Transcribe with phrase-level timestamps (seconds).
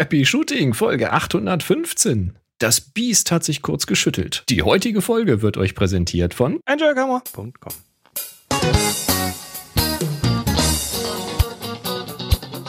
[0.00, 2.32] Happy Shooting, Folge 815.
[2.56, 4.44] Das Biest hat sich kurz geschüttelt.
[4.48, 7.74] Die heutige Folge wird euch präsentiert von enjoykammer.com.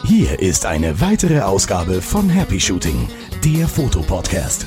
[0.05, 3.07] Hier ist eine weitere Ausgabe von Happy Shooting,
[3.45, 4.65] der Fotopodcast.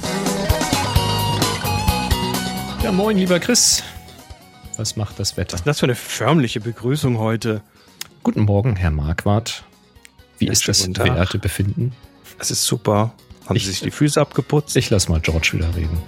[2.83, 3.83] Ja, moin, lieber Chris.
[4.79, 5.53] Was macht das Wetter?
[5.53, 7.61] Was ist das für eine förmliche Begrüßung heute?
[8.23, 9.65] Guten Morgen, Herr Marquardt.
[10.39, 11.93] Wie Ja, ist das werte Befinden?
[12.39, 13.15] Es ist super.
[13.47, 14.77] Haben Ich- Sie sich die Füße abgeputzt?
[14.77, 15.99] Ich lass mal George wieder reden.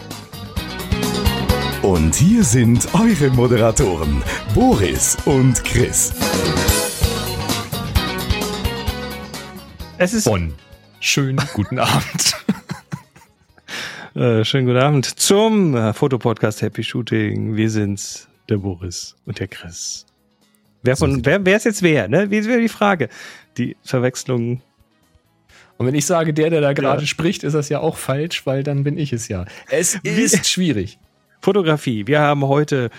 [1.82, 4.22] Und hier sind eure Moderatoren,
[4.54, 6.12] Boris und Chris.
[9.98, 10.54] Es ist Bonn.
[11.00, 12.36] Schönen guten Abend.
[14.14, 17.54] äh, schönen guten Abend zum äh, Fotopodcast Happy Shooting.
[17.56, 20.06] Wir sind's, der Boris und der Chris.
[20.82, 22.08] Wer von wer, wer ist jetzt wer?
[22.08, 22.30] Ne?
[22.30, 23.08] Wie wäre die Frage?
[23.58, 24.60] Die Verwechslung.
[25.78, 27.06] Und wenn ich sage, der, der da gerade Ja.
[27.06, 29.44] spricht, ist das ja auch falsch, weil dann bin ich es ja.
[29.70, 30.98] Es ist schwierig.
[31.40, 32.06] Fotografie.
[32.06, 32.90] Wir haben heute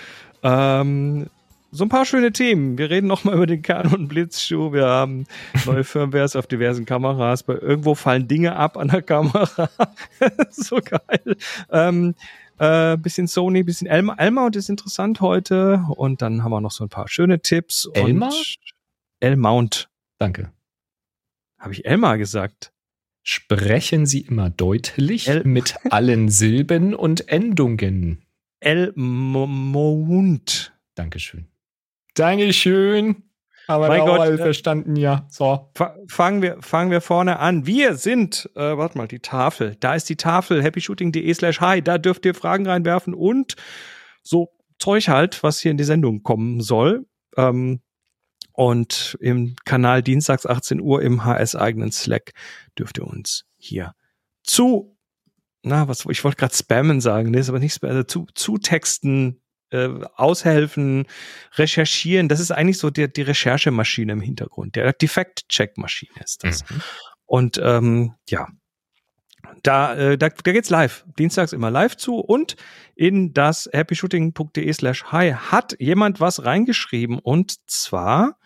[0.44, 1.28] ähm,
[1.72, 2.78] so ein paar schöne Themen.
[2.78, 4.72] Wir reden nochmal über den Canon Blitzschuh.
[4.72, 5.26] Wir haben
[5.66, 7.44] neue Firmwares auf diversen Kameras.
[7.44, 9.70] Bei irgendwo fallen Dinge ab an der Kamera.
[10.52, 11.36] so geil.
[11.72, 12.16] Ähm,
[12.60, 14.16] äh, bisschen Sony, bisschen Elma.
[14.18, 15.84] Elmount ist interessant heute.
[15.96, 17.90] Und dann haben wir noch so ein paar schöne Tipps.
[17.94, 18.28] Elma?
[18.28, 18.56] Und
[19.20, 19.90] L-Mount.
[20.20, 20.52] Danke.
[21.60, 22.72] Habe ich Elma gesagt?
[23.24, 28.24] Sprechen Sie immer deutlich El- mit allen Silben und Endungen.
[29.48, 30.74] L-Mount.
[30.96, 31.48] Dankeschön.
[32.16, 33.24] Dankeschön.
[33.70, 35.28] Aber Mein auch Gott, alle äh, verstanden, ja.
[35.30, 35.70] So.
[35.76, 37.66] Fa- Fangen wir, fangen wir vorne an.
[37.68, 39.76] Wir sind, äh, warte mal, die Tafel.
[39.82, 41.82] Da ist die Tafel, happyshooting.de slash hi.
[41.82, 43.56] Da dürft ihr Fragen reinwerfen und
[44.24, 47.08] so Zeug halt, was hier in die Sendung kommen soll.
[47.36, 47.82] Ähm,
[48.58, 52.32] und im Kanal dienstags 18 Uhr im HS-eigenen Slack
[52.76, 53.94] dürft ihr uns hier
[54.42, 54.98] zu,
[55.62, 58.58] na, was, ich wollte gerade spammen sagen, nee, ist aber nicht spammen, also zu, zu
[58.58, 61.06] Texten äh, aushelfen,
[61.54, 62.30] recherchieren.
[62.30, 64.76] Das ist eigentlich so die, die Recherchemaschine im Hintergrund.
[64.76, 66.68] Der, die Fact-Check-Maschine ist das.
[66.68, 66.82] Mhm.
[67.28, 68.48] Und ähm, ja,
[69.62, 71.06] da, äh, da, da geht's live.
[71.20, 72.56] Dienstags immer live zu und
[72.96, 78.40] in das happyshooting.de slash hi hat jemand was reingeschrieben und zwar,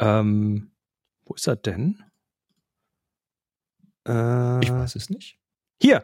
[0.00, 0.70] ähm,
[1.24, 2.02] wo ist er denn?
[4.06, 5.38] Äh, Ich weiß es nicht.
[5.82, 6.02] hier,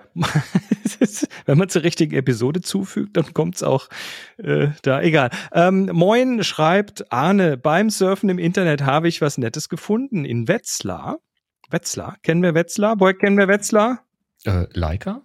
[0.85, 3.89] Es wenn man zur richtigen Episode zufügt, dann kommt's auch
[4.39, 5.01] äh, da.
[5.03, 5.31] Egal.
[5.53, 11.19] Ähm, Moin schreibt Arne, beim Surfen im Internet habe ich was Nettes gefunden in Wetzlar.
[11.71, 13.01] Wetzlar, kennen wir Wetzlar?
[13.01, 14.05] Woher kennen wir Wetzlar?
[14.45, 15.23] Äh, Leica?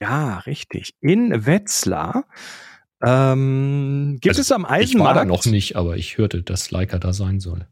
[0.00, 0.92] Ja, richtig.
[1.00, 2.24] In Wetzlar
[3.02, 5.16] ähm, gibt Also, es am Ich war Eisenmarkt.
[5.16, 7.66] da noch nicht, aber ich hörte, dass Leica da sein soll.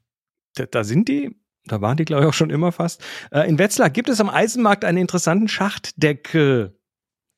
[0.57, 1.35] Da, da sind die,
[1.67, 3.03] da waren die, glaube ich, auch schon immer fast.
[3.31, 6.77] Äh, in Wetzlar gibt es am Eisenmarkt einen interessanten Schachtdeckel.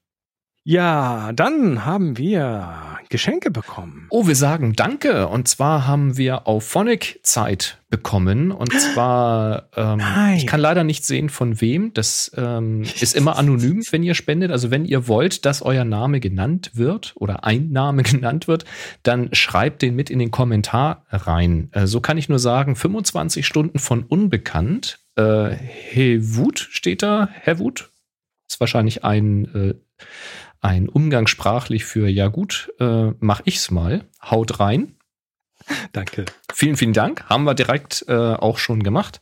[0.68, 4.08] Ja, dann haben wir Geschenke bekommen.
[4.10, 5.28] Oh, wir sagen Danke.
[5.28, 8.52] Und zwar haben wir auf Phonic Zeit bekommen.
[8.52, 10.02] Und zwar, ähm,
[10.36, 11.94] ich kann leider nicht sehen, von wem.
[11.94, 14.50] Das ähm, ist immer anonym, wenn ihr spendet.
[14.50, 18.66] Also wenn ihr wollt, dass euer Name genannt wird oder ein Name genannt wird,
[19.04, 21.70] dann schreibt den mit in den Kommentar rein.
[21.74, 24.98] Äh, so kann ich nur sagen, 25 Stunden von Unbekannt.
[25.16, 25.52] Äh,
[25.92, 27.30] Hewut steht da.
[27.44, 27.92] Hewut
[28.50, 29.74] ist wahrscheinlich ein äh,
[30.66, 34.06] ein umgangssprachlich für ja gut, äh, mach ich's mal.
[34.22, 34.96] Haut rein.
[35.94, 36.26] Danke.
[36.54, 37.24] Vielen, vielen Dank.
[37.26, 39.22] Haben wir direkt äh, auch schon gemacht.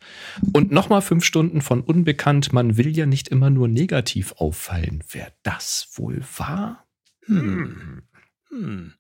[0.53, 2.53] Und nochmal fünf Stunden von Unbekannt.
[2.53, 5.03] Man will ja nicht immer nur negativ auffallen.
[5.11, 6.85] Wer das wohl war?
[7.25, 8.03] Hm.
[8.53, 8.93] Hm.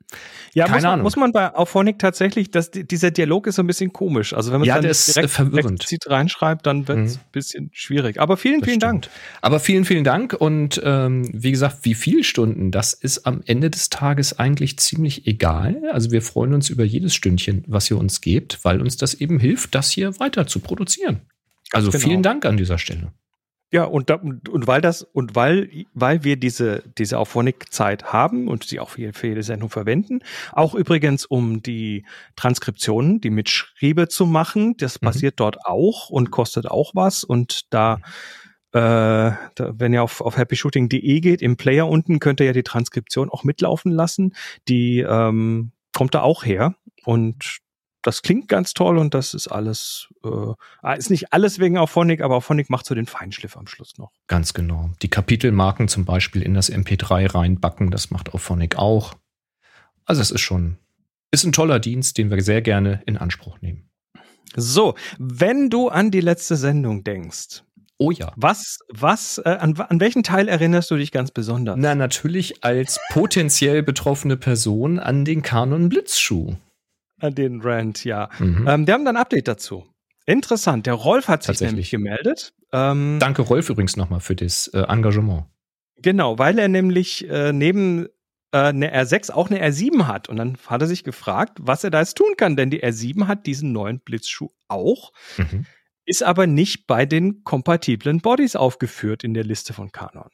[0.53, 1.03] Ja, Keine muss, man, Ahnung.
[1.03, 4.33] muss man bei Auphonic tatsächlich, dass dieser Dialog ist so ein bisschen komisch.
[4.33, 5.81] Also wenn man ja, dann direkt äh, verwirrend.
[5.81, 7.21] explizit reinschreibt, dann wird es mhm.
[7.21, 8.19] ein bisschen schwierig.
[8.19, 9.05] Aber vielen, das vielen stimmt.
[9.05, 9.15] Dank.
[9.41, 10.33] Aber vielen, vielen Dank.
[10.33, 15.27] Und ähm, wie gesagt, wie viele Stunden, das ist am Ende des Tages eigentlich ziemlich
[15.27, 15.81] egal.
[15.91, 19.39] Also wir freuen uns über jedes Stündchen, was ihr uns gebt, weil uns das eben
[19.39, 21.21] hilft, das hier weiter zu produzieren.
[21.71, 22.03] Also genau.
[22.03, 23.13] vielen Dank an dieser Stelle.
[23.73, 28.65] Ja, und, da, und weil das, und weil, weil wir diese, diese Auphonic-Zeit haben und
[28.65, 30.19] sie auch für, für jede Sendung verwenden,
[30.51, 32.05] auch übrigens um die
[32.35, 35.07] Transkriptionen, die Mitschriebe zu machen, das mhm.
[35.07, 37.95] passiert dort auch und kostet auch was und da,
[38.73, 42.61] äh, da, wenn ihr auf, auf happyshooting.de geht, im Player unten könnt ihr ja die
[42.61, 44.35] Transkription auch mitlaufen lassen.
[44.67, 46.75] Die ähm, kommt da auch her.
[47.05, 47.62] Und
[48.03, 52.21] das klingt ganz toll und das ist alles, äh, ah, ist nicht alles wegen Auphonic,
[52.21, 54.11] aber Auphonic macht so den Feinschliff am Schluss noch.
[54.27, 54.91] Ganz genau.
[55.01, 59.13] Die Kapitelmarken zum Beispiel in das MP3 reinbacken, das macht Auphonic auch.
[60.05, 60.77] Also es ist schon,
[61.31, 63.89] ist ein toller Dienst, den wir sehr gerne in Anspruch nehmen.
[64.55, 67.63] So, wenn du an die letzte Sendung denkst,
[67.99, 68.33] Oh ja.
[68.35, 71.75] Was, was, äh, an, an welchen Teil erinnerst du dich ganz besonders?
[71.77, 76.55] Na, natürlich als potenziell betroffene Person an den Canon Blitzschuh
[77.23, 78.29] an den Rand, ja.
[78.39, 78.67] Mhm.
[78.67, 79.85] Ähm, die haben dann ein Update dazu.
[80.25, 80.85] Interessant.
[80.85, 82.53] Der Rolf hat sich nämlich gemeldet.
[82.71, 85.45] Ähm, Danke, Rolf, übrigens nochmal für das äh, Engagement.
[85.97, 88.07] Genau, weil er nämlich äh, neben
[88.51, 90.29] äh, eine R6 auch eine R7 hat.
[90.29, 93.27] Und dann hat er sich gefragt, was er da jetzt tun kann, denn die R7
[93.27, 95.65] hat diesen neuen Blitzschuh auch, mhm.
[96.05, 100.29] ist aber nicht bei den kompatiblen Bodies aufgeführt in der Liste von Canon.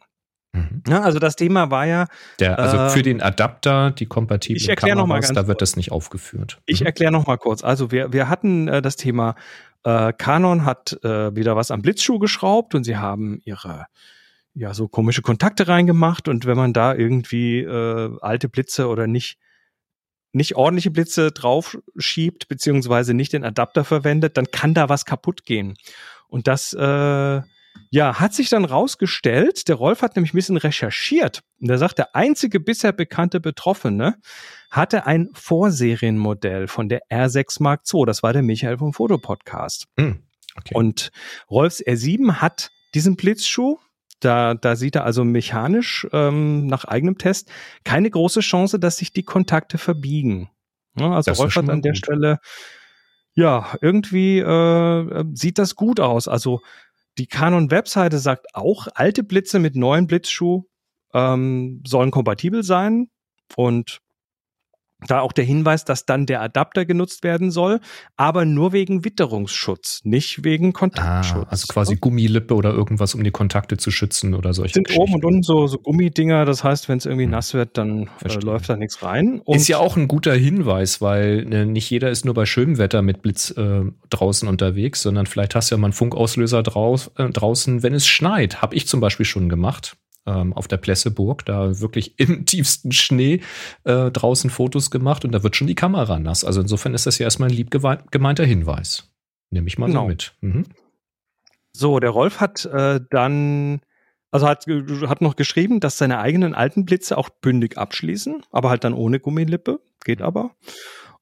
[0.51, 0.83] Mhm.
[0.87, 2.07] Ja, also das Thema war ja.
[2.39, 6.59] Der, also äh, für den Adapter, die kompatiblen ich Kameras, da wird das nicht aufgeführt.
[6.65, 6.87] Ich mhm.
[6.87, 7.63] erkläre noch mal kurz.
[7.63, 9.35] Also wir, wir hatten äh, das Thema,
[9.83, 13.85] äh, Canon hat äh, wieder was am Blitzschuh geschraubt und sie haben ihre
[14.55, 19.37] ja so komische Kontakte reingemacht und wenn man da irgendwie äh, alte Blitze oder nicht
[20.31, 25.43] nicht ordentliche Blitze drauf schiebt beziehungsweise nicht den Adapter verwendet, dann kann da was kaputt
[25.43, 25.75] gehen.
[26.27, 27.41] Und das äh,
[27.89, 31.97] ja, hat sich dann rausgestellt, der Rolf hat nämlich ein bisschen recherchiert und er sagt,
[31.97, 34.17] der einzige bisher bekannte Betroffene
[34.71, 38.05] hatte ein Vorserienmodell von der R6 Mark II.
[38.05, 39.87] Das war der Michael vom Fotopodcast.
[39.99, 40.23] Hm,
[40.55, 40.75] okay.
[40.75, 41.11] Und
[41.49, 43.77] Rolfs R7 hat diesen Blitzschuh.
[44.19, 47.49] Da, da sieht er also mechanisch ähm, nach eigenem Test
[47.85, 50.49] keine große Chance, dass sich die Kontakte verbiegen.
[50.97, 51.97] Ja, also Rolf hat an der gut.
[51.97, 52.39] Stelle
[53.33, 56.27] ja, irgendwie äh, sieht das gut aus.
[56.27, 56.61] Also
[57.19, 60.63] die Canon-Webseite sagt auch, alte Blitze mit neuen Blitzschuh
[61.13, 63.09] ähm, sollen kompatibel sein.
[63.55, 63.99] Und
[65.07, 67.79] da auch der Hinweis, dass dann der Adapter genutzt werden soll,
[68.17, 71.45] aber nur wegen Witterungsschutz, nicht wegen Kontaktschutz.
[71.47, 75.13] Ah, also quasi Gummilippe oder irgendwas, um die Kontakte zu schützen oder solche Sind oben
[75.15, 77.31] und unten so, so Gummidinger, das heißt, wenn es irgendwie hm.
[77.31, 79.41] nass wird, dann äh, läuft da nichts rein.
[79.45, 82.77] Und ist ja auch ein guter Hinweis, weil ne, nicht jeder ist nur bei schönem
[82.77, 87.11] Wetter mit Blitz äh, draußen unterwegs, sondern vielleicht hast du ja mal einen Funkauslöser draus,
[87.17, 88.61] äh, draußen, wenn es schneit.
[88.61, 89.95] Habe ich zum Beispiel schon gemacht
[90.29, 93.41] ähm, auf der Plesseburg, da wirklich im tiefsten Schnee
[93.83, 96.43] äh, draußen Fotos gemacht und da wird schon die Kamera nass.
[96.43, 99.11] Also insofern ist das ja erstmal ein lieb gemeinter Hinweis.
[99.49, 100.03] Nehme ich mal genau.
[100.03, 100.33] so mit.
[100.41, 100.65] Mhm.
[101.73, 103.81] So, der Rolf hat äh, dann,
[104.31, 108.83] also hat, hat noch geschrieben, dass seine eigenen alten Blitze auch bündig abschließen, aber halt
[108.83, 109.79] dann ohne Gummilippe.
[110.03, 110.51] Geht aber.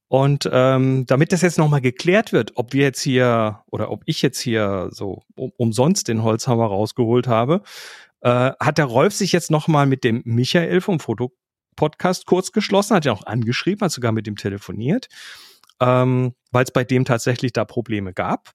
[0.10, 4.22] Und ähm, damit das jetzt nochmal geklärt wird, ob wir jetzt hier oder ob ich
[4.22, 7.62] jetzt hier so um, umsonst den Holzhammer rausgeholt habe,
[8.22, 13.06] äh, hat der Rolf sich jetzt nochmal mit dem Michael vom Fotopodcast kurz geschlossen, hat
[13.06, 15.08] ja auch angeschrieben, hat sogar mit ihm telefoniert,
[15.80, 18.52] ähm, weil es bei dem tatsächlich da Probleme gab.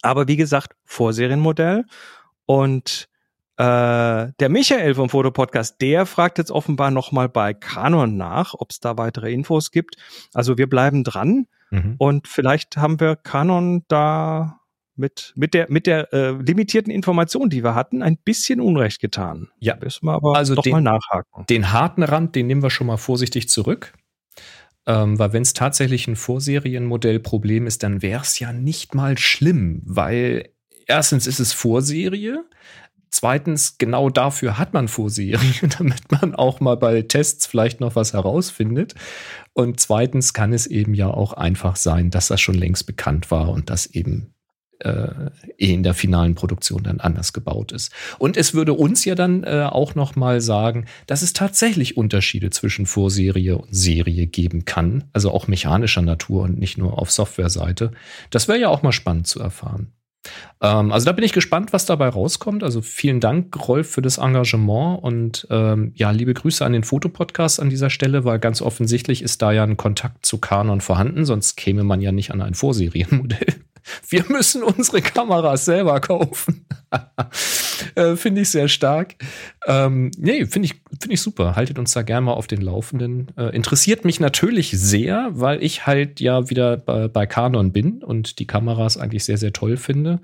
[0.00, 1.84] Aber wie gesagt, Vorserienmodell.
[2.46, 3.08] Und
[3.58, 8.80] äh, der Michael vom Fotopodcast, der fragt jetzt offenbar nochmal bei Canon nach, ob es
[8.80, 9.96] da weitere Infos gibt.
[10.32, 11.96] Also wir bleiben dran mhm.
[11.98, 14.61] und vielleicht haben wir Canon da
[15.02, 19.48] mit, mit der, mit der äh, limitierten Information, die wir hatten, ein bisschen Unrecht getan.
[19.58, 19.76] Ja.
[19.82, 21.44] Müssen wir aber also doch den, mal nachhaken.
[21.50, 23.92] Den harten Rand, den nehmen wir schon mal vorsichtig zurück.
[24.86, 29.82] Ähm, weil wenn es tatsächlich ein Vorserienmodellproblem ist, dann wäre es ja nicht mal schlimm,
[29.84, 30.48] weil
[30.86, 32.44] erstens ist es Vorserie,
[33.14, 38.14] Zweitens, genau dafür hat man Vorserien, damit man auch mal bei Tests vielleicht noch was
[38.14, 38.94] herausfindet.
[39.52, 43.50] Und zweitens kann es eben ja auch einfach sein, dass das schon längst bekannt war
[43.50, 44.32] und das eben
[44.84, 47.92] äh, eh in der finalen Produktion dann anders gebaut ist.
[48.18, 52.50] Und es würde uns ja dann äh, auch noch mal sagen, dass es tatsächlich Unterschiede
[52.50, 57.92] zwischen Vorserie und Serie geben kann, also auch mechanischer Natur und nicht nur auf Softwareseite.
[58.30, 59.92] Das wäre ja auch mal spannend zu erfahren.
[60.60, 62.62] Ähm, also da bin ich gespannt, was dabei rauskommt.
[62.62, 67.60] Also vielen Dank, Rolf, für das Engagement und ähm, ja, liebe Grüße an den Fotopodcast
[67.60, 71.56] an dieser Stelle, weil ganz offensichtlich ist da ja ein Kontakt zu Canon vorhanden, sonst
[71.56, 73.54] käme man ja nicht an ein Vorserienmodell.
[74.08, 76.66] Wir müssen unsere Kameras selber kaufen.
[77.94, 79.14] äh, finde ich sehr stark.
[79.66, 81.56] Ähm, nee, finde ich, finde ich super.
[81.56, 83.28] Haltet uns da gerne mal auf den Laufenden.
[83.36, 88.38] Äh, interessiert mich natürlich sehr, weil ich halt ja wieder bei, bei Canon bin und
[88.38, 90.20] die Kameras eigentlich sehr, sehr toll finde.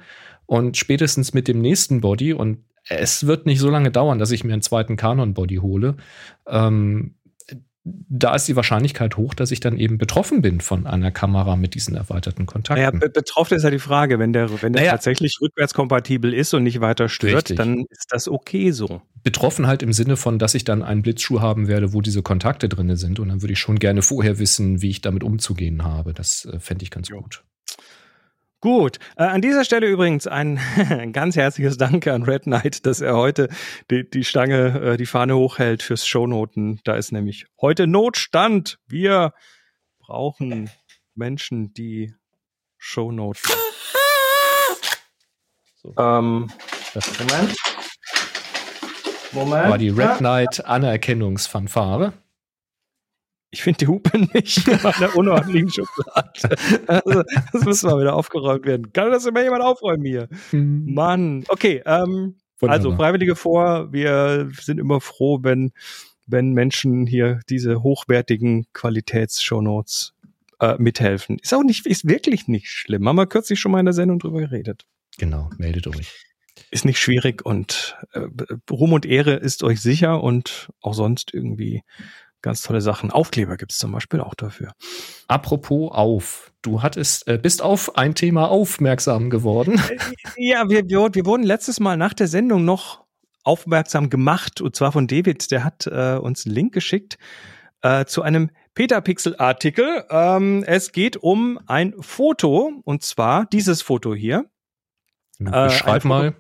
[0.46, 4.44] Und spätestens mit dem nächsten Body und es wird nicht so lange dauern, dass ich
[4.44, 5.96] mir einen zweiten Canon-Body hole.
[6.46, 7.14] Ähm,
[8.08, 11.74] da ist die Wahrscheinlichkeit hoch, dass ich dann eben betroffen bin von einer Kamera mit
[11.74, 12.82] diesen erweiterten Kontakten.
[12.82, 16.54] Ja, naja, betroffen ist ja die Frage, wenn der, wenn der naja, tatsächlich rückwärtskompatibel ist
[16.54, 17.56] und nicht weiter stört, richtig.
[17.56, 19.02] dann ist das okay so.
[19.22, 22.68] Betroffen halt im Sinne von, dass ich dann einen Blitzschuh haben werde, wo diese Kontakte
[22.68, 26.14] drin sind und dann würde ich schon gerne vorher wissen, wie ich damit umzugehen habe.
[26.14, 27.20] Das äh, fände ich ganz jo.
[27.20, 27.44] gut.
[28.60, 30.58] Gut, äh, an dieser Stelle übrigens ein
[31.12, 33.48] ganz herzliches Danke an Red Knight, dass er heute
[33.88, 36.80] die, die Stange, äh, die Fahne hochhält fürs Shownoten.
[36.82, 38.80] Da ist nämlich heute Notstand.
[38.88, 39.32] Wir
[40.00, 40.70] brauchen
[41.14, 42.14] Menschen, die
[42.78, 43.48] Shownoten.
[45.76, 45.94] So.
[45.96, 46.50] Ähm,
[47.20, 47.56] Moment.
[49.30, 49.70] Moment.
[49.70, 52.12] War die Red Knight Anerkennungsfanfare?
[53.50, 56.56] Ich finde die Hupe nicht in meiner unordentlichen Schublade.
[56.86, 58.92] Also, das muss mal wieder aufgeräumt werden.
[58.92, 60.28] Kann das immer jemand aufräumen hier?
[60.52, 60.92] Mhm.
[60.92, 61.44] Mann.
[61.48, 63.92] Okay, ähm, also Freiwillige vor.
[63.92, 65.72] Wir sind immer froh, wenn,
[66.26, 70.12] wenn Menschen hier diese hochwertigen Qualitäts-Shownotes
[70.60, 71.38] äh, mithelfen.
[71.38, 73.08] Ist auch nicht, ist wirklich nicht schlimm.
[73.08, 74.86] Haben wir kürzlich schon mal in der Sendung drüber geredet.
[75.18, 76.12] Genau, meldet euch.
[76.70, 78.26] Ist nicht schwierig und äh,
[78.70, 81.82] Ruhm und Ehre ist euch sicher und auch sonst irgendwie
[82.42, 83.10] ganz tolle Sachen.
[83.10, 84.72] Aufkleber gibt es zum Beispiel auch dafür.
[85.26, 89.80] Apropos auf, du hattest, äh, bist auf ein Thema aufmerksam geworden.
[89.88, 89.98] Äh,
[90.36, 93.04] ja, wir, wir, wir wurden letztes Mal nach der Sendung noch
[93.44, 97.18] aufmerksam gemacht, und zwar von David, der hat äh, uns einen Link geschickt
[97.82, 100.04] äh, zu einem Petapixel-Artikel.
[100.10, 104.44] Ähm, es geht um ein Foto, und zwar dieses Foto hier.
[105.38, 106.36] Beschreib äh, mal.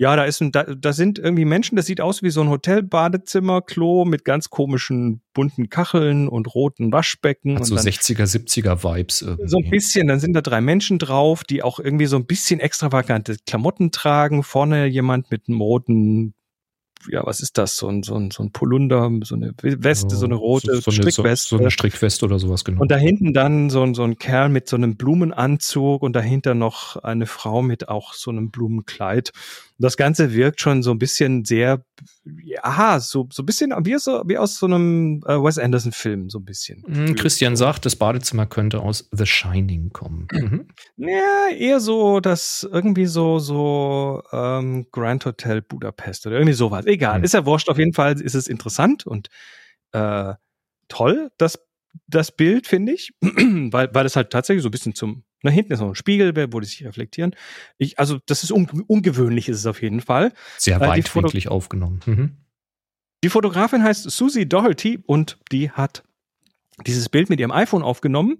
[0.00, 2.48] Ja, da ist ein, da, da sind irgendwie Menschen, das sieht aus wie so ein
[2.48, 7.54] Hotelbadezimmer, Klo mit ganz komischen bunten Kacheln und roten Waschbecken.
[7.54, 9.48] Hat und so 60er, 70er Vibes irgendwie.
[9.48, 12.60] So ein bisschen, dann sind da drei Menschen drauf, die auch irgendwie so ein bisschen
[12.60, 14.44] extravagante Klamotten tragen.
[14.44, 16.34] Vorne jemand mit einem roten
[17.08, 17.76] ja, was ist das?
[17.76, 20.90] So ein, so ein, so ein Polunder, so eine Weste, so eine rote so, so
[20.90, 21.48] Strickweste.
[21.48, 22.80] So, so eine Strickweste oder sowas, genau.
[22.80, 26.54] Und da hinten dann so ein, so ein Kerl mit so einem Blumenanzug und dahinter
[26.54, 29.32] noch eine Frau mit auch so einem Blumenkleid.
[29.78, 31.84] Und das Ganze wirkt schon so ein bisschen sehr,
[32.62, 36.40] aha, so, so ein bisschen wie aus, wie aus so einem äh, Wes Anderson-Film, so
[36.40, 36.82] ein bisschen.
[36.86, 40.26] Mhm, Christian sagt, das Badezimmer könnte aus The Shining kommen.
[40.32, 40.68] Mhm.
[40.96, 46.84] Ja, eher so, das irgendwie so, so ähm, Grand Hotel Budapest oder irgendwie sowas.
[46.86, 47.24] Egal, mhm.
[47.24, 47.68] ist ja wurscht.
[47.68, 49.28] Auf jeden Fall ist es interessant und
[49.92, 50.34] äh,
[50.88, 51.58] toll, das,
[52.06, 55.72] das Bild, finde ich, weil, weil es halt tatsächlich so ein bisschen zum nach hinten
[55.72, 57.34] ist noch ein Spiegel, wo die sich reflektieren.
[57.78, 60.32] Ich, also, das ist un ungewöhnlich, ist es auf jeden Fall.
[60.56, 62.00] Sehr äh, weitwinklig aufgenommen.
[62.06, 62.36] Mhm.
[63.22, 66.04] Die Fotografin heißt Susie Doherty und die hat
[66.86, 68.38] dieses Bild mit ihrem iPhone aufgenommen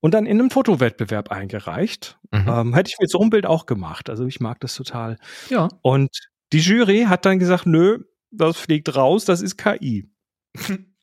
[0.00, 2.18] und dann in einem Fotowettbewerb eingereicht.
[2.30, 2.48] Mhm.
[2.48, 4.08] Ähm, hätte ich mit so einem Bild auch gemacht.
[4.08, 5.18] Also ich mag das total.
[5.50, 5.68] Ja.
[5.82, 10.08] Und die Jury hat dann gesagt, nö, das fliegt raus, das ist KI.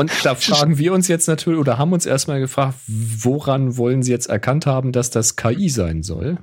[0.00, 4.12] Und da fragen wir uns jetzt natürlich oder haben uns erstmal gefragt, woran wollen sie
[4.12, 6.38] jetzt erkannt haben, dass das KI sein soll?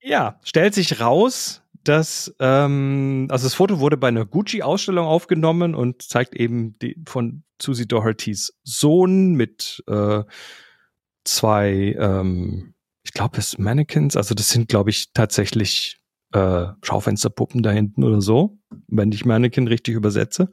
[0.00, 6.02] Ja, stellt sich raus, dass ähm, also das Foto wurde bei einer Gucci-Ausstellung aufgenommen und
[6.02, 10.22] zeigt eben die von Susie Dohertys Sohn mit äh,
[11.24, 14.16] zwei, ähm, ich glaube, es Mannequins.
[14.16, 15.98] Also das sind, glaube ich, tatsächlich
[16.32, 20.50] äh, Schaufensterpuppen da hinten oder so, wenn ich Mannequin richtig übersetze.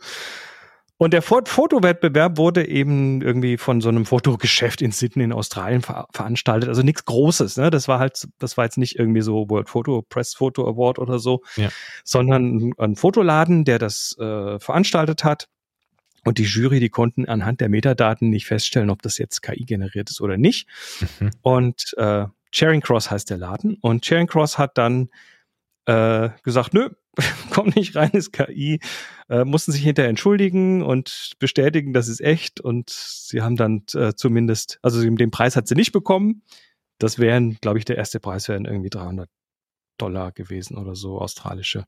[1.02, 6.10] Und der Fotowettbewerb wurde eben irgendwie von so einem Fotogeschäft in Sydney in Australien ver
[6.12, 6.68] veranstaltet.
[6.68, 7.70] Also nichts Großes, ne?
[7.70, 11.18] Das war halt, das war jetzt nicht irgendwie so World Photo Press Photo Award oder
[11.18, 11.70] so, ja.
[12.04, 15.48] sondern ein Fotoladen, der das äh, veranstaltet hat.
[16.26, 20.10] Und die Jury, die konnten anhand der Metadaten nicht feststellen, ob das jetzt KI generiert
[20.10, 20.68] ist oder nicht.
[21.22, 21.30] Mhm.
[21.42, 23.78] Und äh, Charing Cross heißt der Laden.
[23.80, 25.08] Und Charing Cross hat dann
[25.86, 26.90] äh, gesagt, nö,
[27.52, 28.80] kommt nicht rein, ist KI,
[29.30, 34.14] äh, mussten sich hinterher entschuldigen und bestätigen, das ist echt und sie haben dann äh,
[34.16, 36.44] zumindest, also den Preis hat sie nicht bekommen.
[36.98, 39.30] Das wären, glaube ich, der erste Preis wären irgendwie 300
[40.00, 41.86] Dollar gewesen oder so, australische.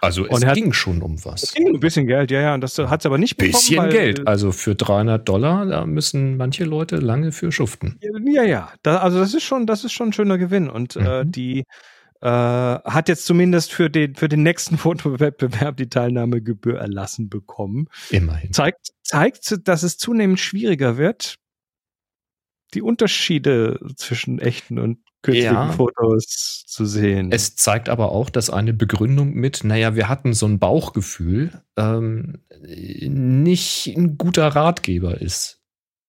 [0.00, 1.42] Also es ging schon um was.
[1.42, 3.52] Es ging ein bisschen Geld, ja, ja, und das hat sie aber nicht bekommen.
[3.52, 7.98] Bisschen weil, Geld, also für 300 Dollar, da müssen manche Leute lange für schuften.
[8.26, 11.00] Ja, ja, da, also das ist schon, das ist schon ein schöner Gewinn und äh,
[11.00, 11.06] mhm.
[11.06, 11.64] äh, die
[12.20, 17.88] äh, hat jetzt zumindest für den, für den nächsten Fotowettbewerb die Teilnahmegebühr erlassen bekommen.
[18.10, 18.52] Immerhin.
[18.52, 21.36] Zeigt, zeigt, dass es zunehmend schwieriger wird,
[22.74, 25.72] die Unterschiede zwischen echten und künstlichen ja.
[25.72, 27.32] Fotos zu sehen.
[27.32, 32.38] Es zeigt aber auch, dass eine Begründung mit, naja, wir hatten so ein Bauchgefühl, ähm,
[32.60, 35.60] nicht ein guter Ratgeber ist.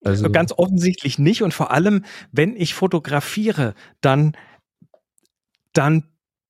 [0.03, 4.37] Also ganz offensichtlich nicht und vor allem, wenn ich fotografiere, dann
[5.77, 6.03] dann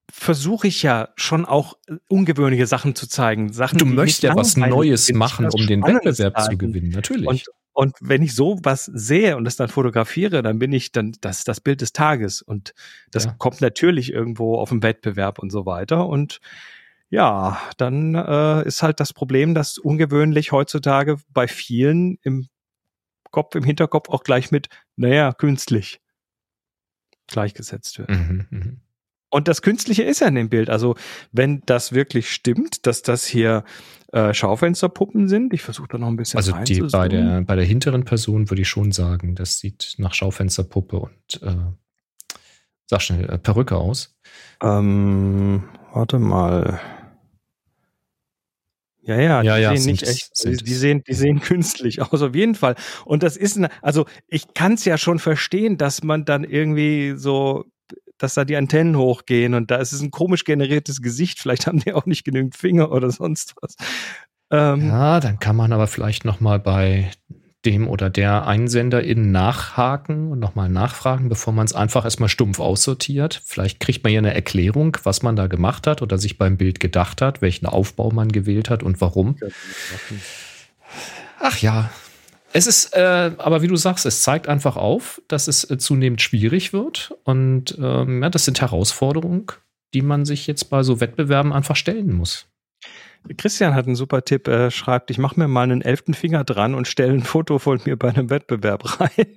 [0.09, 3.51] versuche ich ja schon auch äh, ungewöhnliche Sachen zu zeigen.
[3.51, 7.27] Sachen, du möchtest ja was Neues machen, um den Wettbewerb zu gewinnen, natürlich.
[7.27, 7.43] Und,
[7.73, 11.43] und wenn ich so was sehe und das dann fotografiere, dann bin ich dann das
[11.43, 12.73] das Bild des Tages und
[13.11, 13.35] das ja.
[13.37, 16.39] kommt natürlich irgendwo auf dem Wettbewerb und so weiter und
[17.09, 22.47] ja, dann äh, ist halt das Problem, dass ungewöhnlich heutzutage bei vielen im
[23.31, 26.01] Kopf, im Hinterkopf auch gleich mit, naja, künstlich
[27.27, 28.09] gleichgesetzt wird.
[28.09, 28.71] Mhm, mh.
[29.29, 30.69] Und das Künstliche ist ja in dem Bild.
[30.69, 30.95] Also
[31.31, 33.63] wenn das wirklich stimmt, dass das hier
[34.13, 37.65] äh, Schaufensterpuppen sind, ich versuche da noch ein bisschen Also die bei der, bei der
[37.65, 41.55] hinteren Person würde ich schon sagen, das sieht nach Schaufensterpuppe und äh,
[42.85, 44.15] sag schnell, äh, Perücke aus.
[44.63, 46.79] Ähm, warte mal.
[49.01, 50.31] Ja, ja, die ja, ja, sehen nicht echt.
[50.43, 52.75] Die, die, sehen, die sehen künstlich aus, auf jeden Fall.
[53.03, 57.13] Und das ist, eine, also ich kann es ja schon verstehen, dass man dann irgendwie
[57.17, 57.65] so
[58.17, 61.39] dass da die Antennen hochgehen und da ist es ein komisch generiertes Gesicht.
[61.39, 63.75] Vielleicht haben die auch nicht genügend Finger oder sonst was.
[64.49, 67.11] Ähm, ja, dann kann man aber vielleicht noch mal bei
[67.65, 73.41] dem oder der Einsenderin nachhaken und nochmal nachfragen, bevor man es einfach erstmal stumpf aussortiert.
[73.45, 76.79] Vielleicht kriegt man ja eine Erklärung, was man da gemacht hat oder sich beim Bild
[76.79, 79.35] gedacht hat, welchen Aufbau man gewählt hat und warum.
[81.41, 81.89] Ach ja,
[82.57, 86.23] es ist, äh, aber wie du sagst, es zeigt einfach auf, dass es äh, zunehmend
[86.23, 87.15] schwierig wird.
[87.23, 89.45] Und ähm, ja, das sind Herausforderungen,
[89.93, 92.47] die man sich jetzt bei so Wettbewerben einfach stellen muss.
[93.37, 94.47] Christian hat einen super Tipp.
[94.47, 97.79] Er schreibt, ich mache mir mal einen elften Finger dran und stelle ein Foto von
[97.85, 99.35] mir bei einem Wettbewerb rein.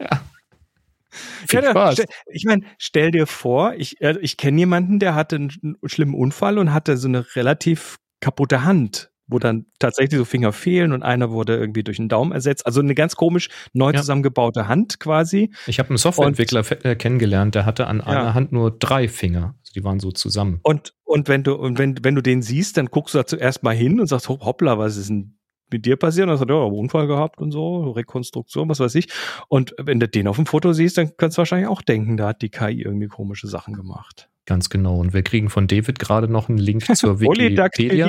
[0.00, 0.08] ja.
[1.46, 1.92] Viel ja, Spaß.
[1.92, 6.14] Stell, ich meine, stell dir vor, ich, äh, ich kenne jemanden, der hatte einen schlimmen
[6.14, 11.02] Unfall und hatte so eine relativ kaputte Hand wo dann tatsächlich so Finger fehlen und
[11.02, 12.66] einer wurde irgendwie durch einen Daumen ersetzt.
[12.66, 14.00] Also eine ganz komisch neu ja.
[14.00, 15.50] zusammengebaute Hand quasi.
[15.66, 18.04] Ich habe einen Softwareentwickler und, äh, kennengelernt, der hatte an ja.
[18.04, 19.54] einer Hand nur drei Finger.
[19.60, 20.60] Also die waren so zusammen.
[20.62, 23.62] Und, und wenn du, und wenn, wenn du den siehst, dann guckst du da zuerst
[23.62, 25.38] mal hin und sagst, hoppla, was ist denn
[25.74, 26.24] mit dir passiert?
[26.24, 29.08] Und dann sagt, ja, Unfall gehabt und so, Rekonstruktion, was weiß ich.
[29.48, 32.28] Und wenn du den auf dem Foto siehst, dann kannst du wahrscheinlich auch denken, da
[32.28, 34.28] hat die KI irgendwie komische Sachen gemacht.
[34.46, 34.98] Ganz genau.
[34.98, 38.08] Und wir kriegen von David gerade noch einen Link zur Wikipedia.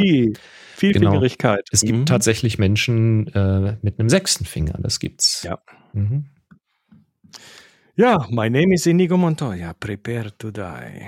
[0.76, 1.60] Vielfingerigkeit.
[1.60, 1.70] Genau.
[1.72, 2.06] Es gibt mhm.
[2.06, 4.78] tatsächlich Menschen äh, mit einem sechsten Finger.
[4.82, 5.44] Das gibt's.
[5.44, 5.60] Ja.
[5.94, 6.26] Mhm.
[7.96, 9.74] Ja, my name is Inigo Montoya.
[9.74, 11.08] Prepare to die.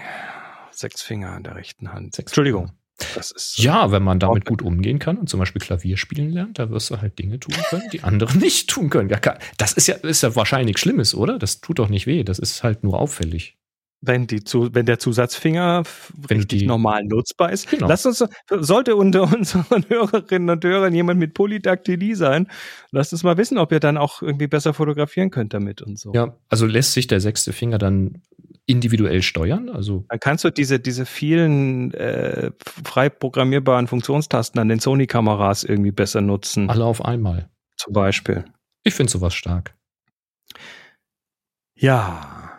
[0.72, 2.16] Sechs Finger an der rechten Hand.
[2.16, 2.72] Sechs Entschuldigung.
[3.16, 6.70] Ist ja, wenn man damit gut umgehen kann und zum Beispiel Klavier spielen lernt, da
[6.70, 9.10] wirst du halt Dinge tun können, die andere nicht tun können.
[9.10, 9.20] Ja,
[9.58, 11.38] das ist ja, ist ja wahrscheinlich nichts Schlimmes, oder?
[11.38, 12.24] Das tut doch nicht weh.
[12.24, 13.56] Das ist halt nur auffällig.
[14.00, 15.84] Wenn, die, wenn der Zusatzfinger
[16.16, 17.70] wenn richtig die, normal nutzbar ist.
[17.70, 17.88] Genau.
[17.88, 22.48] Lasst uns, sollte unter unseren Hörerinnen und Hörern jemand mit Polydaktylie sein,
[22.92, 26.14] lasst uns mal wissen, ob ihr dann auch irgendwie besser fotografieren könnt damit und so.
[26.14, 28.22] Ja, also lässt sich der sechste Finger dann
[28.68, 29.70] individuell steuern?
[29.70, 32.52] Also dann kannst du diese, diese vielen äh,
[32.84, 36.70] frei programmierbaren Funktionstasten an den Sony-Kameras irgendwie besser nutzen.
[36.70, 37.50] Alle auf einmal.
[37.78, 38.46] Zum Beispiel.
[38.84, 39.74] Ich finde sowas stark.
[41.76, 42.54] Ja.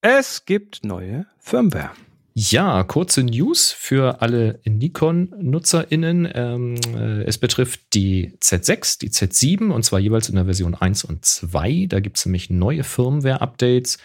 [0.00, 1.90] Es gibt neue Firmware.
[2.36, 6.28] Ja, kurze News für alle Nikon-NutzerInnen.
[6.34, 11.04] Ähm, äh, es betrifft die Z6, die Z7 und zwar jeweils in der Version 1
[11.04, 11.86] und 2.
[11.88, 13.98] Da gibt es nämlich neue Firmware-Updates.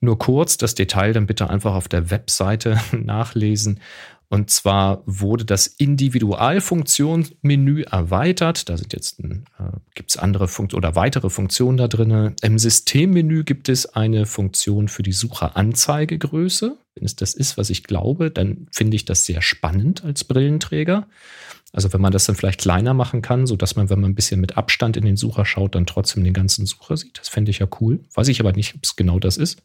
[0.00, 3.80] Nur kurz, das Detail dann bitte einfach auf der Webseite nachlesen.
[4.28, 8.68] Und zwar wurde das Individualfunktionsmenü erweitert.
[8.68, 9.36] Da sind jetzt äh,
[9.94, 12.34] gibt es andere Funktionen oder weitere Funktionen da drin.
[12.42, 16.76] Im Systemmenü gibt es eine Funktion für die Sucheranzeigegröße.
[16.96, 21.06] Wenn es das ist, was ich glaube, dann finde ich das sehr spannend als Brillenträger.
[21.72, 24.16] Also wenn man das dann vielleicht kleiner machen kann, so dass man, wenn man ein
[24.16, 27.18] bisschen mit Abstand in den Sucher schaut, dann trotzdem den ganzen Sucher sieht.
[27.18, 28.00] Das fände ich ja cool.
[28.14, 29.62] Weiß ich aber nicht, ob es genau das ist.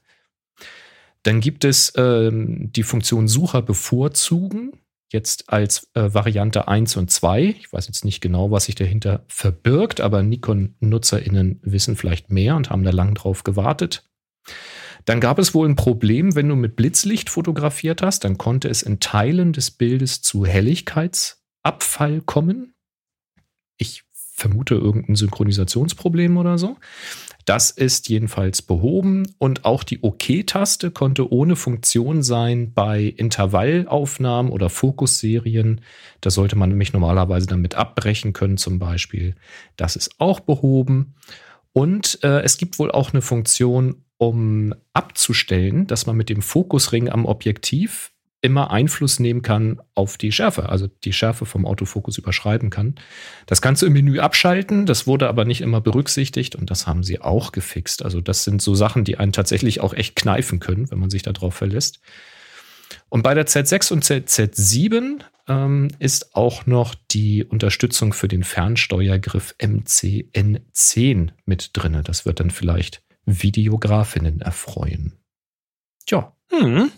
[1.24, 4.74] Dann gibt es ähm, die Funktion Sucher bevorzugen,
[5.12, 7.44] jetzt als äh, Variante 1 und 2.
[7.60, 12.70] Ich weiß jetzt nicht genau, was sich dahinter verbirgt, aber Nikon-NutzerInnen wissen vielleicht mehr und
[12.70, 14.10] haben da lang drauf gewartet.
[15.06, 18.82] Dann gab es wohl ein Problem, wenn du mit Blitzlicht fotografiert hast, dann konnte es
[18.82, 22.74] in Teilen des Bildes zu Helligkeitsabfall kommen.
[23.78, 26.78] Ich vermute irgendein Synchronisationsproblem oder so.
[27.45, 34.69] Das ist jedenfalls behoben und auch die OK-Taste konnte ohne Funktion sein bei Intervallaufnahmen oder
[34.69, 35.82] Fokusserien.
[36.21, 39.36] Da sollte man nämlich normalerweise damit abbrechen können zum Beispiel.
[39.75, 41.15] Das ist auch behoben.
[41.73, 47.10] Und äh, es gibt wohl auch eine Funktion, um abzustellen, dass man mit dem Fokusring
[47.10, 52.69] am Objektiv immer Einfluss nehmen kann auf die Schärfe, also die Schärfe vom Autofokus überschreiben
[52.69, 52.95] kann.
[53.45, 57.04] Das kannst du im Menü abschalten, das wurde aber nicht immer berücksichtigt und das haben
[57.04, 58.04] sie auch gefixt.
[58.04, 61.21] Also das sind so Sachen, die einen tatsächlich auch echt kneifen können, wenn man sich
[61.21, 61.99] darauf verlässt.
[63.10, 69.56] Und bei der Z6 und Z7 ähm, ist auch noch die Unterstützung für den Fernsteuergriff
[69.60, 72.01] MCN10 mit drin.
[72.04, 75.13] Das wird dann vielleicht Videografinnen erfreuen.
[76.06, 76.36] Tja.
[76.49, 76.91] Hm.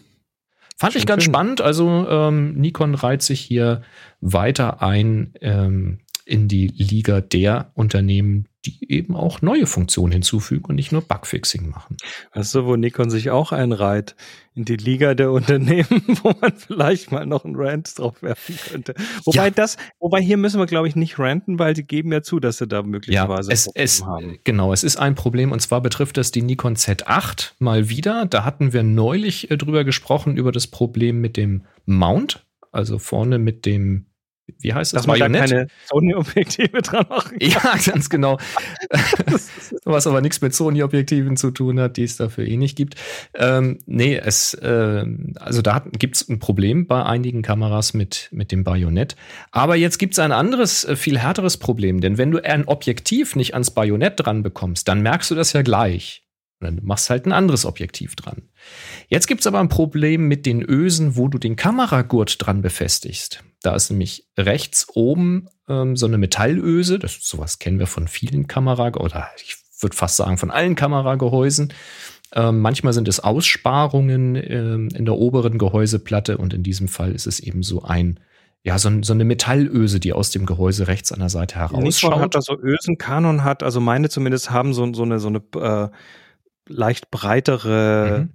[0.78, 1.62] Fand ich ganz spannend.
[1.62, 3.82] Also ähm, Nikon reiht sich hier
[4.22, 10.76] weiter ein ähm, in die Liga der Unternehmen, die eben auch neue Funktionen hinzufügen und
[10.76, 11.97] nicht nur Bugfixing machen.
[12.34, 14.15] Weißt du, wo Nikon sich auch einreiht?
[14.56, 15.88] In die Liga der Unternehmen,
[16.23, 18.93] wo man vielleicht mal noch einen Rant drauf werfen könnte.
[19.26, 19.49] Wobei ja.
[19.49, 22.60] das, wobei hier müssen wir, glaube ich, nicht ranten, weil sie geben ja zu, dass
[22.60, 24.38] sie da möglicherweise ja, es, es, haben.
[24.43, 28.26] Genau, es ist ein Problem und zwar betrifft das die Nikon Z8 mal wieder.
[28.28, 33.39] Da hatten wir neulich äh, drüber gesprochen, über das Problem mit dem Mount, also vorne
[33.39, 34.06] mit dem
[34.60, 35.08] wie heißt das?
[35.08, 37.49] Man da keine Sony-Objektive dran machen kann.
[37.49, 38.38] Ja, ganz genau.
[39.86, 42.95] Was aber nichts mit Sony-Objektiven zu tun hat, die es dafür eh nicht gibt.
[43.34, 48.51] Ähm, nee, es, äh, also da gibt es ein Problem bei einigen Kameras mit, mit
[48.51, 49.15] dem Bajonett.
[49.51, 53.36] Aber jetzt gibt es ein anderes, äh, viel härteres Problem, denn wenn du ein Objektiv
[53.36, 56.23] nicht ans Bajonett dran bekommst, dann merkst du das ja gleich.
[56.60, 58.43] Und dann machst halt ein anderes Objektiv dran.
[59.08, 63.43] Jetzt gibt es aber ein Problem mit den Ösen, wo du den Kameragurt dran befestigst.
[63.63, 66.99] Da ist nämlich rechts oben ähm, so eine Metallöse.
[66.99, 71.73] Das, sowas kennen wir von vielen Kamera- oder ich würde fast sagen von allen Kameragehäusen.
[72.36, 77.26] Ähm, manchmal sind es Aussparungen ähm, in der oberen Gehäuseplatte und in diesem Fall ist
[77.26, 78.19] es eben so ein
[78.65, 82.12] ja, so, so, eine Metallöse, die aus dem Gehäuse rechts an der Seite herausschaut.
[82.12, 85.28] Nikon hat da so Ösen, Canon hat, also meine zumindest haben so, so eine, so
[85.28, 85.89] eine äh,
[86.69, 88.30] leicht breitere mhm.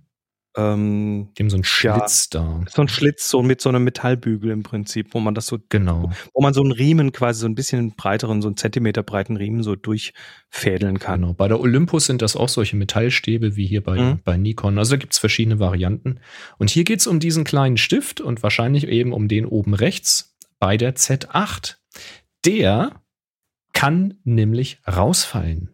[0.58, 2.64] Ähm, Dem so ein Schlitz ja, da.
[2.68, 6.10] So ein Schlitz, so mit so einem Metallbügel im Prinzip, wo man das so, genau.
[6.34, 9.62] wo man so einen Riemen quasi, so ein bisschen breiteren, so einen Zentimeter breiten Riemen
[9.62, 11.20] so durchfädeln kann.
[11.20, 11.32] Genau.
[11.34, 14.20] Bei der Olympus sind das auch solche Metallstäbe wie hier bei, mhm.
[14.24, 14.78] bei Nikon.
[14.78, 16.18] Also da gibt es verschiedene Varianten.
[16.58, 20.36] Und hier geht es um diesen kleinen Stift und wahrscheinlich eben um den oben rechts
[20.58, 21.76] bei der Z8.
[22.44, 23.00] Der
[23.72, 25.70] kann nämlich rausfallen.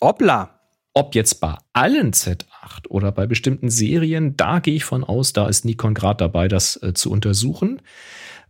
[0.00, 0.60] Hoppla!
[0.94, 2.55] Ob jetzt bei allen Z8
[2.88, 6.80] oder bei bestimmten Serien, da gehe ich von aus, da ist Nikon gerade dabei, das
[6.82, 7.82] äh, zu untersuchen.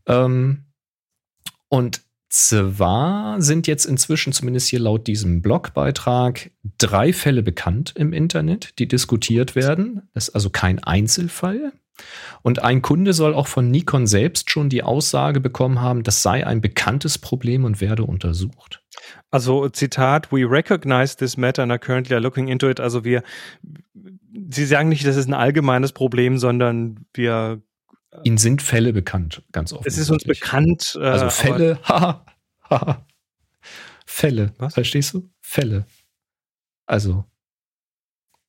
[0.07, 0.65] Ähm,
[1.69, 8.79] und zwar sind jetzt inzwischen, zumindest hier laut diesem Blogbeitrag, drei Fälle bekannt im Internet,
[8.79, 10.03] die diskutiert werden.
[10.13, 11.73] Das ist also kein Einzelfall.
[12.43, 16.47] Und ein Kunde soll auch von Nikon selbst schon die Aussage bekommen haben, das sei
[16.47, 18.83] ein bekanntes Problem und werde untersucht.
[19.31, 22.81] Also Zitat, we recognize this matter and are currently looking into it.
[22.81, 23.23] Also wir,
[24.49, 27.63] Sie sagen nicht, das ist ein allgemeines Problem, sondern wir
[28.23, 29.85] Ihnen sind Fälle bekannt, ganz offen.
[29.87, 30.97] Es ist uns bekannt.
[31.01, 32.25] Äh, also Fälle, haha,
[32.71, 33.07] haha.
[34.07, 34.75] Fälle, Was?
[34.75, 35.29] verstehst du?
[35.41, 35.87] Fälle.
[36.87, 37.25] Also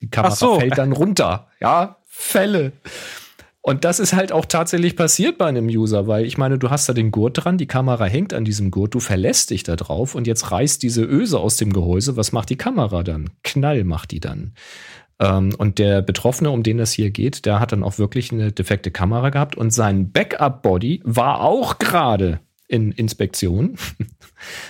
[0.02, 0.60] die Kamera so.
[0.60, 1.50] fällt dann runter.
[1.60, 2.74] Ja, Fälle.
[3.68, 6.88] Und das ist halt auch tatsächlich passiert bei einem User, weil ich meine, du hast
[6.88, 10.16] da den Gurt dran, die Kamera hängt an diesem Gurt, du verlässt dich da drauf
[10.16, 12.16] und jetzt reißt diese Öse aus dem Gehäuse.
[12.16, 13.30] Was macht die Kamera dann?
[13.44, 14.54] Knall macht die dann.
[15.20, 18.54] Ähm, und der Betroffene, um den das hier geht, der hat dann auch wirklich eine
[18.54, 23.78] defekte Kamera gehabt und sein Backup-Body war auch gerade in Inspektion.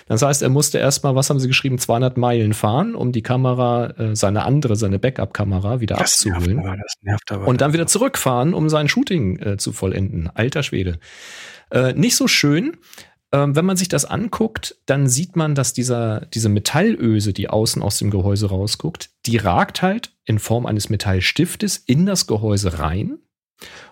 [0.07, 3.87] Das heißt, er musste erstmal, was haben sie geschrieben, 200 Meilen fahren, um die Kamera,
[3.97, 6.55] äh, seine andere, seine Backup-Kamera wieder das abzuholen.
[6.55, 7.47] Nervt aber, das nervt aber.
[7.47, 10.29] Und dann wieder zurückfahren, um sein Shooting äh, zu vollenden.
[10.33, 10.99] Alter Schwede.
[11.69, 12.77] Äh, nicht so schön.
[13.33, 17.81] Ähm, wenn man sich das anguckt, dann sieht man, dass dieser, diese Metallöse, die außen
[17.81, 23.19] aus dem Gehäuse rausguckt, die ragt halt in Form eines Metallstiftes in das Gehäuse rein.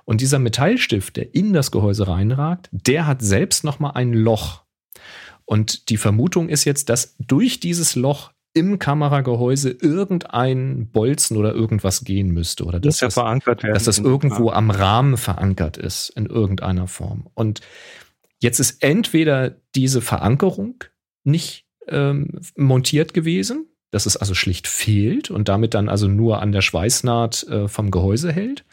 [0.05, 4.63] Und dieser Metallstift, der in das Gehäuse reinragt, der hat selbst noch mal ein Loch.
[5.45, 12.05] Und die Vermutung ist jetzt, dass durch dieses Loch im Kameragehäuse irgendein Bolzen oder irgendwas
[12.05, 16.25] gehen müsste oder dass, das, verankert werden dass das irgendwo am Rahmen verankert ist in
[16.25, 17.27] irgendeiner Form.
[17.33, 17.59] Und
[18.39, 20.85] jetzt ist entweder diese Verankerung
[21.25, 26.53] nicht ähm, montiert gewesen, dass es also schlicht fehlt und damit dann also nur an
[26.53, 28.63] der Schweißnaht äh, vom Gehäuse hält.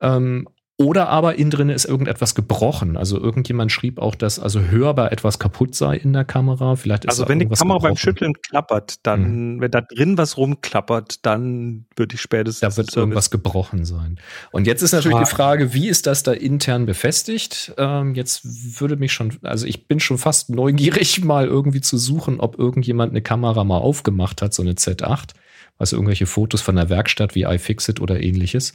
[0.00, 2.98] Ähm, oder aber innen drin ist irgendetwas gebrochen.
[2.98, 6.76] Also irgendjemand schrieb auch, dass also hörbar etwas kaputt sei in der Kamera.
[6.76, 7.82] Vielleicht ist also wenn die Kamera gebrochen.
[7.82, 9.60] beim Schütteln klappert, dann, mhm.
[9.62, 12.60] wenn da drin was rumklappert, dann würde ich spätestens.
[12.60, 14.20] Da wird irgendwas gebrochen sein.
[14.52, 15.30] Und jetzt ist natürlich Frage.
[15.30, 17.72] die Frage, wie ist das da intern befestigt?
[17.78, 22.38] Ähm, jetzt würde mich schon, also ich bin schon fast neugierig, mal irgendwie zu suchen,
[22.38, 25.30] ob irgendjemand eine Kamera mal aufgemacht hat, so eine Z8.
[25.78, 28.74] Also irgendwelche Fotos von der Werkstatt wie iFixit oder ähnliches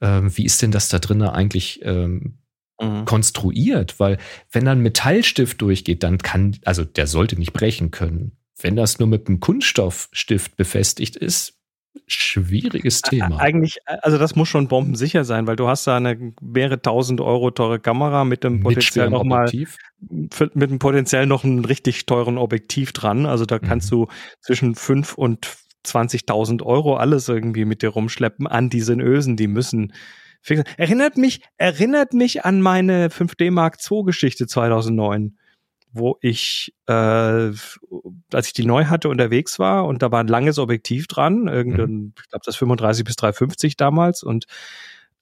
[0.00, 2.38] ähm, wie ist denn das da drinnen eigentlich ähm,
[2.80, 3.04] mhm.
[3.04, 3.98] konstruiert?
[3.98, 4.18] Weil
[4.50, 8.36] wenn dann ein Metallstift durchgeht, dann kann, also der sollte nicht brechen können.
[8.60, 11.56] Wenn das nur mit einem Kunststoffstift befestigt ist,
[12.06, 13.38] schwieriges Thema.
[13.38, 17.50] Eigentlich, also das muss schon bombensicher sein, weil du hast da eine mehrere tausend Euro
[17.50, 19.50] teure Kamera mit dem potenziell noch mal
[20.08, 23.26] mit dem potenziell noch einen richtig teuren Objektiv dran.
[23.26, 23.96] Also da kannst mhm.
[23.96, 24.06] du
[24.40, 25.48] zwischen fünf und
[25.86, 29.92] 20.000 Euro alles irgendwie mit dir rumschleppen an diesen Ösen, die müssen
[30.42, 30.64] fixen.
[30.76, 35.38] Erinnert mich, erinnert mich an meine 5D Mark II Geschichte 2009,
[35.92, 40.58] wo ich, äh, als ich die neu hatte, unterwegs war und da war ein langes
[40.58, 42.12] Objektiv dran, irgendein, mhm.
[42.20, 44.46] ich glaube das 35 bis 350 damals und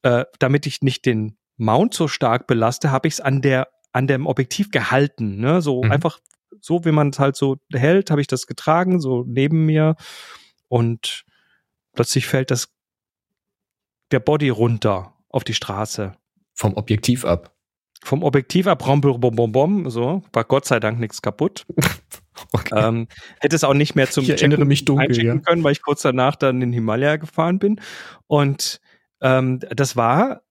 [0.03, 4.09] äh, damit ich nicht den Mount so stark belaste, habe ich es an der an
[4.09, 5.63] dem Objektiv gehalten, ne?
[5.63, 5.93] so mhm.
[5.93, 6.19] einfach
[6.61, 9.97] so, wie man es halt so hält, habe ich das getragen, so neben mir
[10.75, 11.25] und
[11.93, 12.75] plötzlich fällt das
[14.11, 16.17] der Body runter auf die Straße.
[16.53, 17.55] Vom Objektiv ab.
[18.03, 21.65] Vom Objektiv ab, bom, bom, bom, bom, so, war Gott sei Dank nichts kaputt.
[22.53, 22.75] okay.
[22.75, 23.07] ähm,
[23.39, 25.39] hätte es auch nicht mehr zum ich erinnere mich dunkel, ja.
[25.39, 27.81] können, weil ich kurz danach dann in den Himalaya gefahren bin.
[28.27, 28.81] Und
[29.21, 30.43] ähm, das war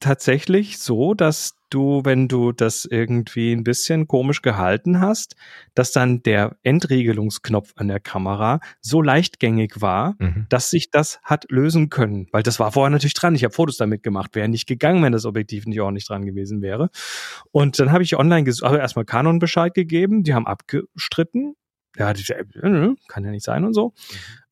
[0.00, 5.36] tatsächlich so, dass du, wenn du das irgendwie ein bisschen komisch gehalten hast,
[5.74, 10.46] dass dann der Entriegelungsknopf an der Kamera so leichtgängig war, mhm.
[10.48, 12.26] dass sich das hat lösen können.
[12.32, 13.34] Weil das war vorher natürlich dran.
[13.34, 14.34] Ich habe Fotos damit gemacht.
[14.34, 16.90] Wäre nicht gegangen, wenn das Objektiv nicht auch nicht dran gewesen wäre.
[17.52, 20.24] Und dann habe ich online gesucht, also erstmal Canon Bescheid gegeben.
[20.24, 21.54] Die haben abgestritten.
[21.96, 23.88] Ja, die, äh, kann ja nicht sein und so.
[23.88, 23.94] Mhm.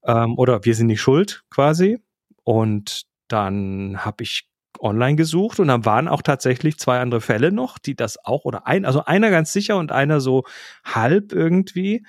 [0.05, 1.99] Ähm, oder wir sind nicht schuld quasi.
[2.45, 4.48] Und dann habe ich
[4.81, 8.67] online gesucht und dann waren auch tatsächlich zwei andere Fälle noch, die das auch oder
[8.67, 10.45] ein, also einer ganz sicher und einer so
[10.85, 12.05] halb irgendwie.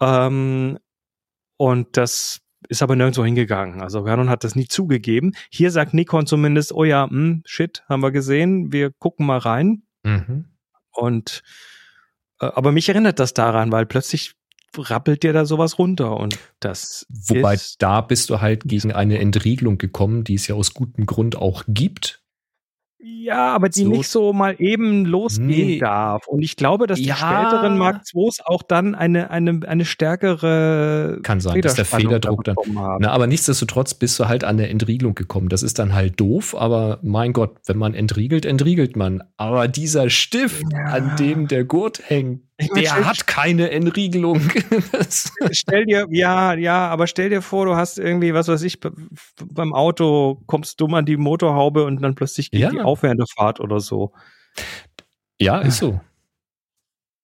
[0.00, 0.78] Ähm,
[1.56, 3.80] und das ist aber nirgendwo hingegangen.
[3.80, 5.34] Also Canon hat das nie zugegeben.
[5.50, 9.38] Hier sagt Nikon zumindest, oh ja, mh, hm, shit, haben wir gesehen, wir gucken mal
[9.38, 9.82] rein.
[10.02, 10.46] Mhm.
[10.92, 11.42] Und
[12.40, 14.34] äh, aber mich erinnert das daran, weil plötzlich
[14.78, 17.06] rappelt dir da sowas runter und das.
[17.08, 21.36] Wobei da bist du halt gegen eine Entriegelung gekommen, die es ja aus gutem Grund
[21.36, 22.24] auch gibt.
[23.06, 23.90] Ja, aber die so.
[23.90, 25.78] nicht so mal eben losgehen nee.
[25.78, 26.26] darf.
[26.26, 27.16] Und ich glaube, dass die ja.
[27.16, 32.56] späteren Mark IIs auch dann eine, eine, eine stärkere Kann sein, dass der Federdruck dann.
[32.74, 35.50] Na, aber nichtsdestotrotz bist du halt an der Entriegelung gekommen.
[35.50, 39.22] Das ist dann halt doof, aber mein Gott, wenn man entriegelt, entriegelt man.
[39.36, 40.84] Aber dieser Stift, ja.
[40.86, 44.40] an dem der Gurt hängt, der hat keine Entriegelung.
[45.50, 49.72] stell dir, ja, ja, aber stell dir vor, du hast irgendwie, was weiß ich, beim
[49.72, 52.70] Auto kommst dumm an die Motorhaube und dann plötzlich geht ja.
[52.70, 54.12] die aufwärmende Fahrt oder so.
[55.40, 56.00] Ja, ist so.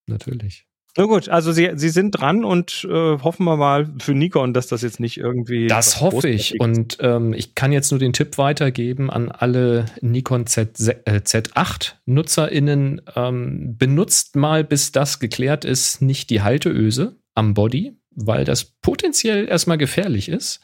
[0.06, 0.66] Natürlich.
[0.96, 4.66] Na gut, also sie, sie sind dran und äh, hoffen wir mal für Nikon, dass
[4.66, 5.68] das jetzt nicht irgendwie.
[5.68, 6.54] Das hoffe ich.
[6.54, 6.60] Ist.
[6.60, 13.02] Und ähm, ich kann jetzt nur den Tipp weitergeben an alle Nikon Z, äh, Z8-NutzerInnen.
[13.14, 19.48] Ähm, benutzt mal, bis das geklärt ist, nicht die Halteöse am Body, weil das potenziell
[19.48, 20.60] erstmal gefährlich ist.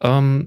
[0.00, 0.44] Ähm,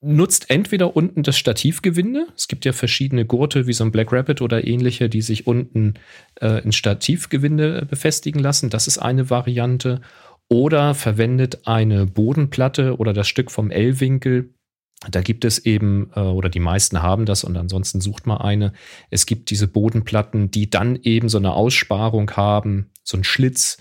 [0.00, 2.26] nutzt entweder unten das Stativgewinde.
[2.36, 5.94] Es gibt ja verschiedene Gurte wie so ein Black Rabbit oder ähnliche, die sich unten
[6.40, 8.70] äh, ins Stativgewinde befestigen lassen.
[8.70, 10.00] Das ist eine Variante.
[10.48, 14.50] Oder verwendet eine Bodenplatte oder das Stück vom L-Winkel
[15.10, 18.72] Da gibt es eben, äh, oder die meisten haben das und ansonsten sucht mal eine.
[19.10, 23.78] Es gibt diese Bodenplatten, die dann eben so eine Aussparung haben, so ein Schlitz,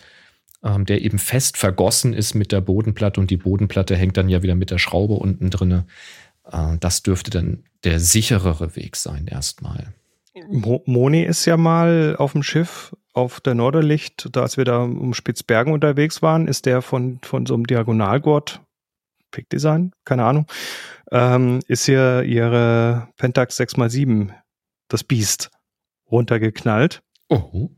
[0.64, 4.42] ähm, der eben fest vergossen ist mit der Bodenplatte und die Bodenplatte hängt dann ja
[4.44, 5.86] wieder mit der Schraube unten drinne.
[6.50, 9.94] Äh, das dürfte dann der sicherere Weg sein erstmal.
[10.48, 15.14] Moni ist ja mal auf dem Schiff auf der Norderlicht, da als wir da um
[15.14, 18.62] Spitzbergen unterwegs waren, ist der von, von so einem Diagonalgurt,
[19.30, 20.48] Pick Design, keine Ahnung,
[21.12, 24.32] ähm, ist hier ihre Pentax 6x7,
[24.88, 25.52] das Biest,
[26.10, 27.04] runtergeknallt.
[27.30, 27.70] Oh.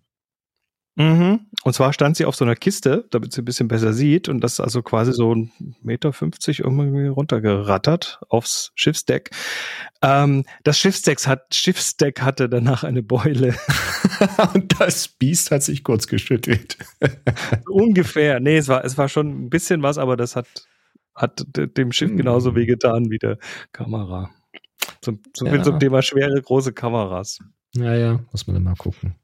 [0.95, 1.47] Mhm.
[1.63, 4.39] Und zwar stand sie auf so einer Kiste, damit sie ein bisschen besser sieht und
[4.39, 9.31] das ist also quasi so ein Meter 50 irgendwie runtergerattert aufs Schiffsdeck.
[10.01, 13.55] Ähm, das Schiffsdeck, hat, Schiffsdeck hatte danach eine Beule.
[14.53, 16.77] und das Biest hat sich kurz geschüttelt.
[17.69, 18.39] Ungefähr.
[18.39, 20.47] Nee, es war, es war schon ein bisschen was, aber das hat,
[21.13, 22.17] hat dem Schiff hm.
[22.17, 23.37] genauso wehgetan wie der
[23.73, 24.29] Kamera.
[25.01, 25.61] Zum, zum, ja.
[25.61, 27.39] zum Thema schwere, große Kameras.
[27.75, 29.15] Naja, muss man immer gucken.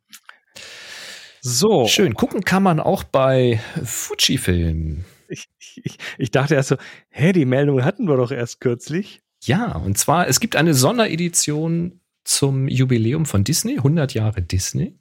[1.42, 1.88] So.
[1.88, 2.14] Schön.
[2.14, 5.06] Gucken kann man auch bei Fujifilm.
[5.28, 6.76] Ich, ich, ich dachte erst so,
[7.10, 9.22] hä, die Meldung hatten wir doch erst kürzlich.
[9.44, 14.96] Ja, und zwar, es gibt eine Sonderedition zum Jubiläum von Disney, 100 Jahre Disney.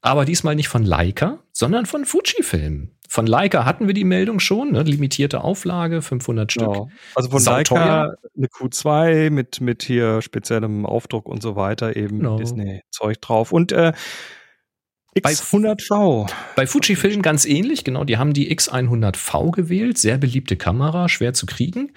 [0.00, 2.90] Aber diesmal nicht von Leica, sondern von Fujifilm.
[3.08, 4.82] Von Leica hatten wir die Meldung schon, ne?
[4.82, 6.74] limitierte Auflage, 500 Stück.
[6.74, 6.86] Ja.
[7.14, 12.36] Also von Leica eine Q2 mit, mit hier speziellem Aufdruck und so weiter, eben genau.
[12.36, 13.52] Disney-Zeug drauf.
[13.52, 13.92] Und äh,
[15.14, 16.30] X100V.
[16.56, 18.04] Bei Fujifilm ganz ähnlich, genau.
[18.04, 21.92] Die haben die X100V gewählt, sehr beliebte Kamera, schwer zu kriegen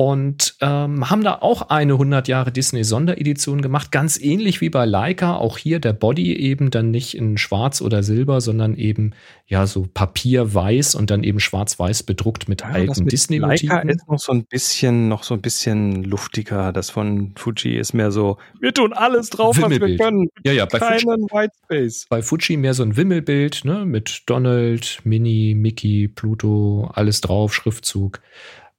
[0.00, 4.86] und ähm, haben da auch eine 100 Jahre Disney Sonderedition gemacht, ganz ähnlich wie bei
[4.86, 5.36] Leica.
[5.36, 9.12] Auch hier der Body eben dann nicht in Schwarz oder Silber, sondern eben
[9.46, 13.68] ja so Papierweiß und dann eben Schwarz-Weiß bedruckt mit ja, alten Disney Motiven.
[13.68, 16.72] Leica ist noch so ein bisschen noch so ein bisschen luftiger.
[16.72, 20.28] Das von Fuji ist mehr so, wir tun alles drauf, was wir können.
[20.44, 22.06] Ja, ja, bei Keinen Fuji, Whitespace.
[22.08, 28.22] Bei Fuji mehr so ein Wimmelbild, ne, mit Donald, Minnie, Mickey, Pluto, alles drauf, Schriftzug.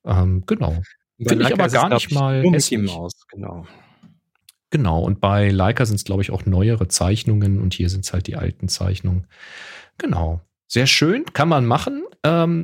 [0.04, 0.82] Ähm, genau.
[1.28, 3.68] Finde ich aber gar nicht mal Mickey Maus, genau.
[4.72, 8.14] Genau, und bei Leica sind es, glaube ich, auch neuere Zeichnungen und hier sind es
[8.14, 9.28] halt die alten Zeichnungen.
[9.98, 10.42] Genau.
[10.68, 12.04] Sehr schön, kann man machen.
[12.24, 12.64] Ähm,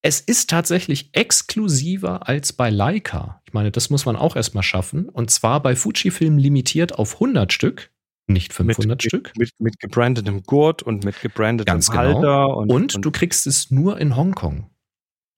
[0.00, 3.40] es ist tatsächlich exklusiver als bei Leica.
[3.46, 5.08] Ich meine, das muss man auch erstmal schaffen.
[5.08, 7.92] Und zwar bei Fujifilm limitiert auf 100 Stück,
[8.26, 9.32] nicht 500 mit, Stück.
[9.36, 12.02] Mit, mit, gebrandetem Gurt und mit gebrandetem Ganz genau.
[12.02, 12.56] Halter.
[12.56, 14.70] Und, und, und du kriegst es nur in Hongkong.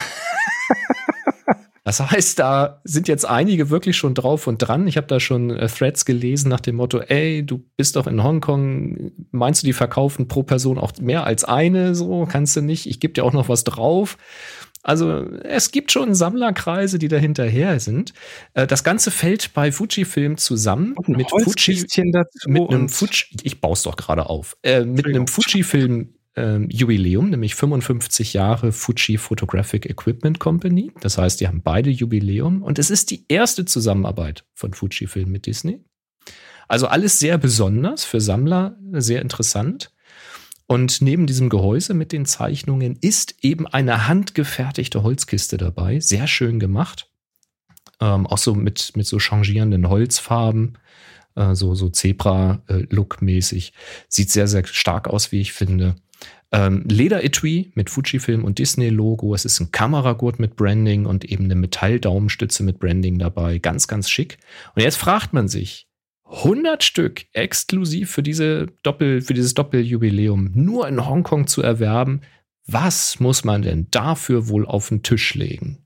[1.84, 4.88] Das heißt, da sind jetzt einige wirklich schon drauf und dran.
[4.88, 8.22] Ich habe da schon äh, Threads gelesen nach dem Motto, ey, du bist doch in
[8.22, 11.94] Hongkong, meinst du, die verkaufen pro Person auch mehr als eine?
[11.94, 12.86] So kannst du nicht.
[12.86, 14.16] Ich gebe dir auch noch was drauf.
[14.82, 18.12] Also es gibt schon Sammlerkreise, die da hinterher sind.
[18.54, 21.86] Äh, das Ganze fällt bei Fujifilm zusammen mit Fuji,
[22.46, 27.30] mit einem Fuji, ich baue es doch gerade auf, äh, mit einem Fujifilm ähm, Jubiläum,
[27.30, 30.92] nämlich 55 Jahre Fuji Photographic Equipment Company.
[31.00, 35.46] Das heißt, die haben beide Jubiläum und es ist die erste Zusammenarbeit von Fujifilm mit
[35.46, 35.80] Disney.
[36.66, 39.92] Also alles sehr besonders für Sammler, sehr interessant.
[40.66, 46.58] Und neben diesem Gehäuse mit den Zeichnungen ist eben eine handgefertigte Holzkiste dabei, sehr schön
[46.58, 47.10] gemacht.
[48.00, 50.78] Ähm, auch so mit, mit so changierenden Holzfarben,
[51.36, 53.72] äh, so, so Zebra-Look-mäßig.
[54.08, 55.96] Sieht sehr, sehr stark aus, wie ich finde.
[56.54, 59.34] Ähm, Lederetui mit Fujifilm und Disney-Logo.
[59.34, 63.58] Es ist ein Kameragurt mit Branding und eben eine Metalldaumenstütze mit Branding dabei.
[63.58, 64.38] Ganz, ganz schick.
[64.76, 65.88] Und jetzt fragt man sich,
[66.26, 72.20] 100 Stück exklusiv für, diese Doppel, für dieses Doppeljubiläum nur in Hongkong zu erwerben.
[72.66, 75.84] Was muss man denn dafür wohl auf den Tisch legen?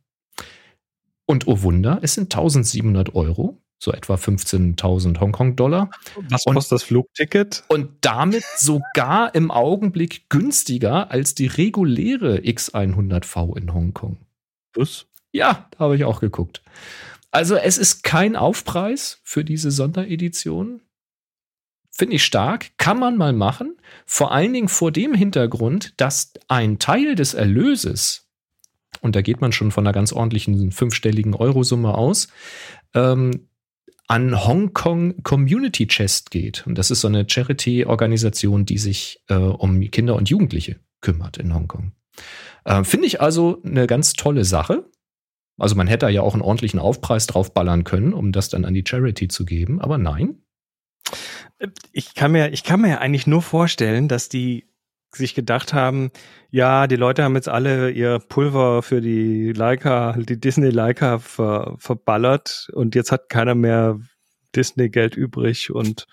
[1.24, 5.90] Und oh Wunder, es sind 1700 Euro so etwa 15.000 Hongkong-Dollar.
[6.28, 7.64] Was und, kostet das Flugticket?
[7.68, 14.18] Und damit sogar im Augenblick günstiger als die reguläre X100V in Hongkong.
[14.74, 15.06] Was?
[15.32, 16.62] Ja, da habe ich auch geguckt.
[17.30, 20.80] Also es ist kein Aufpreis für diese Sonderedition.
[21.90, 23.76] Finde ich stark, kann man mal machen.
[24.06, 28.28] Vor allen Dingen vor dem Hintergrund, dass ein Teil des Erlöses,
[29.00, 32.28] und da geht man schon von einer ganz ordentlichen fünfstelligen Eurosumme aus,
[32.94, 33.48] ähm,
[34.08, 36.66] an Hong Kong Community Chest geht.
[36.66, 41.54] Und das ist so eine Charity-Organisation, die sich äh, um Kinder und Jugendliche kümmert in
[41.54, 41.92] Hongkong.
[42.64, 44.90] Äh, Finde ich also eine ganz tolle Sache.
[45.58, 48.84] Also man hätte ja auch einen ordentlichen Aufpreis draufballern können, um das dann an die
[48.86, 50.42] Charity zu geben, aber nein.
[51.92, 54.68] Ich kann mir, ich kann mir eigentlich nur vorstellen, dass die
[55.14, 56.10] sich gedacht haben,
[56.50, 61.74] ja, die Leute haben jetzt alle ihr Pulver für die Leica, die Disney Leica ver,
[61.78, 63.98] verballert und jetzt hat keiner mehr
[64.54, 66.06] Disney Geld übrig und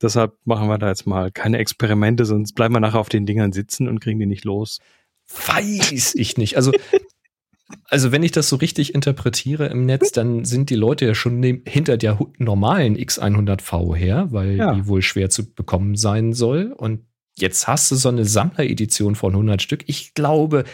[0.00, 3.52] deshalb machen wir da jetzt mal keine Experimente, sonst bleiben wir nachher auf den Dingern
[3.52, 4.80] sitzen und kriegen die nicht los.
[5.46, 6.56] Weiß ich nicht.
[6.56, 6.72] Also
[7.88, 11.42] also wenn ich das so richtig interpretiere im Netz, dann sind die Leute ja schon
[11.66, 14.74] hinter der normalen X100V her, weil ja.
[14.74, 16.72] die wohl schwer zu bekommen sein soll.
[16.76, 19.84] Und jetzt hast du so eine Sammleredition von 100 Stück.
[19.86, 20.64] Ich glaube,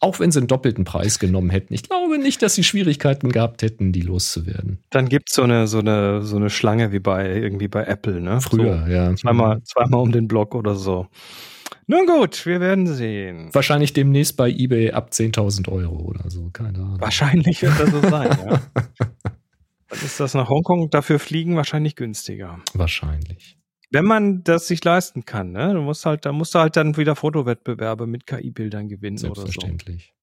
[0.00, 3.62] auch wenn sie einen doppelten Preis genommen hätten, ich glaube nicht, dass sie Schwierigkeiten gehabt
[3.62, 4.78] hätten, die loszuwerden.
[4.90, 8.20] Dann gibt es so eine, so, eine, so eine Schlange wie bei irgendwie bei Apple,
[8.20, 8.40] ne?
[8.40, 9.14] Früher, so, ja.
[9.16, 11.08] Zweimal, zweimal um den Block oder so.
[11.86, 13.50] Nun gut, wir werden sehen.
[13.52, 17.00] Wahrscheinlich demnächst bei eBay ab 10.000 Euro oder so, keine Ahnung.
[17.00, 18.62] Wahrscheinlich wird das so sein, ja.
[19.88, 22.58] Dann ist das nach Hongkong dafür fliegen wahrscheinlich günstiger.
[22.72, 23.58] Wahrscheinlich
[23.94, 25.72] wenn man das sich leisten kann, ne?
[25.72, 30.12] Du musst halt, da musst du halt dann wieder Fotowettbewerbe mit KI-Bildern gewinnen Selbstverständlich.
[30.12, 30.14] Oder so.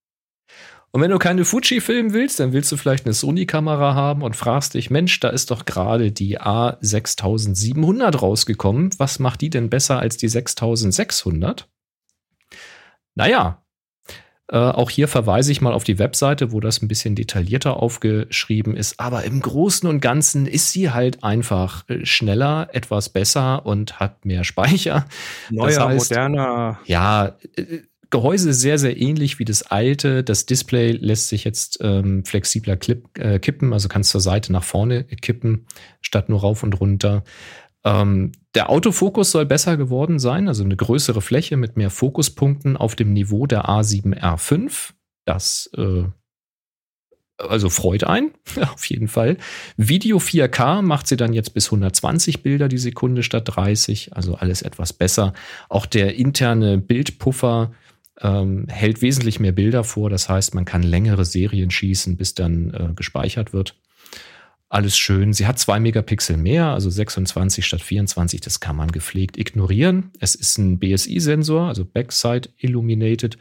[0.93, 4.35] Und wenn du keine Fuji filmen willst, dann willst du vielleicht eine Sony-Kamera haben und
[4.35, 8.89] fragst dich, Mensch, da ist doch gerade die A6700 rausgekommen.
[8.97, 11.69] Was macht die denn besser als die 6600?
[13.15, 13.63] Naja,
[14.51, 18.75] äh, auch hier verweise ich mal auf die Webseite, wo das ein bisschen detaillierter aufgeschrieben
[18.75, 18.99] ist.
[18.99, 24.25] Aber im Großen und Ganzen ist sie halt einfach äh, schneller, etwas besser und hat
[24.25, 25.05] mehr Speicher.
[25.49, 26.79] Neuer, das heißt, moderner.
[26.85, 27.79] Ja, äh,
[28.09, 30.21] Gehäuse sehr, sehr ähnlich wie das alte.
[30.21, 34.65] Das Display lässt sich jetzt ähm, flexibler klipp, äh, kippen, also kannst zur Seite nach
[34.65, 35.65] vorne kippen,
[36.01, 37.23] statt nur rauf und runter.
[37.85, 42.95] Ähm, der Autofokus soll besser geworden sein, also eine größere Fläche mit mehr Fokuspunkten auf
[42.95, 44.91] dem Niveau der A7R5.
[45.25, 46.03] Das äh,
[47.37, 48.31] also freut ein,
[48.73, 49.37] auf jeden Fall.
[49.77, 54.61] Video 4K macht sie dann jetzt bis 120 Bilder die Sekunde statt 30, also alles
[54.61, 55.33] etwas besser.
[55.69, 57.71] Auch der interne Bildpuffer
[58.19, 62.73] ähm, hält wesentlich mehr Bilder vor, das heißt, man kann längere Serien schießen, bis dann
[62.73, 63.75] äh, gespeichert wird
[64.71, 65.33] alles schön.
[65.33, 68.39] Sie hat zwei Megapixel mehr, also 26 statt 24.
[68.39, 70.11] Das kann man gepflegt ignorieren.
[70.19, 73.37] Es ist ein BSI-Sensor, also Backside Illuminated.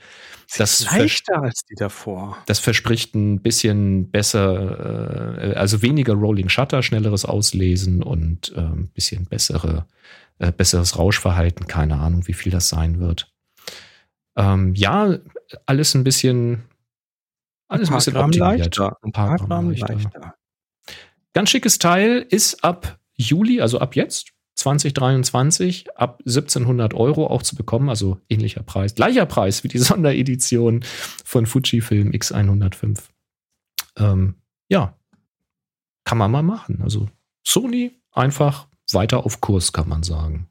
[0.58, 2.36] Das ist leichter als die davor.
[2.46, 8.90] Das verspricht ein bisschen besser, äh, also weniger Rolling Shutter, schnelleres Auslesen und äh, ein
[8.92, 9.86] bisschen bessere,
[10.40, 11.68] äh, besseres Rauschverhalten.
[11.68, 13.32] Keine Ahnung, wie viel das sein wird.
[14.36, 15.16] Ähm, ja,
[15.64, 16.64] alles ein bisschen,
[17.68, 18.58] alles ein, ein bisschen optimiert.
[18.58, 18.96] Leichter.
[19.02, 19.94] Ein paar, ein paar Gramm, Gramm leichter.
[19.94, 20.34] leichter.
[21.32, 27.56] Ganz schickes Teil ist ab Juli, also ab jetzt, 2023, ab 1700 Euro auch zu
[27.56, 30.84] bekommen, also ähnlicher Preis, gleicher Preis wie die Sonderedition
[31.24, 33.00] von Fujifilm X105.
[33.96, 34.34] Ähm,
[34.68, 34.98] ja,
[36.04, 36.80] kann man mal machen.
[36.82, 37.08] Also
[37.46, 40.49] Sony einfach weiter auf Kurs, kann man sagen.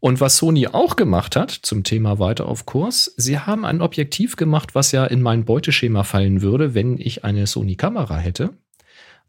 [0.00, 4.36] Und was Sony auch gemacht hat zum Thema weiter auf Kurs, sie haben ein Objektiv
[4.36, 8.50] gemacht, was ja in mein Beuteschema fallen würde, wenn ich eine Sony-Kamera hätte.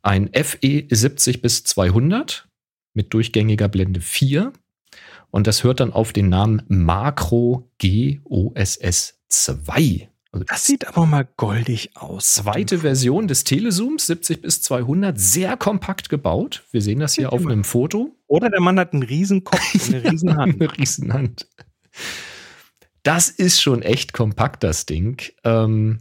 [0.01, 2.47] Ein FE 70 bis 200
[2.93, 4.53] mit durchgängiger Blende 4.
[5.31, 10.08] Und das hört dann auf den Namen Macro GOSS 2.
[10.31, 12.35] Also das sieht aber mal goldig aus.
[12.35, 16.63] Zweite Version des Telezooms, 70 bis 200, sehr kompakt gebaut.
[16.71, 18.15] Wir sehen das hier auf einem Foto.
[18.27, 20.61] Oder der Mann hat einen Riesenkopf eine Riesenhand.
[20.61, 21.47] eine Riesenhand.
[23.01, 25.21] Das ist schon echt kompakt, das Ding.
[25.43, 25.99] Ähm,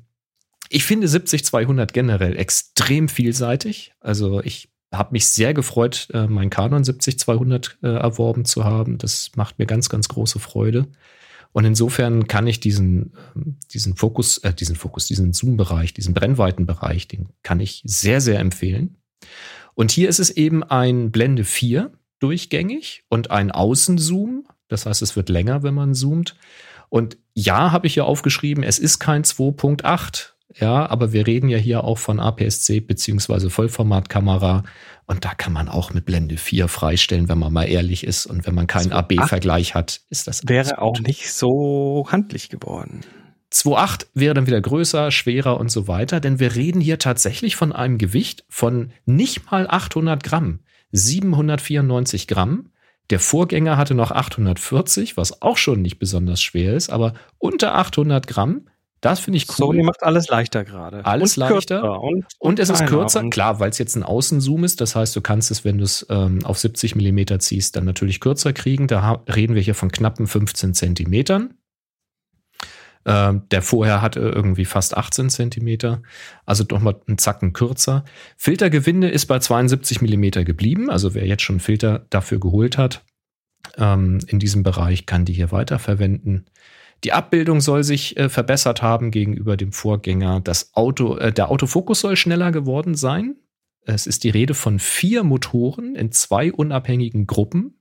[0.68, 3.94] ich finde 70-200 generell extrem vielseitig.
[4.00, 8.98] Also ich habe mich sehr gefreut, äh, mein Canon 70-200 äh, erworben zu haben.
[8.98, 10.86] Das macht mir ganz, ganz große Freude.
[11.52, 17.08] Und insofern kann ich diesen, ähm, diesen Fokus, äh, diesen Fokus, diesen Zoom-Bereich, diesen Brennweitenbereich,
[17.08, 18.96] den kann ich sehr, sehr empfehlen.
[19.74, 24.46] Und hier ist es eben ein Blende 4 durchgängig und ein Außenzoom.
[24.68, 26.36] Das heißt, es wird länger, wenn man zoomt.
[26.88, 31.58] Und ja, habe ich hier aufgeschrieben, es ist kein 2.8 ja, aber wir reden ja
[31.58, 34.64] hier auch von APS-C beziehungsweise Vollformatkamera.
[35.06, 38.26] Und da kann man auch mit Blende 4 freistellen, wenn man mal ehrlich ist.
[38.26, 43.00] Und wenn man keinen AB-Vergleich hat, ist das wäre auch nicht so handlich geworden.
[43.52, 47.72] 2.8 wäre dann wieder größer, schwerer und so weiter, denn wir reden hier tatsächlich von
[47.72, 50.60] einem Gewicht von nicht mal 800 Gramm,
[50.92, 52.70] 794 Gramm.
[53.08, 58.26] Der Vorgänger hatte noch 840, was auch schon nicht besonders schwer ist, aber unter 800
[58.26, 58.66] Gramm
[59.00, 59.56] das finde ich cool.
[59.56, 61.04] Sony macht alles leichter gerade.
[61.04, 62.00] Alles und leichter.
[62.00, 64.80] Und, und, es ist kürzer, klar, weil es jetzt ein Außenzoom ist.
[64.80, 68.20] Das heißt, du kannst es, wenn du es ähm, auf 70 Millimeter ziehst, dann natürlich
[68.20, 68.88] kürzer kriegen.
[68.88, 71.54] Da reden wir hier von knappen 15 Zentimetern.
[73.04, 76.02] Ähm, der vorher hatte irgendwie fast 18 Zentimeter,
[76.44, 78.04] also doch mal einen Zacken kürzer.
[78.36, 80.90] Filtergewinde ist bei 72 Millimeter geblieben.
[80.90, 83.04] Also wer jetzt schon Filter dafür geholt hat,
[83.76, 86.46] ähm, in diesem Bereich, kann die hier weiterverwenden.
[87.04, 90.40] Die Abbildung soll sich äh, verbessert haben gegenüber dem Vorgänger.
[90.40, 93.36] Das Auto, äh, der Autofokus soll schneller geworden sein.
[93.82, 97.80] Es ist die Rede von vier Motoren in zwei unabhängigen Gruppen.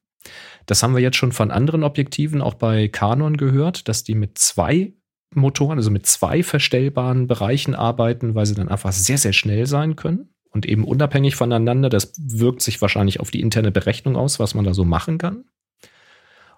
[0.65, 4.37] Das haben wir jetzt schon von anderen Objektiven auch bei Canon gehört, dass die mit
[4.37, 4.93] zwei
[5.33, 9.95] Motoren, also mit zwei verstellbaren Bereichen arbeiten, weil sie dann einfach sehr, sehr schnell sein
[9.95, 11.89] können und eben unabhängig voneinander.
[11.89, 15.45] Das wirkt sich wahrscheinlich auf die interne Berechnung aus, was man da so machen kann.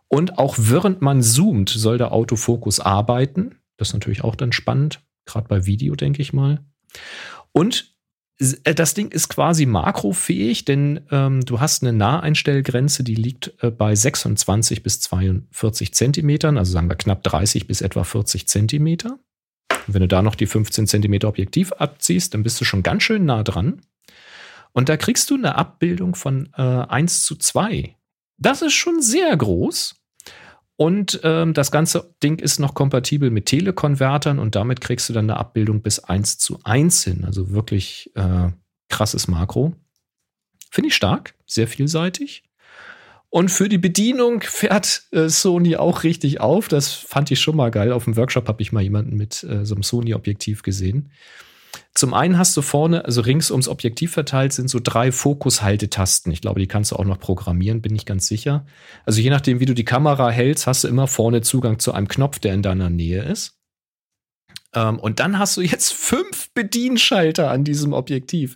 [0.09, 3.55] Und auch während man zoomt, soll der Autofokus arbeiten.
[3.77, 6.65] Das ist natürlich auch dann spannend, gerade bei Video, denke ich mal.
[7.51, 7.93] Und
[8.39, 13.69] äh, das Ding ist quasi makrofähig, denn ähm, du hast eine Naheinstellgrenze, die liegt äh,
[13.69, 19.19] bei 26 bis 42 Zentimetern, also sagen wir knapp 30 bis etwa 40 Zentimeter.
[19.87, 23.03] Und wenn du da noch die 15 Zentimeter Objektiv abziehst, dann bist du schon ganz
[23.03, 23.81] schön nah dran.
[24.71, 27.95] Und da kriegst du eine Abbildung von äh, 1 zu 2.
[28.37, 29.95] Das ist schon sehr groß.
[30.79, 35.29] Und ähm, das ganze Ding ist noch kompatibel mit Telekonvertern und damit kriegst du dann
[35.29, 37.25] eine Abbildung bis 1 zu 1 hin.
[37.25, 38.51] Also wirklich äh,
[38.87, 39.75] krasses Makro.
[40.71, 42.43] Finde ich stark, sehr vielseitig.
[43.27, 46.69] Und für die Bedienung fährt äh, Sony auch richtig auf.
[46.69, 47.91] Das fand ich schon mal geil.
[47.91, 51.11] Auf dem Workshop habe ich mal jemanden mit äh, so einem Sony-Objektiv gesehen.
[51.93, 56.31] Zum einen hast du vorne, also rings ums Objektiv verteilt, sind so drei Fokushaltetasten.
[56.31, 58.65] Ich glaube, die kannst du auch noch programmieren, bin ich ganz sicher.
[59.05, 62.07] Also je nachdem, wie du die Kamera hältst, hast du immer vorne Zugang zu einem
[62.07, 63.59] Knopf, der in deiner Nähe ist.
[64.73, 68.55] Ähm, und dann hast du jetzt fünf Bedienschalter an diesem Objektiv.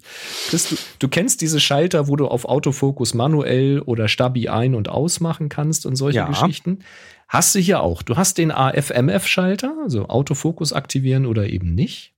[0.52, 0.58] Du,
[1.00, 5.86] du, kennst diese Schalter, wo du auf Autofokus manuell oder Stabi ein- und ausmachen kannst
[5.86, 6.28] und solche ja.
[6.28, 6.80] Geschichten.
[7.28, 8.04] Hast du hier auch.
[8.04, 12.14] Du hast den AF-MF-Schalter, also Autofokus aktivieren oder eben nicht.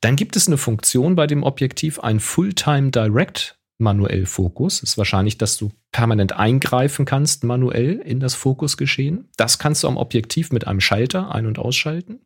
[0.00, 4.82] Dann gibt es eine Funktion bei dem Objektiv, ein Fulltime Direct manuell Fokus.
[4.82, 9.28] Ist wahrscheinlich, dass du permanent eingreifen kannst manuell in das Fokusgeschehen.
[9.36, 12.20] Das kannst du am Objektiv mit einem Schalter ein- und ausschalten.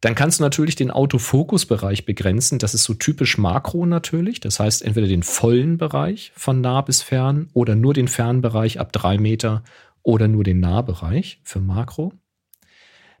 [0.00, 2.58] Dann kannst du natürlich den Autofokusbereich begrenzen.
[2.58, 4.40] Das ist so typisch Makro natürlich.
[4.40, 8.92] Das heißt, entweder den vollen Bereich von nah bis fern oder nur den Fernbereich ab
[8.92, 9.62] drei Meter
[10.02, 12.12] oder nur den Nahbereich für Makro.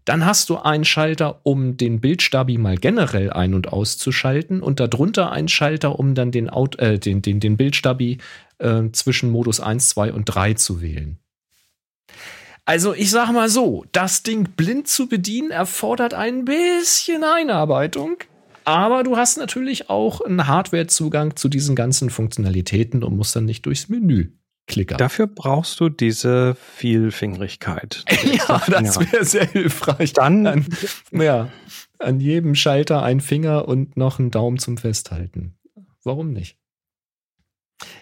[0.04, 5.30] Dann hast du einen Schalter, um den Bildstabi mal generell ein- und auszuschalten und darunter
[5.30, 8.18] einen Schalter, um dann den, Out äh, den, den, den Bildstabi
[8.58, 11.18] äh, zwischen Modus 1, 2 und 3 zu wählen.
[12.64, 18.16] Also ich sage mal so, das Ding blind zu bedienen erfordert ein bisschen Einarbeitung.
[18.64, 23.66] Aber du hast natürlich auch einen Hardwarezugang zu diesen ganzen Funktionalitäten und musst dann nicht
[23.66, 24.30] durchs Menü
[24.66, 24.96] Klicker.
[24.96, 28.04] Dafür brauchst du diese Vielfingerigkeit.
[28.24, 30.12] ja, das wäre sehr hilfreich.
[30.12, 30.66] Dann, an,
[31.12, 31.48] ja,
[31.98, 35.54] an jedem Schalter ein Finger und noch ein Daumen zum Festhalten.
[36.04, 36.56] Warum nicht?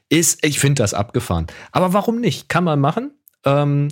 [0.09, 1.47] Ist, ich finde das abgefahren.
[1.73, 2.49] Aber warum nicht?
[2.49, 3.13] Kann man machen.
[3.45, 3.89] Ähm,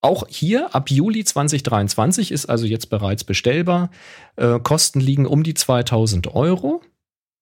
[0.00, 3.90] auch hier ab Juli 2023 ist also jetzt bereits bestellbar.
[4.34, 6.82] Äh, Kosten liegen um die 2000 Euro.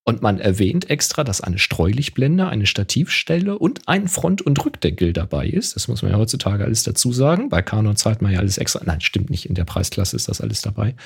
[0.05, 5.47] Und man erwähnt extra, dass eine Streulichtblende, eine Stativstelle und ein Front- und Rückdeckel dabei
[5.47, 5.77] ist.
[5.77, 7.51] Das muss man ja heutzutage alles dazu sagen.
[7.51, 8.81] Bei Canon zahlt man ja alles extra.
[8.85, 9.47] Nein, stimmt nicht.
[9.47, 10.97] In der Preisklasse ist das alles dabei.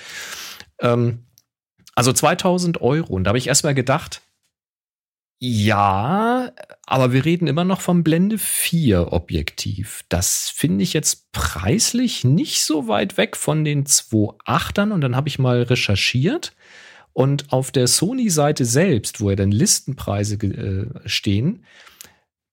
[0.80, 1.24] Ähm,
[1.96, 3.14] also 2000 Euro.
[3.14, 4.22] Und da habe ich erstmal gedacht,
[5.40, 6.52] ja,
[6.86, 10.04] aber wir reden immer noch vom Blende 4 Objektiv.
[10.08, 14.92] Das finde ich jetzt preislich nicht so weit weg von den 2.8ern.
[14.92, 16.54] Und dann habe ich mal recherchiert.
[17.14, 21.64] Und auf der Sony-Seite selbst, wo ja dann Listenpreise äh, stehen,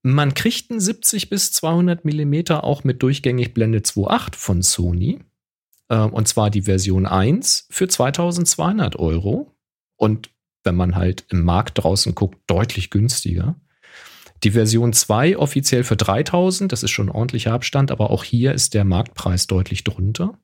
[0.03, 5.19] man kriegt einen 70 bis 200 Millimeter auch mit durchgängig Blende 2.8 von Sony.
[5.89, 9.51] Äh, und zwar die Version 1 für 2200 Euro.
[9.95, 10.29] Und
[10.63, 13.59] wenn man halt im Markt draußen guckt, deutlich günstiger.
[14.43, 18.53] Die Version 2 offiziell für 3000, das ist schon ein ordentlicher Abstand, aber auch hier
[18.53, 20.37] ist der Marktpreis deutlich drunter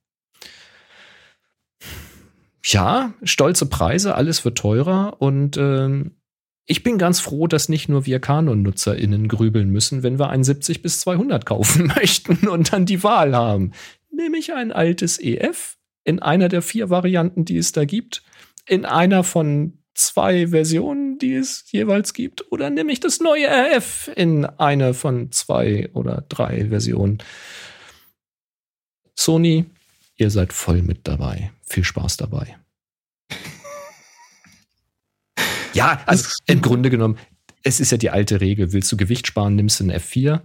[2.64, 6.18] ja, stolze Preise, alles wird teurer und ähm,
[6.66, 10.82] ich bin ganz froh, dass nicht nur wir Canon-NutzerInnen grübeln müssen, wenn wir ein 70
[10.82, 13.72] bis 200 kaufen möchten und dann die Wahl haben.
[14.12, 18.22] Nehme ich ein altes EF in einer der vier Varianten, die es da gibt,
[18.66, 24.12] in einer von zwei Versionen, die es jeweils gibt, oder nehme ich das neue RF
[24.16, 27.20] in einer von zwei oder drei Versionen?
[29.16, 29.66] Sony,
[30.18, 31.52] ihr seid voll mit dabei.
[31.64, 32.58] Viel Spaß dabei.
[35.74, 37.18] ja, also im Grunde genommen,
[37.64, 38.74] es ist ja die alte Regel.
[38.74, 40.42] Willst du Gewicht sparen, nimmst du ein F4.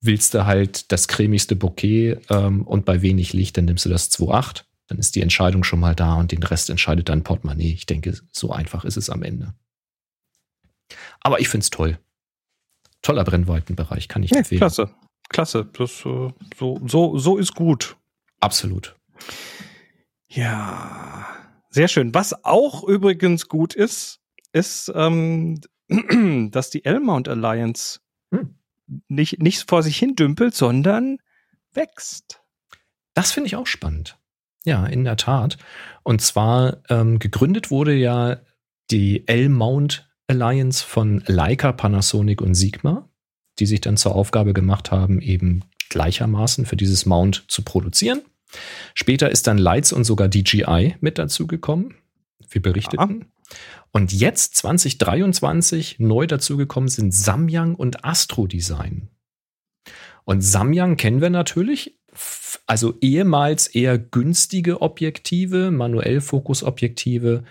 [0.00, 4.10] Willst du halt das cremigste Bouquet ähm, und bei wenig Licht, dann nimmst du das
[4.10, 4.64] 2.8.
[4.86, 7.72] Dann ist die Entscheidung schon mal da und den Rest entscheidet dein Portemonnaie.
[7.72, 9.54] Ich denke, so einfach ist es am Ende.
[11.20, 11.98] Aber ich finde es toll.
[13.00, 14.58] Toller Brennweitenbereich, kann ich ja, empfehlen.
[14.58, 14.94] Klasse.
[15.30, 15.66] klasse.
[15.72, 17.96] Das, äh, so, so, so ist gut.
[18.44, 18.94] Absolut.
[20.28, 21.26] Ja,
[21.70, 22.12] sehr schön.
[22.12, 24.20] Was auch übrigens gut ist,
[24.52, 25.60] ist, ähm,
[26.50, 28.58] dass die L-Mount Alliance hm.
[29.08, 31.16] nicht, nicht vor sich hin dümpelt, sondern
[31.72, 32.42] wächst.
[33.14, 34.18] Das finde ich auch spannend.
[34.66, 35.56] Ja, in der Tat.
[36.02, 38.40] Und zwar ähm, gegründet wurde ja
[38.90, 43.08] die L-Mount Alliance von Leica, Panasonic und Sigma,
[43.58, 48.22] die sich dann zur Aufgabe gemacht haben, eben gleichermaßen für dieses Mount zu produzieren.
[48.94, 51.94] Später ist dann Lights und sogar DJI mit dazu gekommen.
[52.50, 53.20] Wir berichteten.
[53.20, 53.26] Ja.
[53.92, 59.08] Und jetzt 2023 neu dazugekommen sind Samyang und Astro Design.
[60.24, 61.98] Und Samyang kennen wir natürlich,
[62.66, 67.44] also ehemals eher günstige Objektive, manuell Fokusobjektive,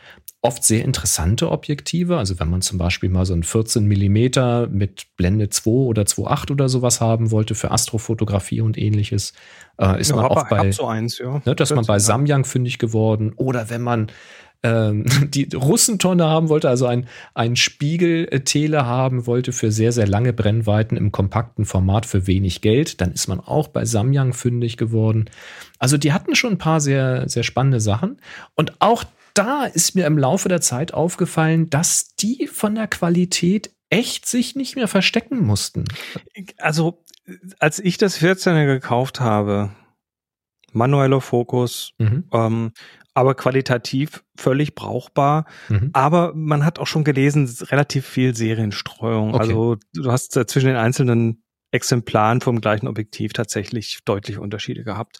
[0.43, 2.17] oft sehr interessante Objektive.
[2.17, 6.51] Also wenn man zum Beispiel mal so ein 14 Millimeter mit Blende 2 oder 2.8
[6.51, 9.33] oder sowas haben wollte für Astrofotografie und ähnliches,
[9.79, 11.41] äh, ist ja, man auch bei, so eins, ja.
[11.45, 13.31] ne, dass man bei Samyang fündig geworden.
[13.37, 14.07] Oder wenn man
[14.63, 20.33] ähm, die Russentonne haben wollte, also ein, ein Spiegel-Tele haben wollte für sehr, sehr lange
[20.33, 25.29] Brennweiten im kompakten Format für wenig Geld, dann ist man auch bei Samyang fündig geworden.
[25.79, 28.17] Also die hatten schon ein paar sehr, sehr spannende Sachen.
[28.55, 33.71] Und auch da ist mir im Laufe der Zeit aufgefallen, dass die von der Qualität
[33.89, 35.85] echt sich nicht mehr verstecken mussten.
[36.57, 37.03] Also,
[37.59, 39.71] als ich das 14er gekauft habe,
[40.71, 42.25] manueller Fokus, mhm.
[42.31, 42.71] ähm,
[43.13, 45.45] aber qualitativ völlig brauchbar.
[45.69, 45.91] Mhm.
[45.93, 49.35] Aber man hat auch schon gelesen, relativ viel Serienstreuung.
[49.35, 49.39] Okay.
[49.39, 51.42] Also du hast zwischen den einzelnen
[51.73, 55.19] Exemplaren vom gleichen Objektiv tatsächlich deutliche Unterschiede gehabt.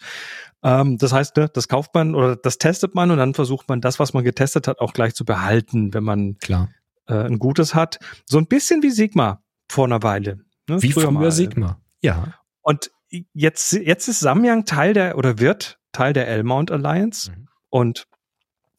[0.62, 3.80] Ähm, das heißt, ne, das kauft man oder das testet man und dann versucht man
[3.80, 6.70] das, was man getestet hat, auch gleich zu behalten, wenn man Klar.
[7.06, 7.98] Äh, ein gutes hat.
[8.24, 10.38] So ein bisschen wie Sigma vor einer Weile.
[10.68, 10.80] Ne?
[10.80, 12.34] Wie früher, früher Sigma, ja.
[12.62, 12.90] Und
[13.32, 17.30] jetzt, jetzt ist Samyang Teil der oder wird Teil der L-Mount Alliance.
[17.30, 17.48] Mhm.
[17.68, 18.06] Und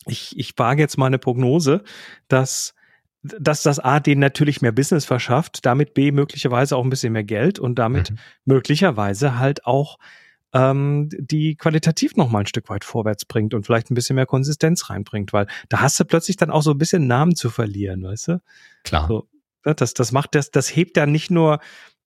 [0.07, 1.83] ich, ich wage jetzt mal eine Prognose,
[2.27, 2.73] dass
[3.39, 7.23] dass das A denen natürlich mehr Business verschafft, damit B möglicherweise auch ein bisschen mehr
[7.23, 8.17] Geld und damit mhm.
[8.45, 9.97] möglicherweise halt auch
[10.53, 14.25] ähm, die qualitativ noch mal ein Stück weit vorwärts bringt und vielleicht ein bisschen mehr
[14.25, 18.03] Konsistenz reinbringt, weil da hast du plötzlich dann auch so ein bisschen Namen zu verlieren,
[18.03, 18.41] weißt du?
[18.83, 19.07] Klar.
[19.07, 19.27] So,
[19.65, 21.59] ne, das, das macht das, das hebt ja nicht nur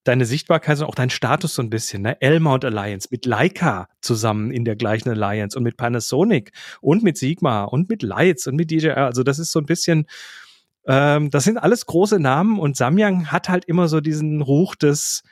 [0.03, 2.01] deine Sichtbarkeit, sondern auch dein Status so ein bisschen.
[2.01, 2.19] Ne?
[2.21, 6.51] L-Mount Alliance mit Leica zusammen in der gleichen Alliance und mit Panasonic
[6.81, 8.91] und mit Sigma und mit Lights und mit DJI.
[8.91, 10.07] Also das ist so ein bisschen,
[10.87, 15.23] ähm, das sind alles große Namen und Samyang hat halt immer so diesen Ruch des,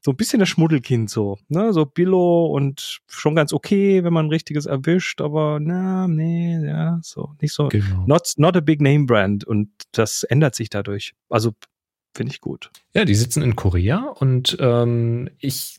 [0.00, 4.26] so ein bisschen das Schmuddelkind so, ne, so Billo und schon ganz okay, wenn man
[4.26, 8.04] ein richtiges erwischt, aber na, nee, ja, so, nicht so, genau.
[8.06, 11.14] not, not a big name brand und das ändert sich dadurch.
[11.28, 11.52] Also
[12.16, 12.70] Finde ich gut.
[12.94, 15.76] Ja, die sitzen in Korea und ähm, ich,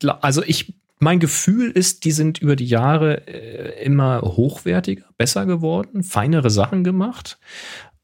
[0.00, 6.04] also ich, mein Gefühl ist, die sind über die Jahre äh, immer hochwertiger, besser geworden,
[6.04, 7.38] feinere Sachen gemacht.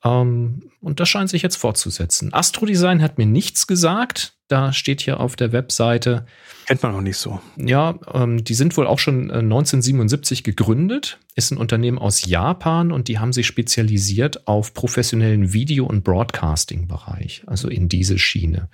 [0.05, 2.33] Ähm, und das scheint sich jetzt fortzusetzen.
[2.33, 4.35] Astrodesign hat mir nichts gesagt.
[4.49, 6.27] Da steht hier auf der Webseite.
[6.67, 7.41] Kennt man noch nicht so.
[7.57, 11.19] Ja, ähm, die sind wohl auch schon äh, 1977 gegründet.
[11.35, 17.45] Ist ein Unternehmen aus Japan und die haben sich spezialisiert auf professionellen Video- und Broadcasting-Bereich.
[17.47, 18.69] Also in diese Schiene.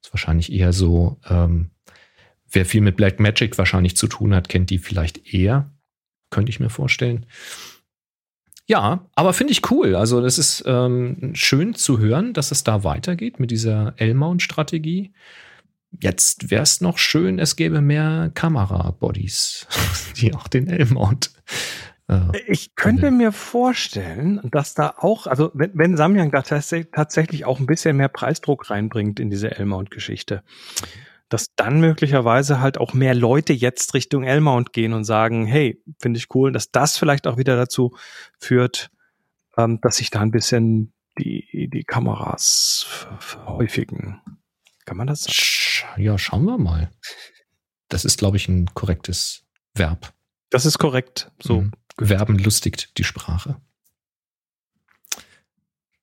[0.00, 1.70] Das ist wahrscheinlich eher so, ähm,
[2.48, 5.68] wer viel mit Black Magic wahrscheinlich zu tun hat, kennt die vielleicht eher.
[6.30, 7.26] Könnte ich mir vorstellen.
[8.66, 9.94] Ja, aber finde ich cool.
[9.94, 15.12] Also das ist ähm, schön zu hören, dass es da weitergeht mit dieser L-Mount-Strategie.
[16.00, 19.68] Jetzt wäre es noch schön, es gäbe mehr Kamera-Bodies,
[20.16, 21.30] die auch den L-Mount.
[22.08, 27.60] Äh, ich könnte mir vorstellen, dass da auch, also wenn, wenn Samyang da tatsächlich auch
[27.60, 30.42] ein bisschen mehr Preisdruck reinbringt in diese L-Mount-Geschichte,
[31.28, 36.18] dass dann möglicherweise halt auch mehr Leute jetzt Richtung L-Mount gehen und sagen, hey, finde
[36.18, 37.96] ich cool, dass das vielleicht auch wieder dazu
[38.38, 38.90] führt,
[39.56, 42.86] ähm, dass sich da ein bisschen die, die Kameras
[43.18, 44.20] verhäufigen.
[44.84, 46.02] Kann man das sagen?
[46.02, 46.90] Ja, schauen wir mal.
[47.88, 50.12] Das ist, glaube ich, ein korrektes Verb.
[50.50, 51.32] Das ist korrekt.
[51.42, 51.62] So.
[51.62, 51.72] Mhm.
[51.98, 53.56] Verben lustigt die Sprache.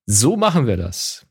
[0.05, 1.25] So machen wir das.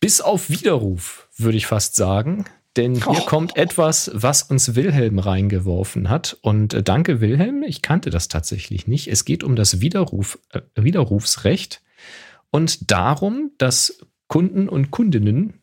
[0.00, 2.44] Bis auf Widerruf, würde ich fast sagen
[2.78, 3.26] denn hier oh.
[3.26, 6.38] kommt etwas, was uns Wilhelm reingeworfen hat.
[6.40, 9.08] Und äh, danke, Wilhelm, ich kannte das tatsächlich nicht.
[9.08, 11.82] Es geht um das Widerruf, äh, Widerrufsrecht
[12.50, 15.54] und darum, dass Kunden und Kundinnen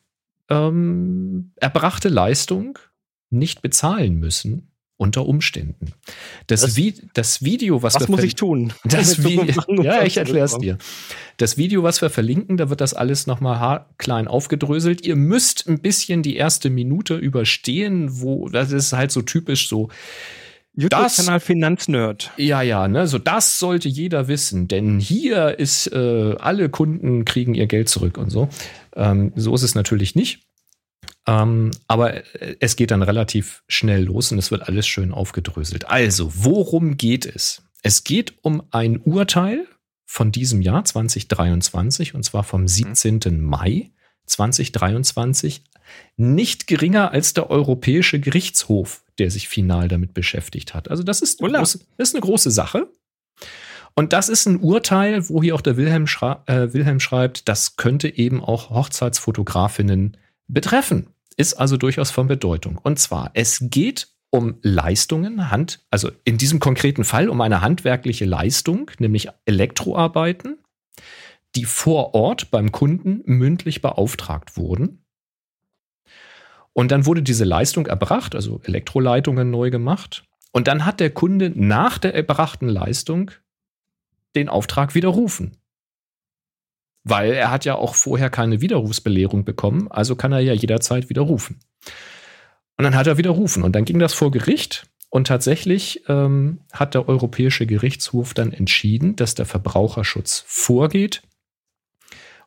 [0.49, 2.77] ähm, erbrachte Leistung
[3.29, 5.93] nicht bezahlen müssen, unter Umständen.
[6.47, 8.73] Das, das, Vi das Video, was, was muss ich tun?
[8.85, 10.77] Das ja, ich erkläre es dir.
[11.37, 15.05] Das Video, was wir verlinken, da wird das alles nochmal klein aufgedröselt.
[15.05, 19.89] Ihr müsst ein bisschen die erste Minute überstehen, wo das ist halt so typisch so.
[20.77, 22.31] YouTube-Kanal Finanznerd.
[22.35, 27.53] Ja, ja, ne, so das sollte jeder wissen, denn hier ist äh, alle Kunden kriegen
[27.53, 28.49] ihr Geld zurück und so.
[28.93, 30.41] Ähm, so ist es natürlich nicht.
[31.27, 32.21] Ähm, aber
[32.59, 35.89] es geht dann relativ schnell los und es wird alles schön aufgedröselt.
[35.89, 37.63] Also, worum geht es?
[37.81, 39.65] Es geht um ein Urteil
[40.05, 43.21] von diesem Jahr 2023 und zwar vom 17.
[43.25, 43.43] Mhm.
[43.43, 43.91] Mai
[44.27, 45.63] 2023.
[46.17, 50.89] Nicht geringer als der Europäische Gerichtshof, der sich final damit beschäftigt hat.
[50.89, 52.87] Also, das ist, große, das ist eine große Sache.
[53.95, 57.77] Und das ist ein Urteil, wo hier auch der Wilhelm, schrei äh, Wilhelm schreibt, das
[57.77, 60.17] könnte eben auch Hochzeitsfotografinnen
[60.47, 62.79] betreffen ist also durchaus von Bedeutung.
[62.81, 68.25] Und zwar, es geht um Leistungen, Hand, also in diesem konkreten Fall um eine handwerkliche
[68.25, 70.57] Leistung, nämlich Elektroarbeiten,
[71.55, 75.05] die vor Ort beim Kunden mündlich beauftragt wurden.
[76.73, 80.25] Und dann wurde diese Leistung erbracht, also Elektroleitungen neu gemacht.
[80.51, 83.31] Und dann hat der Kunde nach der erbrachten Leistung
[84.35, 85.57] den Auftrag widerrufen.
[87.05, 91.59] Weil er hat ja auch vorher keine Widerrufsbelehrung bekommen, also kann er ja jederzeit widerrufen.
[92.77, 96.93] Und dann hat er widerrufen und dann ging das vor Gericht und tatsächlich ähm, hat
[96.93, 101.21] der Europäische Gerichtshof dann entschieden, dass der Verbraucherschutz vorgeht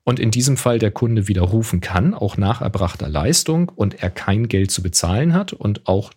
[0.05, 4.49] und in diesem Fall der Kunde widerrufen kann, auch nach erbrachter Leistung und er kein
[4.49, 6.13] Geld zu bezahlen hat und auch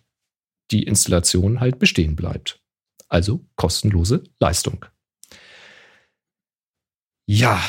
[0.70, 2.60] die Installation halt bestehen bleibt.
[3.08, 4.84] Also kostenlose Leistung.
[7.26, 7.62] Ja,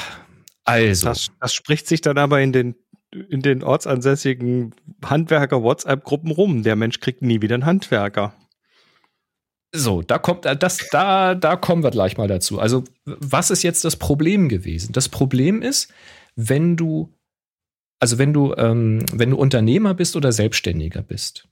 [0.64, 1.08] also.
[1.08, 2.76] Das, das spricht sich dann aber in den
[3.30, 6.64] in den ortsansässigen Handwerker-WhatsApp-Gruppen rum.
[6.64, 8.34] Der Mensch kriegt nie wieder einen Handwerker.
[9.76, 12.60] So, da kommt äh, das, da, da kommen wir gleich mal dazu.
[12.60, 14.94] Also, was ist jetzt das Problem gewesen?
[14.94, 15.92] Das Problem ist,
[16.36, 17.12] wenn du,
[18.00, 21.48] also wenn du, ähm, wenn du Unternehmer bist oder Selbstständiger bist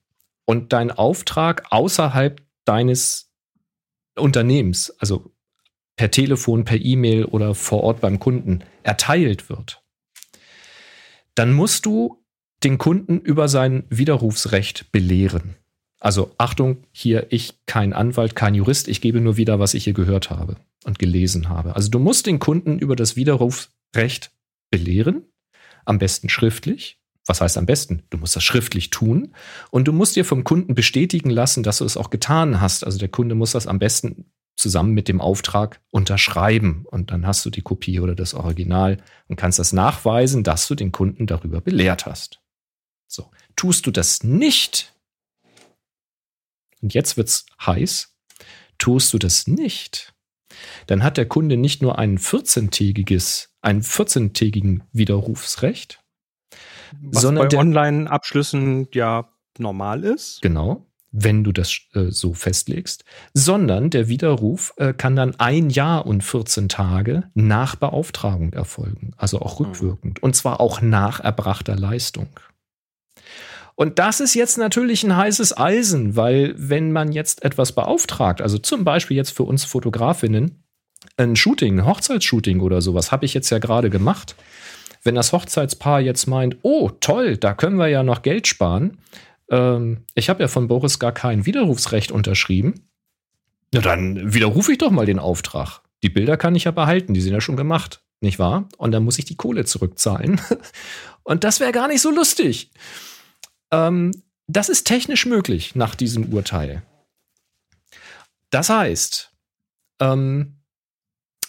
[0.45, 3.31] und dein Auftrag außerhalb deines
[4.15, 5.31] Unternehmens, also
[5.95, 9.83] per Telefon, per E-Mail oder vor Ort beim Kunden erteilt wird,
[11.35, 12.23] dann musst du
[12.63, 15.55] den Kunden über sein Widerrufsrecht belehren.
[15.99, 19.93] Also Achtung, hier ich kein Anwalt, kein Jurist, ich gebe nur wieder, was ich hier
[19.93, 21.75] gehört habe und gelesen habe.
[21.75, 24.31] Also du musst den Kunden über das Widerrufsrecht
[24.71, 25.23] belehren,
[25.85, 26.97] am besten schriftlich.
[27.27, 28.01] Was heißt am besten?
[28.09, 29.35] Du musst das schriftlich tun
[29.69, 32.83] und du musst dir vom Kunden bestätigen lassen, dass du es auch getan hast.
[32.83, 34.25] Also der Kunde muss das am besten
[34.55, 36.85] zusammen mit dem Auftrag unterschreiben.
[36.89, 38.97] Und dann hast du die Kopie oder das Original
[39.27, 42.41] und kannst das nachweisen, dass du den Kunden darüber belehrt hast.
[43.07, 43.31] So.
[43.55, 44.93] Tust du das nicht,
[46.81, 48.15] und jetzt wird's heiß,
[48.77, 50.13] tust du das nicht,
[50.87, 56.03] dann hat der Kunde nicht nur ein 14-tägiges, einen 14-tägigen Widerrufsrecht,
[57.01, 60.41] Was sondern bei Online-Abschlüssen ja normal ist.
[60.41, 63.03] Genau wenn du das äh, so festlegst,
[63.33, 69.39] sondern der Widerruf äh, kann dann ein Jahr und 14 Tage nach Beauftragung erfolgen, also
[69.41, 69.65] auch mhm.
[69.67, 72.29] rückwirkend, und zwar auch nach erbrachter Leistung.
[73.75, 78.57] Und das ist jetzt natürlich ein heißes Eisen, weil wenn man jetzt etwas beauftragt, also
[78.57, 80.63] zum Beispiel jetzt für uns Fotografinnen,
[81.17, 84.35] ein Shooting, ein Hochzeitsshooting oder sowas, habe ich jetzt ja gerade gemacht.
[85.03, 88.99] Wenn das Hochzeitspaar jetzt meint, oh toll, da können wir ja noch Geld sparen,
[89.51, 92.87] ähm, ich habe ja von Boris gar kein Widerrufsrecht unterschrieben.
[93.71, 95.81] Na dann widerrufe ich doch mal den Auftrag.
[96.01, 98.67] Die Bilder kann ich ja behalten, die sind ja schon gemacht, nicht wahr?
[98.77, 100.41] Und dann muss ich die Kohle zurückzahlen.
[101.23, 102.71] Und das wäre gar nicht so lustig.
[103.71, 104.11] Ähm,
[104.47, 106.81] das ist technisch möglich nach diesem Urteil.
[108.49, 109.31] Das heißt,
[109.99, 110.57] ähm,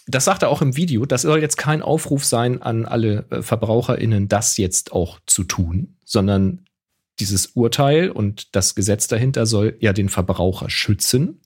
[0.06, 3.42] das sagt er auch im Video, das soll jetzt kein Aufruf sein an alle äh,
[3.42, 6.64] VerbraucherInnen, das jetzt auch zu tun, sondern
[7.20, 11.40] dieses Urteil und das Gesetz dahinter soll ja den Verbraucher schützen.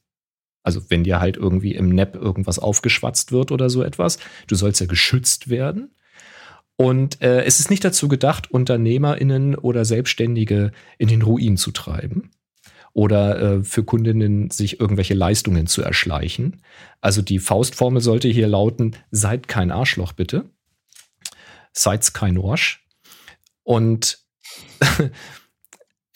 [0.63, 4.81] Also wenn dir halt irgendwie im NEP irgendwas aufgeschwatzt wird oder so etwas, du sollst
[4.81, 5.95] ja geschützt werden.
[6.77, 12.31] Und äh, es ist nicht dazu gedacht, UnternehmerInnen oder Selbstständige in den Ruin zu treiben
[12.97, 16.63] oder äh, für Kundinnen sich irgendwelche Leistungen zu erschleichen.
[17.03, 20.51] Also die Faustformel sollte hier lauten, seid kein Arschloch bitte.
[21.75, 22.87] Seid's kein Orsch.
[23.65, 24.25] Und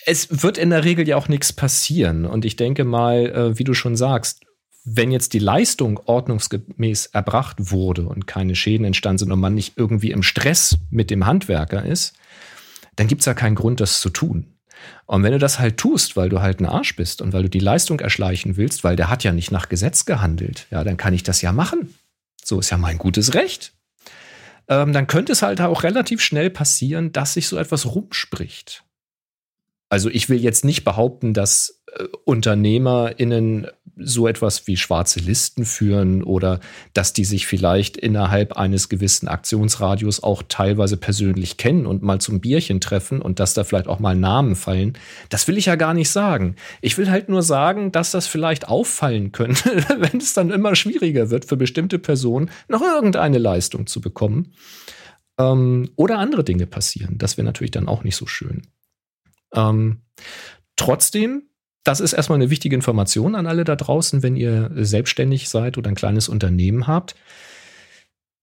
[0.07, 2.27] es wird in der Regel ja auch nichts passieren.
[2.27, 4.43] Und ich denke mal, äh, wie du schon sagst,
[4.85, 9.75] wenn jetzt die Leistung ordnungsgemäß erbracht wurde und keine Schäden entstanden sind und man nicht
[9.77, 12.15] irgendwie im Stress mit dem Handwerker ist,
[12.97, 14.47] dann gibt es ja keinen Grund, das zu tun.
[15.05, 17.51] Und wenn du das halt tust, weil du halt ein Arsch bist und weil du
[17.51, 21.13] die Leistung erschleichen willst, weil der hat ja nicht nach Gesetz gehandelt, ja, dann kann
[21.13, 21.95] ich das ja machen.
[22.43, 23.75] So ist ja mein gutes Recht.
[24.69, 28.85] Ähm, dann könnte es halt auch relativ schnell passieren, dass sich so etwas rumspricht.
[29.91, 33.67] Also ich will jetzt nicht behaupten, dass äh, UnternehmerInnen
[34.03, 36.61] so etwas wie schwarze Listen führen oder
[36.95, 42.41] dass die sich vielleicht innerhalb eines gewissen Aktionsradius auch teilweise persönlich kennen und mal zum
[42.41, 44.95] Bierchen treffen und dass da vielleicht auch mal Namen fallen.
[45.29, 46.57] Das will ich ja gar nicht sagen.
[46.81, 51.31] Ich will halt nur sagen, dass das vielleicht auffallen könnte, wenn es dann immer schwieriger
[51.31, 54.53] wird für bestimmte Personen, noch irgendeine Leistung zu bekommen.
[55.39, 57.19] Ähm, oder andere Dinge passieren.
[57.19, 58.63] Das wäre natürlich dann auch nicht so schön.
[59.55, 60.03] Ähm,
[60.77, 61.51] trotzdem
[61.85, 65.89] das ist erstmal eine wichtige Information an alle da draußen, wenn ihr selbstständig seid oder
[65.89, 67.15] ein kleines Unternehmen habt.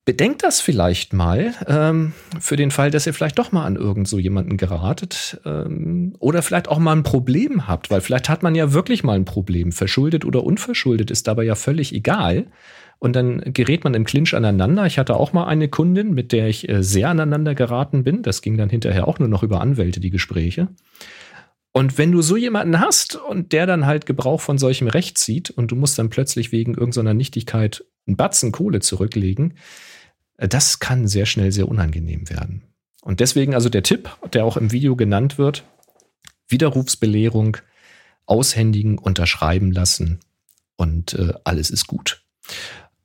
[0.05, 4.08] Bedenkt das vielleicht mal ähm, für den Fall, dass ihr vielleicht doch mal an irgend
[4.08, 8.55] so jemanden geratet ähm, oder vielleicht auch mal ein Problem habt, weil vielleicht hat man
[8.55, 12.47] ja wirklich mal ein Problem, verschuldet oder unverschuldet ist dabei ja völlig egal.
[13.00, 14.86] Und dann gerät man im Clinch aneinander.
[14.86, 18.24] Ich hatte auch mal eine Kundin, mit der ich äh, sehr aneinander geraten bin.
[18.24, 20.70] Das ging dann hinterher auch nur noch über Anwälte, die Gespräche.
[21.74, 25.52] Und wenn du so jemanden hast und der dann halt Gebrauch von solchem Recht zieht
[25.52, 29.54] und du musst dann plötzlich wegen irgendeiner Nichtigkeit einen Batzen Kohle zurücklegen,
[30.38, 32.64] äh, das kann sehr schnell sehr unangenehm werden.
[33.04, 35.66] Und deswegen also der Tipp, der auch im Video genannt wird,
[36.48, 37.58] Widerrufsbelehrung,
[38.26, 40.20] aushändigen, unterschreiben lassen
[40.78, 42.24] und äh, alles ist gut.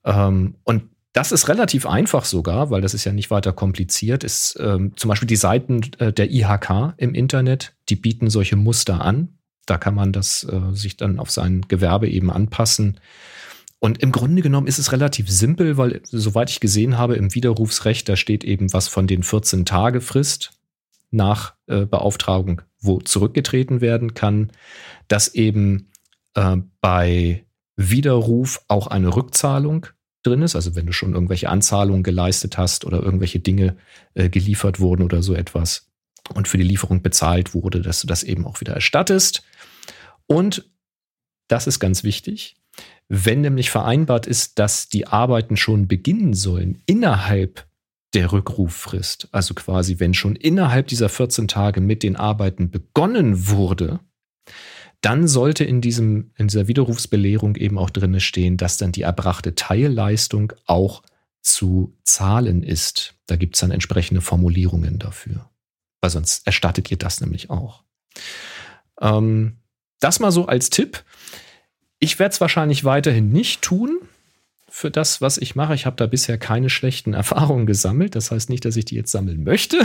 [0.05, 4.24] Ähm, und das ist relativ einfach sogar, weil das ist ja nicht weiter kompliziert.
[4.24, 9.03] Ist ähm, zum Beispiel die Seiten äh, der IHK im Internet, die bieten solche Muster
[9.03, 9.28] an.
[9.66, 12.98] Da kann man das äh, sich dann auf sein Gewerbe eben anpassen.
[13.78, 18.09] Und im Grunde genommen ist es relativ simpel, weil soweit ich gesehen habe, im Widerrufsrecht,
[18.09, 20.53] da steht eben was von den 14 Tage Frist
[21.11, 24.50] nach äh, Beauftragung, wo zurückgetreten werden kann,
[25.09, 25.90] dass eben
[26.34, 27.44] äh, bei
[27.77, 29.87] Widerruf auch eine Rückzahlung
[30.23, 30.57] drin ist.
[30.57, 33.77] Also wenn du schon irgendwelche Anzahlungen geleistet hast oder irgendwelche Dinge
[34.14, 35.91] äh, geliefert wurden oder so etwas
[36.35, 39.43] und für die Lieferung bezahlt wurde, dass du das eben auch wieder erstattest.
[40.27, 40.70] Und
[41.49, 42.57] das ist ganz wichtig.
[43.09, 47.66] Wenn nämlich vereinbart ist, dass die Arbeiten schon beginnen sollen innerhalb
[48.14, 54.01] der Rückruffrist, also quasi wenn schon innerhalb dieser 14 Tage mit den Arbeiten begonnen wurde,
[55.03, 59.55] dann sollte in, diesem, in dieser Widerrufsbelehrung eben auch drin stehen, dass dann die erbrachte
[59.55, 61.03] Teilleistung auch
[61.42, 63.14] zu zahlen ist.
[63.26, 65.50] Da gibt es dann entsprechende Formulierungen dafür.
[66.00, 67.82] Weil sonst erstattet ihr das nämlich auch.
[69.00, 69.57] Ähm,
[69.98, 71.05] das mal so als Tipp.
[71.98, 73.98] Ich werde es wahrscheinlich weiterhin nicht tun
[74.68, 75.74] für das, was ich mache.
[75.74, 78.14] Ich habe da bisher keine schlechten Erfahrungen gesammelt.
[78.14, 79.80] Das heißt nicht, dass ich die jetzt sammeln möchte.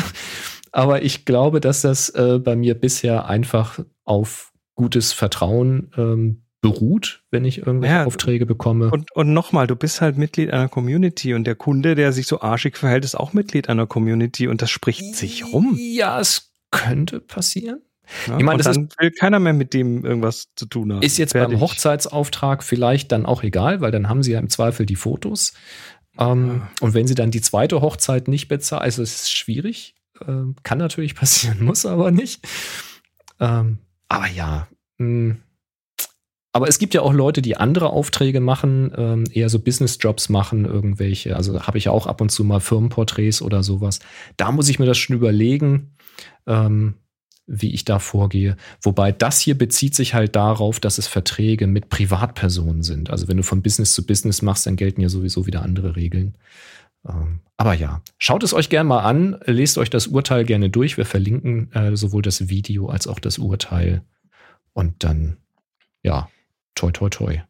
[0.71, 7.23] Aber ich glaube, dass das äh, bei mir bisher einfach auf gutes Vertrauen ähm, beruht,
[7.29, 8.89] wenn ich irgendwelche ja, Aufträge bekomme.
[8.89, 12.41] Und, und nochmal, du bist halt Mitglied einer Community und der Kunde, der sich so
[12.41, 15.75] arschig verhält, ist auch Mitglied einer Community und das spricht sich rum.
[15.77, 17.81] Ja, es könnte passieren.
[18.27, 21.01] Ja, ich meine, das dann ist, will keiner mehr mit dem irgendwas zu tun haben.
[21.01, 21.55] Ist jetzt Fertig.
[21.55, 25.53] beim Hochzeitsauftrag vielleicht dann auch egal, weil dann haben sie ja im Zweifel die Fotos.
[26.17, 26.69] Ähm, ja.
[26.81, 30.77] Und wenn sie dann die zweite Hochzeit nicht bezahlen, also es ist schwierig, äh, kann
[30.77, 32.47] natürlich passieren, muss aber nicht.
[33.39, 33.79] Ähm,
[34.09, 34.67] aber ja.
[34.99, 35.37] Hm.
[36.53, 40.65] Aber es gibt ja auch Leute, die andere Aufträge machen, ähm, eher so Business-Jobs machen,
[40.65, 41.35] irgendwelche.
[41.35, 43.99] Also habe ich ja auch ab und zu mal Firmenporträts oder sowas.
[44.37, 45.91] Da muss ich mir das schon überlegen,
[46.47, 46.95] ähm,
[47.45, 48.57] wie ich da vorgehe.
[48.81, 53.09] Wobei das hier bezieht sich halt darauf, dass es Verträge mit Privatpersonen sind.
[53.09, 56.37] Also wenn du von Business zu Business machst, dann gelten ja sowieso wieder andere Regeln.
[57.07, 60.97] Ähm, aber ja, schaut es euch gerne mal an, lest euch das Urteil gerne durch.
[60.97, 64.03] Wir verlinken äh, sowohl das Video als auch das Urteil.
[64.73, 65.37] Und dann,
[66.03, 66.29] ja,
[66.75, 67.41] toi, toi, toi.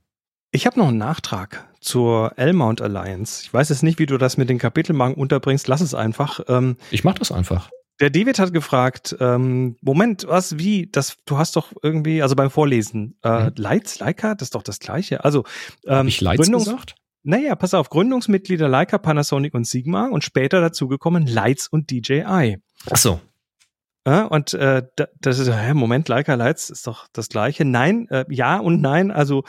[0.51, 3.43] Ich habe noch einen Nachtrag zur L-Mount Alliance.
[3.43, 5.67] Ich weiß jetzt nicht, wie du das mit den Kapitelmarken unterbringst.
[5.67, 6.39] Lass es einfach.
[6.47, 7.69] Ähm, ich mach das einfach.
[7.99, 12.51] Der David hat gefragt, ähm, Moment, was, wie, das, du hast doch irgendwie, also beim
[12.51, 13.53] Vorlesen, äh, hm.
[13.57, 15.25] Lights, Leica, das ist doch das Gleiche.
[15.25, 15.43] Also,
[15.85, 16.95] ähm, Hab ich Lights Gründungs gesagt?
[17.29, 22.59] Naja, pass auf, Gründungsmitglieder Leica, Panasonic und Sigma und später dazugekommen Lights und DJI.
[22.89, 23.19] Ach so.
[24.05, 24.83] Ja, und äh,
[25.19, 27.65] das ist, hä, Moment, Leica Lights ist doch das gleiche.
[27.65, 29.11] Nein, äh, ja und nein.
[29.11, 29.43] Also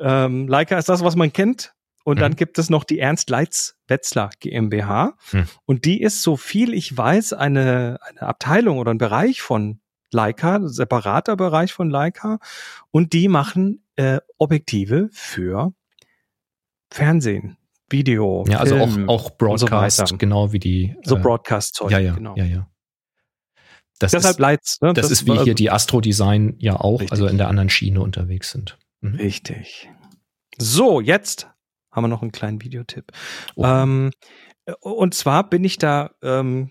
[0.00, 1.74] ähm, Leica ist das, was man kennt.
[2.02, 2.20] Und mhm.
[2.20, 5.12] dann gibt es noch die Ernst Leitz Wetzlar GmbH.
[5.32, 5.44] Mhm.
[5.66, 10.60] Und die ist, so viel ich weiß, eine, eine Abteilung oder ein Bereich von Leica,
[10.66, 12.38] separater Bereich von Leica.
[12.90, 15.74] Und die machen äh, Objektive für
[16.90, 17.56] Fernsehen,
[17.90, 18.44] Video.
[18.48, 20.96] Ja, also auch, auch Broadcast, so genau wie die.
[21.04, 22.36] So äh, Broadcast-Zeug, ja, ja, genau.
[22.36, 22.68] Ja, ja.
[23.98, 24.80] Das Deshalb ist.
[24.82, 24.92] Ne?
[24.92, 27.12] Das, das, ist wie hier die Astro Design ja auch, richtig.
[27.12, 28.78] also in der anderen Schiene unterwegs sind.
[29.00, 29.16] Mhm.
[29.16, 29.90] Richtig.
[30.56, 31.48] So, jetzt
[31.90, 33.12] haben wir noch einen kleinen Videotipp.
[33.56, 33.64] Oh.
[33.64, 34.12] Ähm,
[34.80, 36.70] und zwar bin ich da ähm,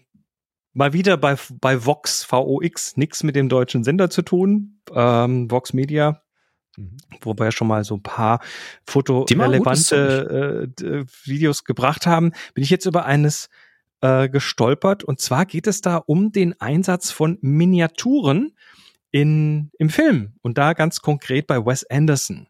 [0.74, 4.82] mal wieder bei, bei Vox, VOX, nichts mit dem deutschen Sender zu tun.
[4.94, 6.22] Ähm, Vox Media,
[6.78, 6.98] mhm.
[7.22, 8.40] wo wir ja schon mal so ein paar
[8.86, 13.50] fotorelevante äh, Videos gebracht haben, bin ich jetzt über eines
[14.02, 15.04] äh, gestolpert.
[15.04, 18.54] Und zwar geht es da um den Einsatz von Miniaturen
[19.12, 20.34] in, im Film.
[20.42, 22.48] Und da ganz konkret bei Wes Anderson.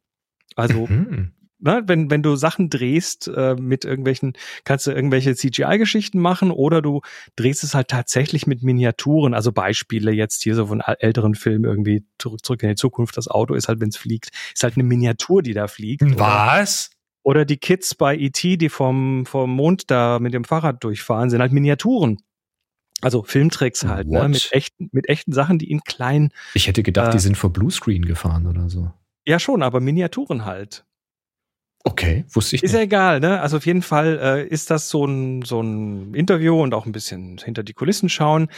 [0.55, 4.33] Also mhm ne, wenn, wenn du Sachen drehst äh, mit irgendwelchen,
[4.63, 7.01] kannst du irgendwelche CGI-Geschichten machen oder du
[7.35, 9.33] drehst es halt tatsächlich mit Miniaturen.
[9.33, 13.17] Also Beispiele jetzt hier so von älteren Filmen irgendwie zurück, zurück in die Zukunft.
[13.17, 16.03] Das Auto ist halt, wenn es fliegt, ist halt eine Miniatur, die da fliegt.
[16.19, 16.91] Was?
[17.23, 21.29] Oder, oder die Kids bei E.T., die vom, vom Mond da mit dem Fahrrad durchfahren,
[21.29, 22.17] sind halt Miniaturen.
[23.01, 26.31] Also Filmtricks halt, ne, mit echten, mit echten Sachen, die in klein.
[26.55, 28.91] Ich hätte gedacht, äh, die sind vor Bluescreen gefahren oder so.
[29.27, 30.86] Ja, schon, aber Miniaturen halt.
[31.83, 32.79] Okay, wusste ich Ist nicht.
[32.79, 33.39] ja egal, ne?
[33.39, 36.91] Also auf jeden Fall äh, ist das so ein, so ein Interview und auch ein
[36.91, 38.49] bisschen hinter die Kulissen schauen,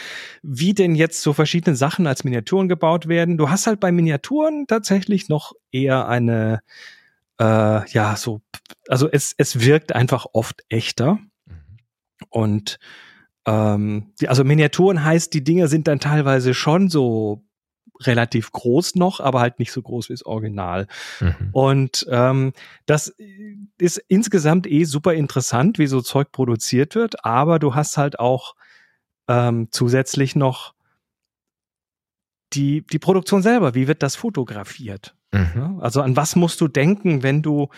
[0.42, 3.38] wie denn jetzt so verschiedene Sachen als Miniaturen gebaut werden.
[3.38, 6.60] Du hast halt bei Miniaturen tatsächlich noch eher eine,
[7.38, 8.40] äh, ja, so,
[8.88, 11.20] also es, es wirkt einfach oft echter.
[11.46, 11.54] Mhm.
[12.30, 12.78] Und
[13.46, 17.44] ähm, also Miniaturen heißt, die Dinge sind dann teilweise schon so
[18.00, 20.86] relativ groß noch, aber halt nicht so groß wie das Original.
[21.20, 21.50] Mhm.
[21.52, 22.52] Und ähm,
[22.86, 23.14] das
[23.78, 28.54] ist insgesamt eh super interessant, wie so Zeug produziert wird, aber du hast halt auch
[29.28, 30.74] ähm, zusätzlich noch
[32.52, 33.74] die, die Produktion selber.
[33.74, 35.14] Wie wird das fotografiert?
[35.32, 35.78] Mhm.
[35.80, 37.68] Also an was musst du denken, wenn du,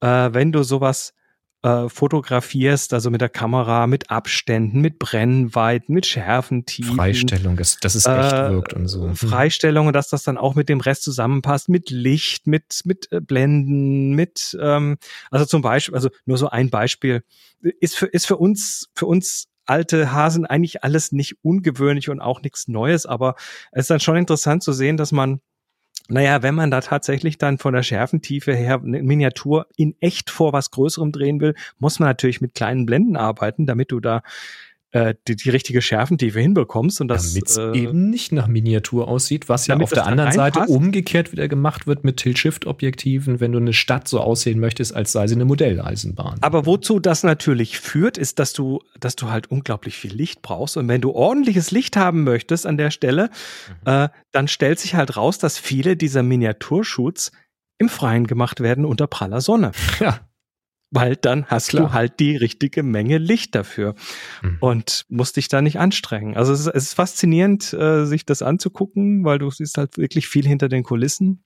[0.00, 1.14] äh, wenn du sowas
[1.62, 6.96] äh, fotografierst, also mit der Kamera, mit Abständen, mit Brennweiten, mit Schärfentiefen.
[6.96, 9.04] Freistellung, dass, dass es echt äh, wirkt und so.
[9.04, 9.16] Hm.
[9.16, 14.12] Freistellung, dass das dann auch mit dem Rest zusammenpasst, mit Licht, mit, mit äh, Blenden,
[14.14, 14.96] mit, ähm,
[15.30, 17.22] also zum Beispiel, also nur so ein Beispiel,
[17.60, 22.40] ist für, ist für uns, für uns alte Hasen eigentlich alles nicht ungewöhnlich und auch
[22.42, 23.36] nichts Neues, aber
[23.70, 25.40] es ist dann schon interessant zu sehen, dass man
[26.10, 30.52] naja, wenn man da tatsächlich dann von der Schärfentiefe her eine Miniatur in echt vor
[30.52, 34.22] was Größerem drehen will, muss man natürlich mit kleinen Blenden arbeiten, damit du da
[34.92, 39.48] äh, die, die richtige Schärfentiefe hinbekommst und das damit äh, eben nicht nach Miniatur aussieht,
[39.48, 43.72] was ja auf der anderen Seite umgekehrt wieder gemacht wird mit Tilt-Shift-Objektiven, wenn du eine
[43.72, 46.38] Stadt so aussehen möchtest, als sei sie eine Modelleisenbahn.
[46.40, 50.76] Aber wozu das natürlich führt, ist, dass du, dass du halt unglaublich viel Licht brauchst
[50.76, 53.30] und wenn du ordentliches Licht haben möchtest an der Stelle,
[53.84, 53.92] mhm.
[53.92, 57.32] äh, dann stellt sich halt raus, dass viele dieser Miniaturshoots
[57.78, 59.72] im Freien gemacht werden unter praller Sonne.
[60.00, 60.20] Ja
[60.90, 61.88] weil dann hast Klar.
[61.88, 63.94] du halt die richtige Menge Licht dafür
[64.42, 64.58] mhm.
[64.60, 66.36] und musst dich da nicht anstrengen.
[66.36, 70.28] Also es ist, es ist faszinierend, äh, sich das anzugucken, weil du siehst halt wirklich
[70.28, 71.44] viel hinter den Kulissen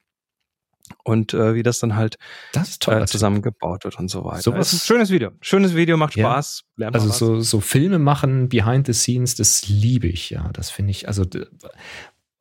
[1.02, 2.18] und äh, wie das dann halt
[2.52, 4.42] das toll, äh, zusammengebaut wird und so weiter.
[4.42, 5.30] So was ist ein schönes Video.
[5.40, 6.30] Schönes Video, macht ja.
[6.30, 6.64] Spaß.
[6.92, 10.50] also so, so Filme machen, behind the scenes, das liebe ich, ja.
[10.52, 11.24] Das finde ich, also,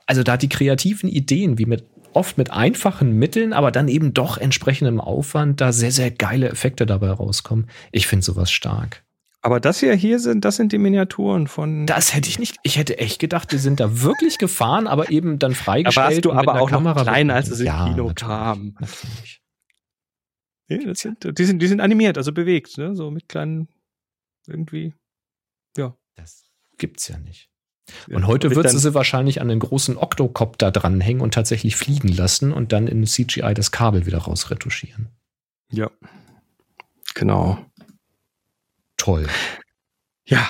[0.05, 1.85] also da die kreativen Ideen, wie mit
[2.15, 6.85] oft mit einfachen Mitteln, aber dann eben doch entsprechendem Aufwand da sehr, sehr geile Effekte
[6.85, 7.67] dabei rauskommen.
[7.91, 9.03] Ich finde sowas stark.
[9.41, 11.85] Aber das hier hier sind, das sind die Miniaturen von.
[11.85, 12.55] Das hätte ich nicht.
[12.63, 16.05] Ich hätte echt gedacht, die sind da wirklich gefahren, aber eben dann freigestellt.
[16.05, 18.77] Aber hast du aber auch Kamera noch klein, als sie ja, im Kino kamen.
[20.69, 22.95] Nee, das sind, die sind, die sind animiert, also bewegt, ne?
[22.95, 23.67] So mit kleinen
[24.47, 24.93] irgendwie.
[25.77, 25.97] Ja.
[26.15, 26.45] Das
[26.77, 27.49] gibt's ja nicht.
[28.09, 32.53] Und heute würdest du sie wahrscheinlich an den großen Octocopter dranhängen und tatsächlich fliegen lassen
[32.53, 35.09] und dann in CGI das Kabel wieder rausretuschieren.
[35.71, 35.91] Ja.
[37.13, 37.65] Genau.
[38.97, 39.27] Toll.
[40.25, 40.47] Ja.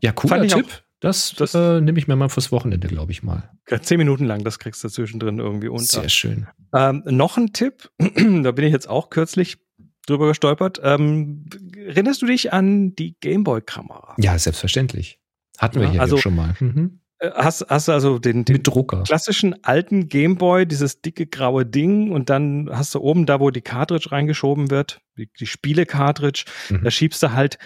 [0.00, 0.66] Ja, cooler Tipp.
[0.66, 3.50] Auch, das, das äh, nehme ich mir mal fürs Wochenende, glaube ich mal.
[3.82, 6.00] Zehn Minuten lang, das kriegst du zwischendrin irgendwie unter.
[6.00, 6.46] Sehr schön.
[6.74, 9.58] Ähm, noch ein Tipp, da bin ich jetzt auch kürzlich
[10.06, 10.80] drüber gestolpert.
[10.82, 11.46] Ähm,
[11.76, 14.16] erinnerst du dich an die Gameboy-Kamera?
[14.18, 15.20] Ja, selbstverständlich.
[15.58, 16.54] Hatten wir ja, hier also, schon mal.
[16.58, 17.00] Mhm.
[17.18, 22.30] Äh, hast, hast du also den, den klassischen alten Gameboy, dieses dicke graue Ding und
[22.30, 26.84] dann hast du oben da, wo die Cartridge reingeschoben wird, die, die Spiele-Cartridge, mhm.
[26.84, 27.58] da schiebst du halt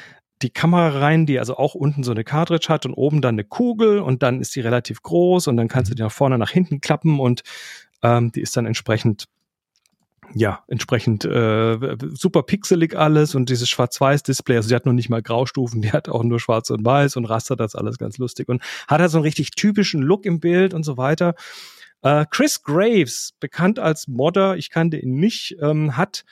[0.43, 3.45] die Kamera rein, die also auch unten so eine Cartridge hat und oben dann eine
[3.45, 5.97] Kugel und dann ist die relativ groß und dann kannst du mhm.
[5.97, 7.43] die nach vorne, nach hinten klappen und
[8.03, 9.25] ähm, die ist dann entsprechend
[10.35, 15.23] ja, entsprechend äh, super pixelig alles und dieses Schwarz-Weiß-Display, also sie hat noch nicht mal
[15.23, 18.63] Graustufen, die hat auch nur Schwarz und Weiß und rastert das alles ganz lustig und
[18.87, 21.35] hat halt so einen richtig typischen Look im Bild und so weiter.
[22.03, 26.25] Äh, Chris Graves, bekannt als Modder, ich kannte ihn nicht, ähm, hat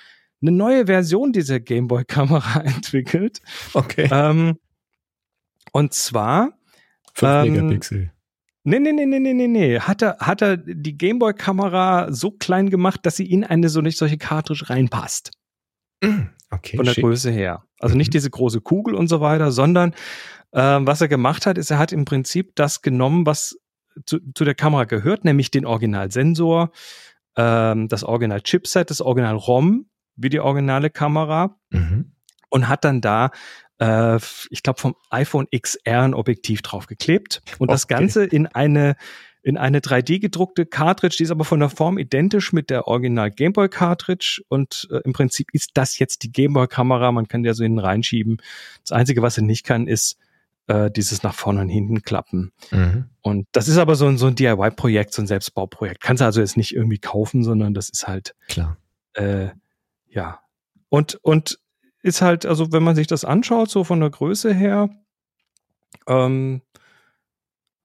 [0.42, 3.40] eine neue Version dieser Gameboy-Kamera entwickelt.
[3.74, 4.08] Okay.
[4.10, 4.58] Ähm,
[5.72, 6.58] und zwar
[7.14, 8.12] 5 ähm, Megapixel.
[8.68, 9.78] Nee, nee, nee, nee, nee, nee, nee.
[9.78, 13.96] Hat er, hat er die Gameboy-Kamera so klein gemacht, dass sie in eine so nicht
[13.96, 15.30] solche Cartridge reinpasst.
[16.02, 16.76] Mm, okay.
[16.76, 17.04] Von der schick.
[17.04, 17.62] Größe her.
[17.78, 17.98] Also Mhm.
[17.98, 19.92] nicht diese große Kugel und so weiter, sondern
[20.52, 23.56] äh, was er gemacht hat, ist, er hat im Prinzip das genommen, was
[24.04, 26.70] zu, zu der Kamera gehört, nämlich den Originalsensor,
[27.36, 29.86] ähm, das Original-Chipset, das Original-ROM,
[30.16, 32.12] wie die originale Kamera Mhm.
[32.50, 33.30] und hat dann da,
[33.78, 34.16] äh,
[34.50, 37.94] ich glaube, vom iPhone XR ein Objektiv draufgeklebt und das Okay.
[37.94, 38.96] Ganze in eine
[39.42, 43.30] in eine 3D gedruckte Cartridge, die ist aber von der Form identisch mit der Original
[43.30, 47.46] Gameboy Cartridge und äh, im Prinzip ist das jetzt die Gameboy Kamera, man kann die
[47.46, 48.38] ja so hinten reinschieben.
[48.82, 50.18] Das einzige, was sie nicht kann, ist
[50.66, 52.50] äh, dieses nach vorne und hinten klappen.
[52.72, 53.04] Mhm.
[53.22, 56.00] Und das ist aber so ein, so ein DIY-Projekt, so ein Selbstbauprojekt.
[56.00, 58.76] Kannst du also jetzt nicht irgendwie kaufen, sondern das ist halt Klar.
[59.12, 59.50] äh,
[60.08, 60.40] ja.
[60.88, 61.60] Und, und
[62.06, 64.88] ist halt, also wenn man sich das anschaut, so von der Größe her,
[66.06, 66.62] ähm,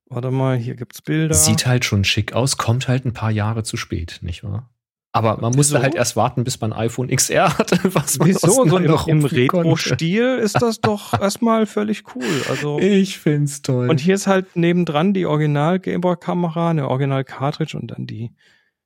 [0.06, 1.34] warte mal, hier gibt's Bilder.
[1.34, 4.70] Sieht halt schon schick aus, kommt halt ein paar Jahre zu spät, nicht wahr?
[5.14, 5.84] Aber man musste Wieso?
[5.84, 8.48] halt erst warten, bis man ein iPhone XR hatte, was man Wieso?
[8.66, 9.26] So im, im.
[9.26, 12.44] Retro-Stil ist das doch erstmal völlig cool.
[12.50, 13.90] Also, Ich find's toll.
[13.90, 18.32] und hier ist halt nebendran die Original Gameboy-Kamera, eine Original-Cartridge und dann die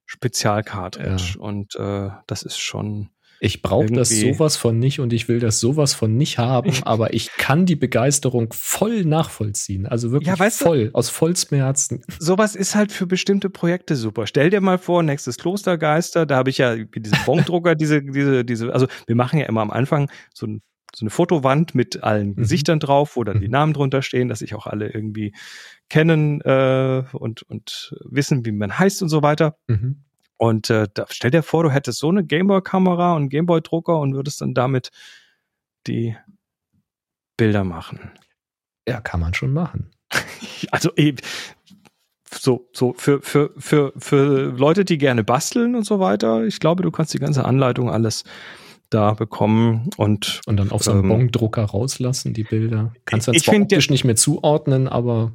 [0.05, 1.37] Spezial-Cartridge.
[1.37, 3.09] Und äh, das ist schon.
[3.45, 7.13] Ich brauche das sowas von nicht und ich will das sowas von nicht haben, aber
[7.13, 9.85] ich kann die Begeisterung voll nachvollziehen.
[9.85, 12.01] Also wirklich Ja, weißt du- voll, aus vollstem Herzen.
[12.19, 14.27] sowas ist halt für bestimmte Projekte super.
[14.27, 18.43] Stell dir mal vor, nächstes Klostergeister, da habe ich ja mit diesem Bongdrucker diese, diese,
[18.45, 20.61] diese, also wir machen ja immer am Anfang so, ein,
[20.95, 22.35] so eine Fotowand mit allen Mhm.
[22.35, 23.51] Gesichtern drauf, wo dann die Mhm.
[23.51, 25.33] Namen drunter stehen, dass sich auch alle irgendwie
[25.89, 29.57] kennen äh, und, und wissen, wie man heißt und so weiter.
[29.67, 30.04] Mhm.
[30.37, 34.13] Und äh, da, stell dir vor, du hättest so eine Gameboy-Kamera und einen Gameboy-Drucker und
[34.13, 34.91] würdest dann damit
[35.87, 36.15] die
[37.37, 38.11] Bilder machen.
[38.87, 39.91] Ja, kann man schon machen.
[40.71, 41.17] Also eben
[42.31, 46.43] so, so für, für, für, für Leute, die gerne basteln und so weiter.
[46.43, 48.23] Ich glaube, du kannst die ganze Anleitung alles
[48.89, 52.93] da bekommen und Und dann auf so einem Ähm, Bong-Drucker rauslassen, die Bilder.
[53.05, 55.33] Kannst dann ich zwar find optisch nicht mehr zuordnen, aber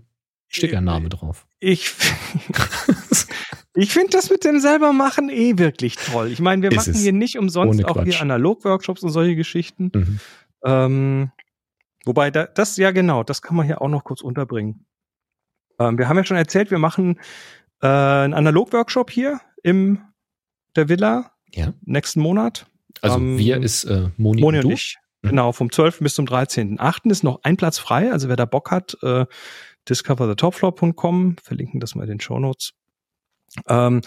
[0.48, 1.46] steht ja Name drauf.
[1.59, 1.92] ich,
[3.74, 6.28] ich finde das mit dem selber machen eh wirklich toll.
[6.28, 7.00] Ich meine, wir Ist machen es.
[7.02, 8.06] hier nicht umsonst Ohne auch Quatsch.
[8.14, 9.90] hier Analog-Workshops und solche Geschichten.
[9.94, 10.20] Mhm.
[10.64, 11.30] Ähm,
[12.04, 14.86] wobei, da, das, ja genau, das kann man hier auch noch kurz unterbringen.
[15.78, 17.18] Ähm, wir haben ja schon erzählt, wir machen
[17.82, 20.00] äh, einen Analog-Workshop hier im
[20.76, 21.72] der Villa Ja.
[21.84, 22.66] nächsten Monat.
[23.02, 24.96] Also Ähm, wir ist äh, Moni, Moni und und ich.
[25.22, 25.28] Mhm.
[25.30, 26.00] Genau, vom 12.
[26.00, 27.10] bis zum 13.8.
[27.10, 28.10] ist noch ein Platz frei.
[28.10, 29.26] Also wer da Bock hat, äh,
[29.88, 32.72] discoverthetopfloor.com, verlinken das mal in den Shownotes.
[33.68, 34.01] Ähm,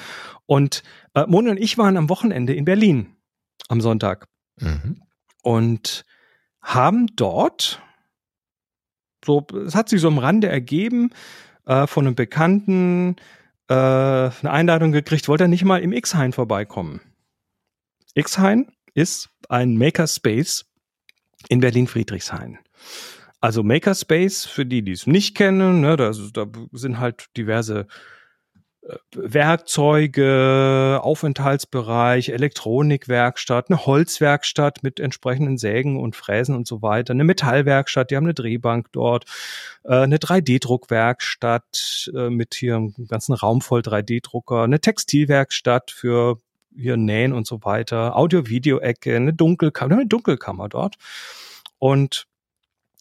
[0.46, 0.84] und
[1.14, 3.16] äh, Moni und ich waren am Wochenende in Berlin
[3.70, 4.28] am Sonntag
[4.60, 5.02] Mhm.
[5.42, 6.06] und
[6.62, 7.82] haben dort,
[9.26, 11.10] so, es hat sich so am Rande ergeben,
[11.66, 13.16] äh, von einem Bekannten
[13.68, 17.02] äh, eine Einladung gekriegt, wollte er nicht mal im X-Hain vorbeikommen.
[18.14, 20.66] X-Hain ist ein Makerspace
[21.50, 22.60] in Berlin-Friedrichshain.
[23.42, 27.88] Also Makerspace, für die, die es nicht kennen, ne, da, da sind halt diverse
[29.16, 38.12] Werkzeuge, Aufenthaltsbereich, Elektronikwerkstatt, eine Holzwerkstatt mit entsprechenden Sägen und Fräsen und so weiter, eine Metallwerkstatt,
[38.12, 39.26] die haben eine Drehbank dort,
[39.86, 46.40] äh, eine 3D-Druckwerkstatt äh, mit hier einem ganzen Raum voll 3D-Drucker, eine Textilwerkstatt für
[46.76, 50.96] hier Nähen und so weiter, Audio-Video-Ecke, eine Dunkelkammer, eine Dunkelkammer dort
[51.80, 52.26] und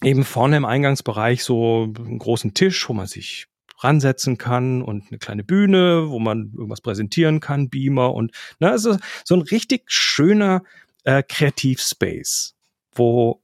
[0.02, 3.46] eben vorne im Eingangsbereich so einen großen Tisch, wo man sich
[3.78, 8.96] ransetzen kann und eine kleine Bühne, wo man irgendwas präsentieren kann, Beamer und na, also
[9.24, 10.62] so ein richtig schöner
[11.04, 12.54] äh, Kreativspace,
[12.94, 13.42] wo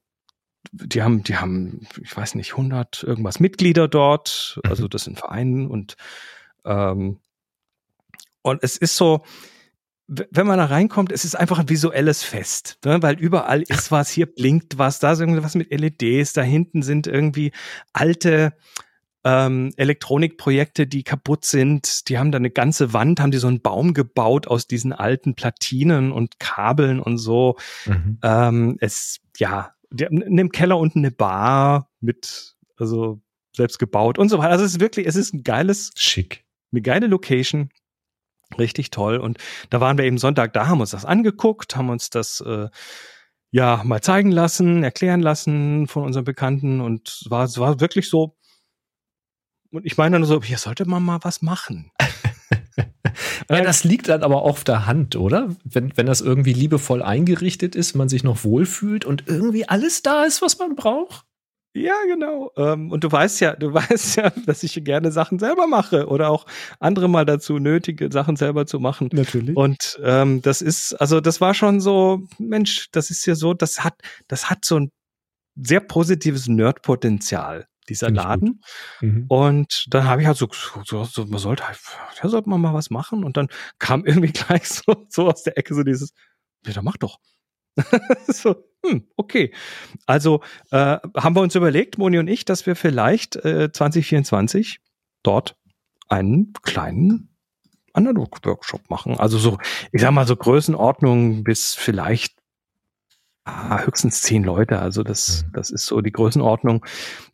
[0.73, 5.69] die haben, die haben, ich weiß nicht, 100 irgendwas Mitglieder dort, also das sind Vereine
[5.69, 5.97] und
[6.65, 7.19] ähm,
[8.43, 9.25] und es ist so,
[10.07, 13.03] wenn man da reinkommt, es ist einfach ein visuelles Fest, ne?
[13.03, 17.07] weil überall ist was, hier blinkt was, da ist irgendwas mit LEDs, da hinten sind
[17.07, 17.53] irgendwie
[17.93, 18.55] alte
[19.25, 22.09] ähm, Elektronikprojekte, die kaputt sind.
[22.09, 25.35] Die haben da eine ganze Wand, haben die so einen Baum gebaut aus diesen alten
[25.35, 27.57] Platinen und Kabeln und so.
[27.87, 28.19] Mhm.
[28.23, 33.21] Ähm, es, ja, die haben in dem Keller unten eine Bar mit, also
[33.55, 34.51] selbst gebaut und so weiter.
[34.51, 36.45] Also es ist wirklich, es ist ein geiles, Schick.
[36.73, 37.71] eine geile Location.
[38.57, 39.19] Richtig toll.
[39.19, 39.39] Und
[39.69, 42.69] da waren wir eben Sonntag da, haben uns das angeguckt, haben uns das äh,
[43.51, 46.81] ja mal zeigen lassen, erklären lassen von unseren Bekannten.
[46.81, 48.38] Und war, es war wirklich so.
[49.71, 51.91] Und ich meine dann so, hier sollte man mal was machen.
[53.51, 55.49] Ja, das liegt dann aber auch auf der Hand, oder?
[55.65, 60.25] Wenn, wenn das irgendwie liebevoll eingerichtet ist, man sich noch wohlfühlt und irgendwie alles da
[60.25, 61.25] ist, was man braucht.
[61.75, 62.51] Ja, genau.
[62.57, 66.31] Ähm, und du weißt ja, du weißt ja, dass ich gerne Sachen selber mache oder
[66.31, 66.47] auch
[66.81, 69.09] andere mal dazu nötige, Sachen selber zu machen.
[69.13, 69.57] Natürlich.
[69.57, 73.85] Und ähm, das ist, also das war schon so, Mensch, das ist ja so, das
[73.85, 73.95] hat,
[74.27, 74.91] das hat so ein
[75.57, 78.63] sehr positives Nerdpotenzial dieser Laden.
[79.01, 79.27] Mhm.
[79.29, 80.49] Und dann habe ich halt so,
[80.85, 81.79] so, so, man sollte halt,
[82.23, 83.25] ja, sollte man mal was machen.
[83.25, 83.49] Und dann
[83.79, 86.13] kam irgendwie gleich so, so aus der Ecke so dieses,
[86.67, 87.19] ja, dann mach doch.
[88.27, 89.55] so, hm, okay.
[90.07, 94.81] Also äh, haben wir uns überlegt, Moni und ich, dass wir vielleicht äh, 2024
[95.23, 95.57] dort
[96.09, 97.37] einen kleinen
[97.93, 99.19] Analog-Workshop machen.
[99.19, 99.59] Also so,
[99.93, 102.38] ich sag mal so Größenordnung bis vielleicht
[103.49, 104.79] ah, höchstens zehn Leute.
[104.79, 105.53] Also das, mhm.
[105.53, 106.85] das ist so die Größenordnung,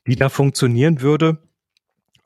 [0.06, 1.38] die da funktionieren würde.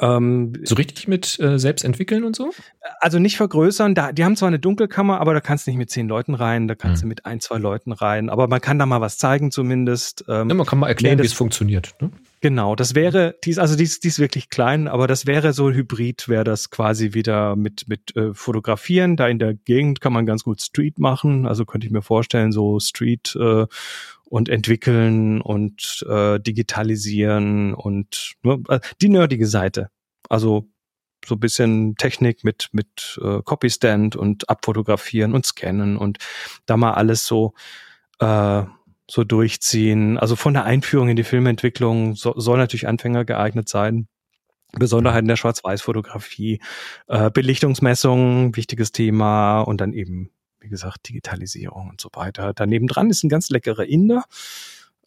[0.01, 2.53] Ähm, so richtig mit äh, selbst entwickeln und so?
[3.01, 3.97] Also nicht vergrößern.
[3.97, 6.69] Da, die haben zwar eine Dunkelkammer, aber da kannst du nicht mit zehn Leuten rein.
[6.69, 7.07] Da kannst hm.
[7.07, 8.31] du mit ein, zwei Leuten rein.
[8.31, 10.25] Aber man kann da mal was zeigen zumindest.
[10.29, 11.97] Ähm, ja, man kann mal erklären, nee, wie es funktioniert.
[12.01, 12.11] Ne?
[12.41, 15.53] Genau, das wäre, die ist, also die ist, die ist wirklich klein, aber das wäre
[15.53, 19.17] so Hybrid, wäre das quasi wieder mit, mit äh, Fotografieren.
[19.17, 21.47] Da in der Gegend kann man ganz gut Street machen.
[21.47, 23.67] Also könnte ich mir vorstellen, so Street äh,
[24.25, 29.91] und entwickeln und äh, digitalisieren und ne, äh, die nerdige Seite.
[30.29, 30.69] Also
[31.27, 36.19] so bisschen Technik mit mit äh, Copystand und abfotografieren und scannen und
[36.67, 37.55] da mal alles so
[38.21, 38.63] äh,
[39.11, 40.19] so durchziehen.
[40.19, 44.09] Also von der Einführung in die Filmentwicklung so, soll natürlich Anfänger geeignet sein.
[44.73, 46.61] Besonderheiten der Schwarz-Weiß-Fotografie,
[47.07, 50.31] äh, Belichtungsmessungen, wichtiges Thema und dann eben
[50.61, 52.53] wie gesagt, Digitalisierung und so weiter.
[52.55, 54.25] Daneben dran ist ein ganz leckerer Inder.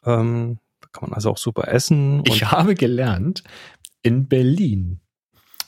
[0.06, 2.24] Ähm, da kann man also auch super essen.
[2.26, 3.44] Ich habe gelernt,
[4.02, 5.00] in Berlin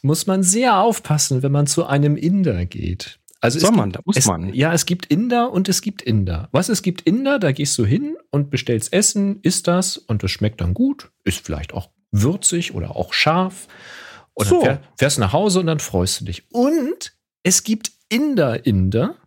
[0.02, 3.20] muss man sehr aufpassen, wenn man zu einem Inder geht.
[3.44, 4.54] Also Soll man, gibt, da muss es, man.
[4.54, 6.48] Ja, es gibt Inder und es gibt Inder.
[6.52, 10.32] Was es gibt Inder, da gehst du hin und bestellst Essen, isst das und das
[10.32, 13.68] schmeckt dann gut, ist vielleicht auch würzig oder auch scharf.
[14.34, 14.64] Und so.
[14.64, 16.46] dann fährst du nach Hause und dann freust du dich.
[16.52, 19.18] Und es gibt Inder-Inder,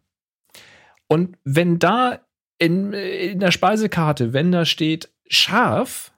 [1.08, 2.20] und wenn da
[2.58, 6.12] in, in der Speisekarte, wenn da steht scharf,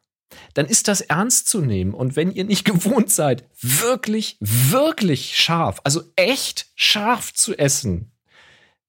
[0.54, 1.94] dann ist das ernst zu nehmen.
[1.94, 8.12] Und wenn ihr nicht gewohnt seid, wirklich, wirklich scharf, also echt scharf zu essen,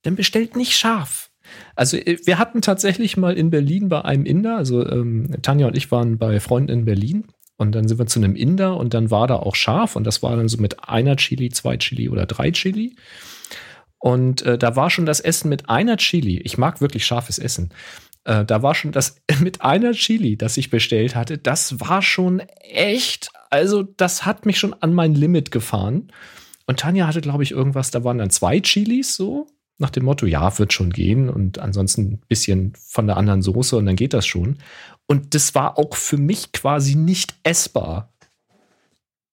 [0.03, 1.29] dann bestellt nicht scharf.
[1.75, 5.77] Also äh, wir hatten tatsächlich mal in Berlin bei einem Inder, also ähm, Tanja und
[5.77, 7.25] ich waren bei Freunden in Berlin
[7.57, 10.23] und dann sind wir zu einem Inder und dann war da auch scharf und das
[10.23, 12.95] war dann so mit einer Chili, zwei Chili oder drei Chili.
[14.01, 16.39] Und äh, da war schon das Essen mit einer Chili.
[16.39, 17.73] Ich mag wirklich scharfes Essen.
[18.23, 21.37] Äh, da war schon das mit einer Chili, das ich bestellt hatte.
[21.37, 23.31] Das war schon echt.
[23.49, 26.11] Also, das hat mich schon an mein Limit gefahren.
[26.67, 29.47] Und Tanja hatte, glaube ich, irgendwas, da waren dann zwei Chilis so.
[29.79, 31.29] Nach dem Motto, ja, wird schon gehen.
[31.29, 34.57] Und ansonsten ein bisschen von der anderen Soße und dann geht das schon.
[35.07, 38.13] Und das war auch für mich quasi nicht essbar.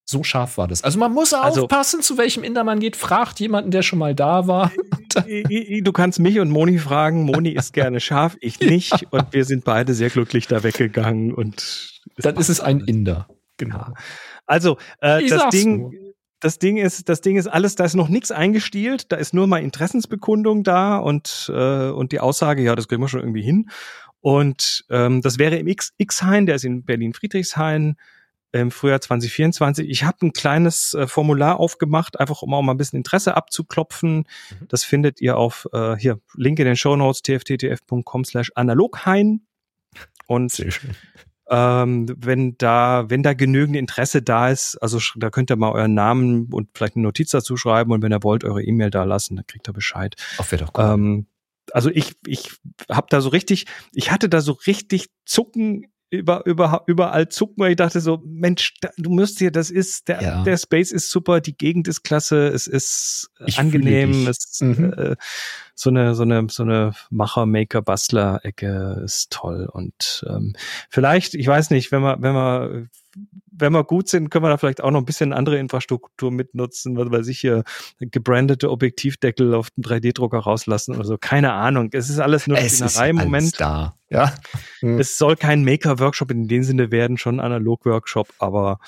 [0.08, 0.84] So scharf war das.
[0.84, 2.94] Also man muss also, aufpassen, zu welchem Inder man geht.
[2.94, 4.70] Fragt jemanden, der schon mal da war.
[5.14, 7.24] du kannst mich und Moni fragen.
[7.24, 8.92] Moni ist gerne scharf, ich nicht.
[8.92, 9.08] Ja.
[9.10, 11.34] Und wir sind beide sehr glücklich da weggegangen.
[11.34, 13.26] Und dann ist es ein Inder.
[13.56, 13.94] Genau.
[14.46, 15.80] Also äh, das Ding.
[15.80, 15.90] Nur.
[16.40, 19.46] Das Ding ist, das Ding ist alles, da ist noch nichts eingestielt, da ist nur
[19.46, 23.70] mal Interessensbekundung da und äh, und die Aussage, ja, das kriegen wir schon irgendwie hin.
[24.20, 27.96] Und ähm, das wäre im X, X-Hain, der ist in Berlin-Friedrichshain
[28.60, 29.88] im Frühjahr 2024.
[29.88, 34.18] Ich habe ein kleines äh, Formular aufgemacht, einfach um auch mal ein bisschen Interesse abzuklopfen.
[34.18, 34.68] Mhm.
[34.68, 39.46] Das findet ihr auf äh, hier Link in den Show Notes tfttf.com slash analoghain.
[40.26, 40.90] Und Sehr schön.
[41.48, 45.94] Ähm, wenn da, wenn da genügend Interesse da ist, also da könnt ihr mal euren
[45.94, 49.36] Namen und vielleicht eine Notiz dazu schreiben und wenn ihr wollt, eure E-Mail da lassen,
[49.36, 50.16] dann kriegt ihr Bescheid.
[50.38, 50.84] Ach, wäre doch cool.
[50.84, 51.26] Ähm,
[51.72, 52.50] also ich, ich
[52.90, 57.70] habe da so richtig, ich hatte da so richtig Zucken über, über, überall zucken, weil
[57.70, 60.42] ich dachte so, Mensch, da, du musst hier, das ist, der, ja.
[60.44, 64.92] der Space ist super, die Gegend ist klasse, es ist ich angenehm, es ist mhm.
[64.92, 65.16] äh,
[65.74, 69.68] so eine, so eine, so eine Macher, Maker, Bastler-Ecke ist toll.
[69.70, 70.54] Und ähm,
[70.90, 72.90] vielleicht, ich weiß nicht, wenn man, wenn man
[73.58, 76.96] wenn wir gut sind, können wir da vielleicht auch noch ein bisschen andere Infrastruktur mitnutzen,
[76.96, 77.64] weil sich hier
[77.98, 81.16] gebrandete Objektivdeckel auf den 3D-Drucker rauslassen oder so.
[81.18, 81.88] Keine Ahnung.
[81.92, 83.58] Es ist alles nur Spinnerei im Moment.
[83.60, 83.94] Da.
[84.10, 84.34] Ja.
[84.80, 84.98] Hm.
[84.98, 88.78] Es soll kein Maker-Workshop in dem Sinne werden, schon Analog-Workshop, aber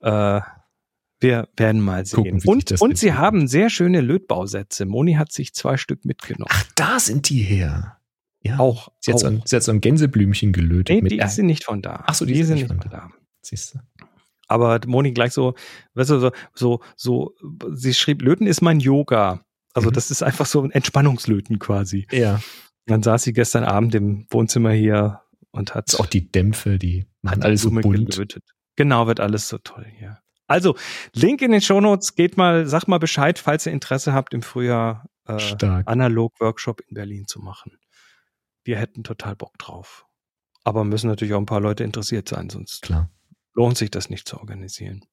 [0.00, 0.40] äh,
[1.20, 2.40] wir werden mal sehen.
[2.40, 4.84] Gucken, und und sie haben sehr schöne Lötbausätze.
[4.84, 6.50] Moni hat sich zwei Stück mitgenommen.
[6.50, 7.98] Ach, da sind die her.
[8.42, 8.58] Ja.
[8.58, 8.90] Auch.
[9.00, 9.20] Sie hat, auch.
[9.20, 10.96] So, ein, sie hat so ein Gänseblümchen gelötet.
[10.96, 12.04] Nee, mit die sind nicht von da.
[12.06, 12.88] Ach so, die, die sind nicht von da.
[12.88, 13.10] da.
[13.44, 13.78] Siehst du.
[14.46, 15.54] Aber Moni gleich so,
[15.94, 17.34] weißt du, so, so, so,
[17.72, 19.44] sie schrieb, Löten ist mein Yoga.
[19.72, 19.94] Also mhm.
[19.94, 22.06] das ist einfach so ein Entspannungslöten quasi.
[22.10, 22.40] Ja.
[22.86, 27.42] Dann saß sie gestern Abend im Wohnzimmer hier und hat auch die Dämpfe, die machen
[27.42, 28.10] alles so bunt.
[28.10, 28.44] Gelötet.
[28.76, 30.18] Genau, wird alles so toll hier.
[30.46, 30.76] Also,
[31.14, 35.06] Link in den Shownotes, geht mal, sag mal Bescheid, falls ihr Interesse habt, im Frühjahr
[35.26, 35.38] äh,
[35.86, 37.78] Analog-Workshop in Berlin zu machen.
[38.62, 40.06] Wir hätten total Bock drauf.
[40.64, 43.10] Aber müssen natürlich auch ein paar Leute interessiert sein, sonst Klar.
[43.54, 45.04] Lohnt sich das nicht zu organisieren.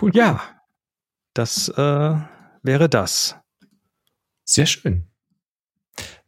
[0.00, 0.14] Cool.
[0.14, 0.40] Ja,
[1.34, 2.16] das äh,
[2.62, 3.36] wäre das.
[4.44, 5.08] Sehr schön.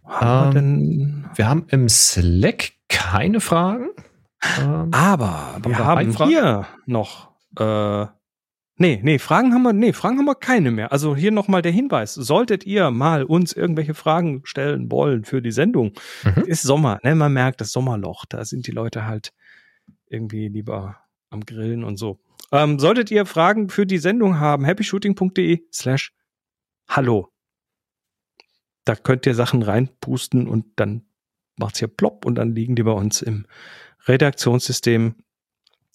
[0.05, 3.91] Haben ähm, wir, wir, haben im Slack keine Fragen.
[4.59, 8.07] Ähm, aber wir haben hier noch äh,
[8.81, 10.93] Nee, nee, Fragen haben wir, nee, Fragen haben wir keine mehr.
[10.93, 12.15] Also hier nochmal der Hinweis.
[12.15, 16.45] Solltet ihr mal uns irgendwelche Fragen stellen wollen für die Sendung, mhm.
[16.45, 17.17] ist Sommer, ne?
[17.17, 18.25] Man merkt das Sommerloch.
[18.29, 19.33] Da sind die Leute halt
[20.11, 20.97] irgendwie lieber
[21.31, 22.19] am Grillen und so.
[22.53, 26.13] Ähm, solltet ihr Fragen für die Sendung haben, happyshooting.de slash
[26.89, 27.29] hallo.
[28.85, 31.07] Da könnt ihr Sachen reinpusten und dann
[31.57, 33.47] macht's hier plopp und dann liegen die bei uns im
[34.07, 35.17] Redaktionssystem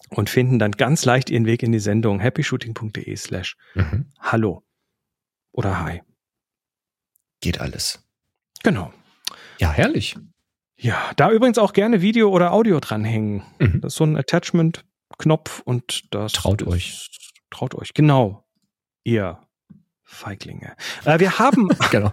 [0.10, 4.12] und finden dann ganz leicht ihren Weg in die Sendung happyshooting.de slash mhm.
[4.20, 4.64] hallo
[5.52, 6.02] oder hi.
[7.42, 8.08] Geht alles.
[8.64, 8.94] Genau.
[9.60, 10.16] Ja, herrlich.
[10.84, 13.44] Ja, da übrigens auch gerne Video oder Audio dranhängen.
[13.58, 13.80] Mhm.
[13.80, 16.34] Das ist so ein Attachment-Knopf und das.
[16.34, 17.10] Traut ist, euch.
[17.50, 18.44] Traut euch, genau.
[19.06, 19.40] Ihr
[20.04, 20.76] Feiglinge.
[21.06, 21.70] Äh, wir haben.
[21.92, 22.12] genau.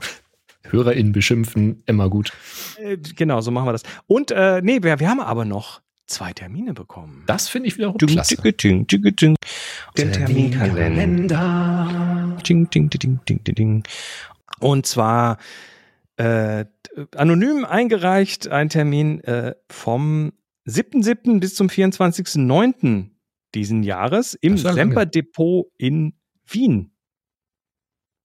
[0.63, 2.31] HörerInnen beschimpfen, immer gut.
[2.79, 3.83] Äh, genau, so machen wir das.
[4.07, 7.25] Und äh, nee, wir, wir haben aber noch zwei Termine bekommen.
[7.27, 8.37] Das finde ich wiederum ding, klasse.
[8.37, 9.35] Ding, ding, ding, ding.
[9.99, 12.37] Den Terminkalender.
[12.47, 13.83] Ding, ding, ding, ding, ding, ding.
[14.61, 15.39] Und zwar
[16.21, 16.67] äh,
[17.17, 20.33] anonym eingereicht ein Termin äh, vom
[20.67, 21.41] 7.7.
[21.41, 23.09] bis zum 24.9.
[23.55, 26.13] diesen Jahres im Semper Depot in
[26.47, 26.93] Wien.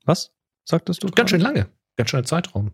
[0.04, 0.34] Was
[0.66, 1.08] sagtest du?
[1.08, 1.30] Ganz grade?
[1.30, 1.70] schön lange.
[1.96, 2.72] Ganz schöner Zeitraum.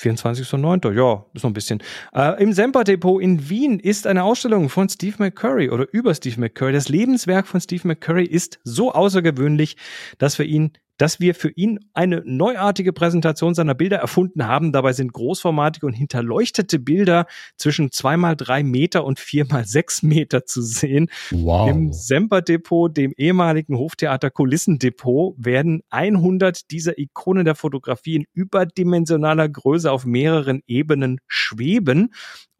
[0.00, 0.94] 24.09.
[0.94, 1.82] Ja, ist noch ein bisschen.
[2.14, 6.72] Äh, Im Semper-Depot in Wien ist eine Ausstellung von Steve McCurry oder über Steve McCurry.
[6.72, 9.76] Das Lebenswerk von Steve McCurry ist so außergewöhnlich,
[10.18, 14.72] dass wir ihn dass wir für ihn eine neuartige Präsentation seiner Bilder erfunden haben.
[14.72, 20.62] Dabei sind großformatige und hinterleuchtete Bilder zwischen zweimal drei Meter und viermal sechs Meter zu
[20.62, 21.08] sehen.
[21.30, 21.70] Wow.
[21.70, 29.90] Im Semper-Depot, dem ehemaligen Hoftheater Kulissendepot, werden 100 dieser Ikonen der Fotografie in überdimensionaler Größe
[29.90, 32.12] auf mehreren Ebenen schweben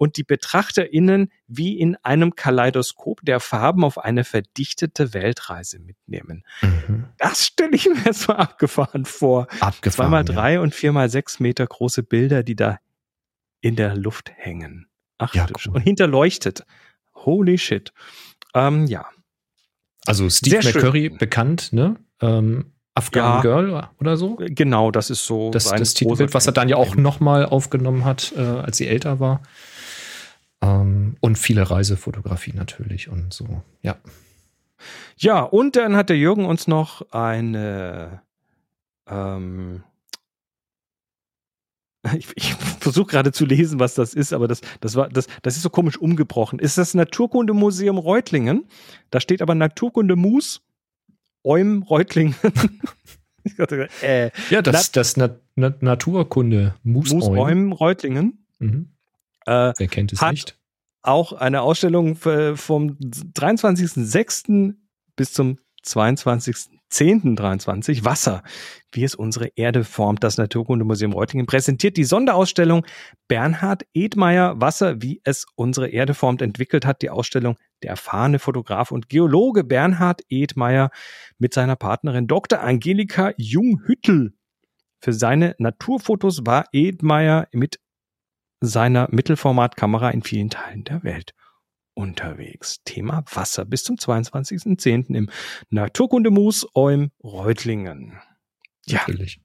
[0.03, 6.45] und die BetrachterInnen wie in einem Kaleidoskop der Farben auf eine verdichtete Weltreise mitnehmen.
[6.63, 7.07] Mhm.
[7.19, 9.47] Das stelle ich mir so abgefahren vor.
[9.61, 10.09] Abgefahren.
[10.09, 10.61] Zweimal drei ja.
[10.61, 12.79] und viermal sechs Meter große Bilder, die da
[13.61, 14.89] in der Luft hängen.
[15.19, 15.75] Ach, ja, cool.
[15.75, 16.65] und hinterleuchtet.
[17.15, 17.93] Holy shit.
[18.55, 19.07] Ähm, ja.
[20.05, 21.19] Also Steve Sehr McCurry schön.
[21.19, 21.97] bekannt, ne?
[22.21, 24.37] Ähm, Afghan ja, Girl oder so.
[24.39, 28.33] Genau, das ist so das, das Titelbild, was er dann ja auch nochmal aufgenommen hat,
[28.37, 29.43] äh, als sie älter war.
[30.63, 33.97] Ähm, und viele Reisefotografie natürlich und so, ja.
[35.17, 38.23] Ja, und dann hat der Jürgen uns noch eine
[39.07, 39.83] ähm,
[42.17, 45.57] ich, ich versuche gerade zu lesen, was das ist, aber das, das, war, das, das
[45.57, 46.59] ist so komisch umgebrochen.
[46.59, 48.67] Ist das Naturkundemuseum Reutlingen?
[49.11, 50.63] Da steht aber Naturkunde Mus,
[51.45, 52.35] Eum Reutlingen.
[54.03, 58.47] äh, ja, das, das Na Na Naturkunde Mus, Mus Eum Reutlingen.
[58.59, 58.89] Mhm.
[59.47, 60.57] Äh, Wer kennt es nicht?
[61.03, 64.75] Auch eine Ausstellung vom 23.06.
[65.17, 68.43] bis zum 22.10.23 Wasser,
[68.93, 70.25] wie es unsere Erde formt.
[70.25, 72.85] Das Naturkundemuseum Reutlingen präsentiert die Sonderausstellung
[73.29, 76.43] Bernhard Edmeier Wasser, wie es unsere Erde formt.
[76.43, 80.91] Entwickelt hat die Ausstellung der erfahrene Fotograf und Geologe Bernhard Edmeier
[81.39, 82.61] mit seiner Partnerin Dr.
[82.61, 84.35] Angelika Junghüttel.
[85.01, 87.81] Für seine Naturfotos war Edmeier mit
[88.63, 91.35] seiner Mittelformatkamera in vielen Teilen der Welt
[91.95, 92.83] unterwegs.
[92.85, 95.15] Thema Wasser bis zum 22.10.
[95.15, 95.29] im
[95.69, 98.19] Naturkundemus Eum Reutlingen.
[98.87, 99.01] Ja.
[99.01, 99.41] Natürlich.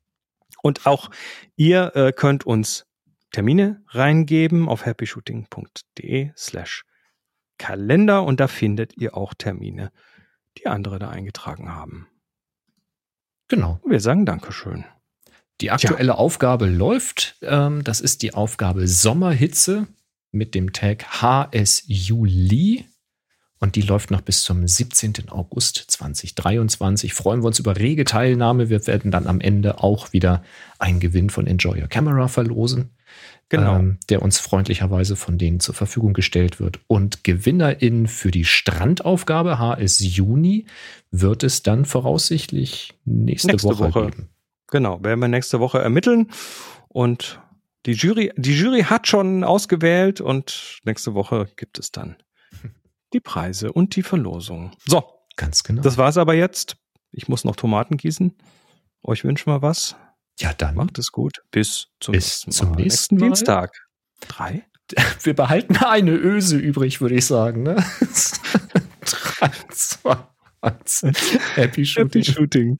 [0.61, 1.09] Und auch
[1.55, 2.85] ihr äh, könnt uns
[3.31, 6.83] Termine reingeben auf happyshooting.de slash
[7.57, 9.91] Kalender und da findet ihr auch Termine,
[10.57, 12.07] die andere da eingetragen haben.
[13.47, 13.79] Genau.
[13.85, 14.85] Wir sagen Dankeschön.
[15.61, 16.15] Die aktuelle ja.
[16.15, 17.35] Aufgabe läuft.
[17.41, 19.87] Ähm, das ist die Aufgabe Sommerhitze
[20.31, 22.85] mit dem Tag HS Juli.
[23.59, 25.29] Und die läuft noch bis zum 17.
[25.29, 27.13] August 2023.
[27.15, 28.69] Freuen wir uns über rege Teilnahme.
[28.69, 30.43] Wir werden dann am Ende auch wieder
[30.77, 32.91] einen Gewinn von Enjoy Your Camera verlosen.
[33.49, 33.77] Genau.
[33.77, 36.81] Ähm, der uns freundlicherweise von denen zur Verfügung gestellt wird.
[36.87, 40.65] Und GewinnerInnen für die Strandaufgabe HS Juni
[41.11, 44.29] wird es dann voraussichtlich nächste, nächste Woche, Woche geben.
[44.67, 46.31] Genau, werden wir nächste Woche ermitteln
[46.89, 47.39] und
[47.85, 52.17] Die Jury, die Jury hat schon ausgewählt und nächste Woche gibt es dann
[53.13, 54.71] die Preise und die Verlosung.
[54.85, 55.03] So.
[55.37, 55.83] Ganz genau.
[55.83, 56.77] Das war's aber jetzt.
[57.11, 58.35] Ich muss noch Tomaten gießen.
[59.03, 59.95] Euch wünschen wir was.
[60.39, 60.73] Ja, dann.
[60.75, 61.43] Macht es gut.
[61.51, 62.75] Bis zum, Bis nächsten, zum Mal.
[62.77, 63.25] nächsten Mal.
[63.27, 63.71] Dienstag.
[64.19, 64.65] Drei?
[65.21, 67.61] Wir behalten eine Öse übrig, würde ich sagen.
[67.63, 67.75] Ne?
[69.05, 70.17] Drei, zwei,
[70.61, 71.05] eins.
[71.55, 72.23] Happy Shooting.
[72.23, 72.79] Happy Shooting.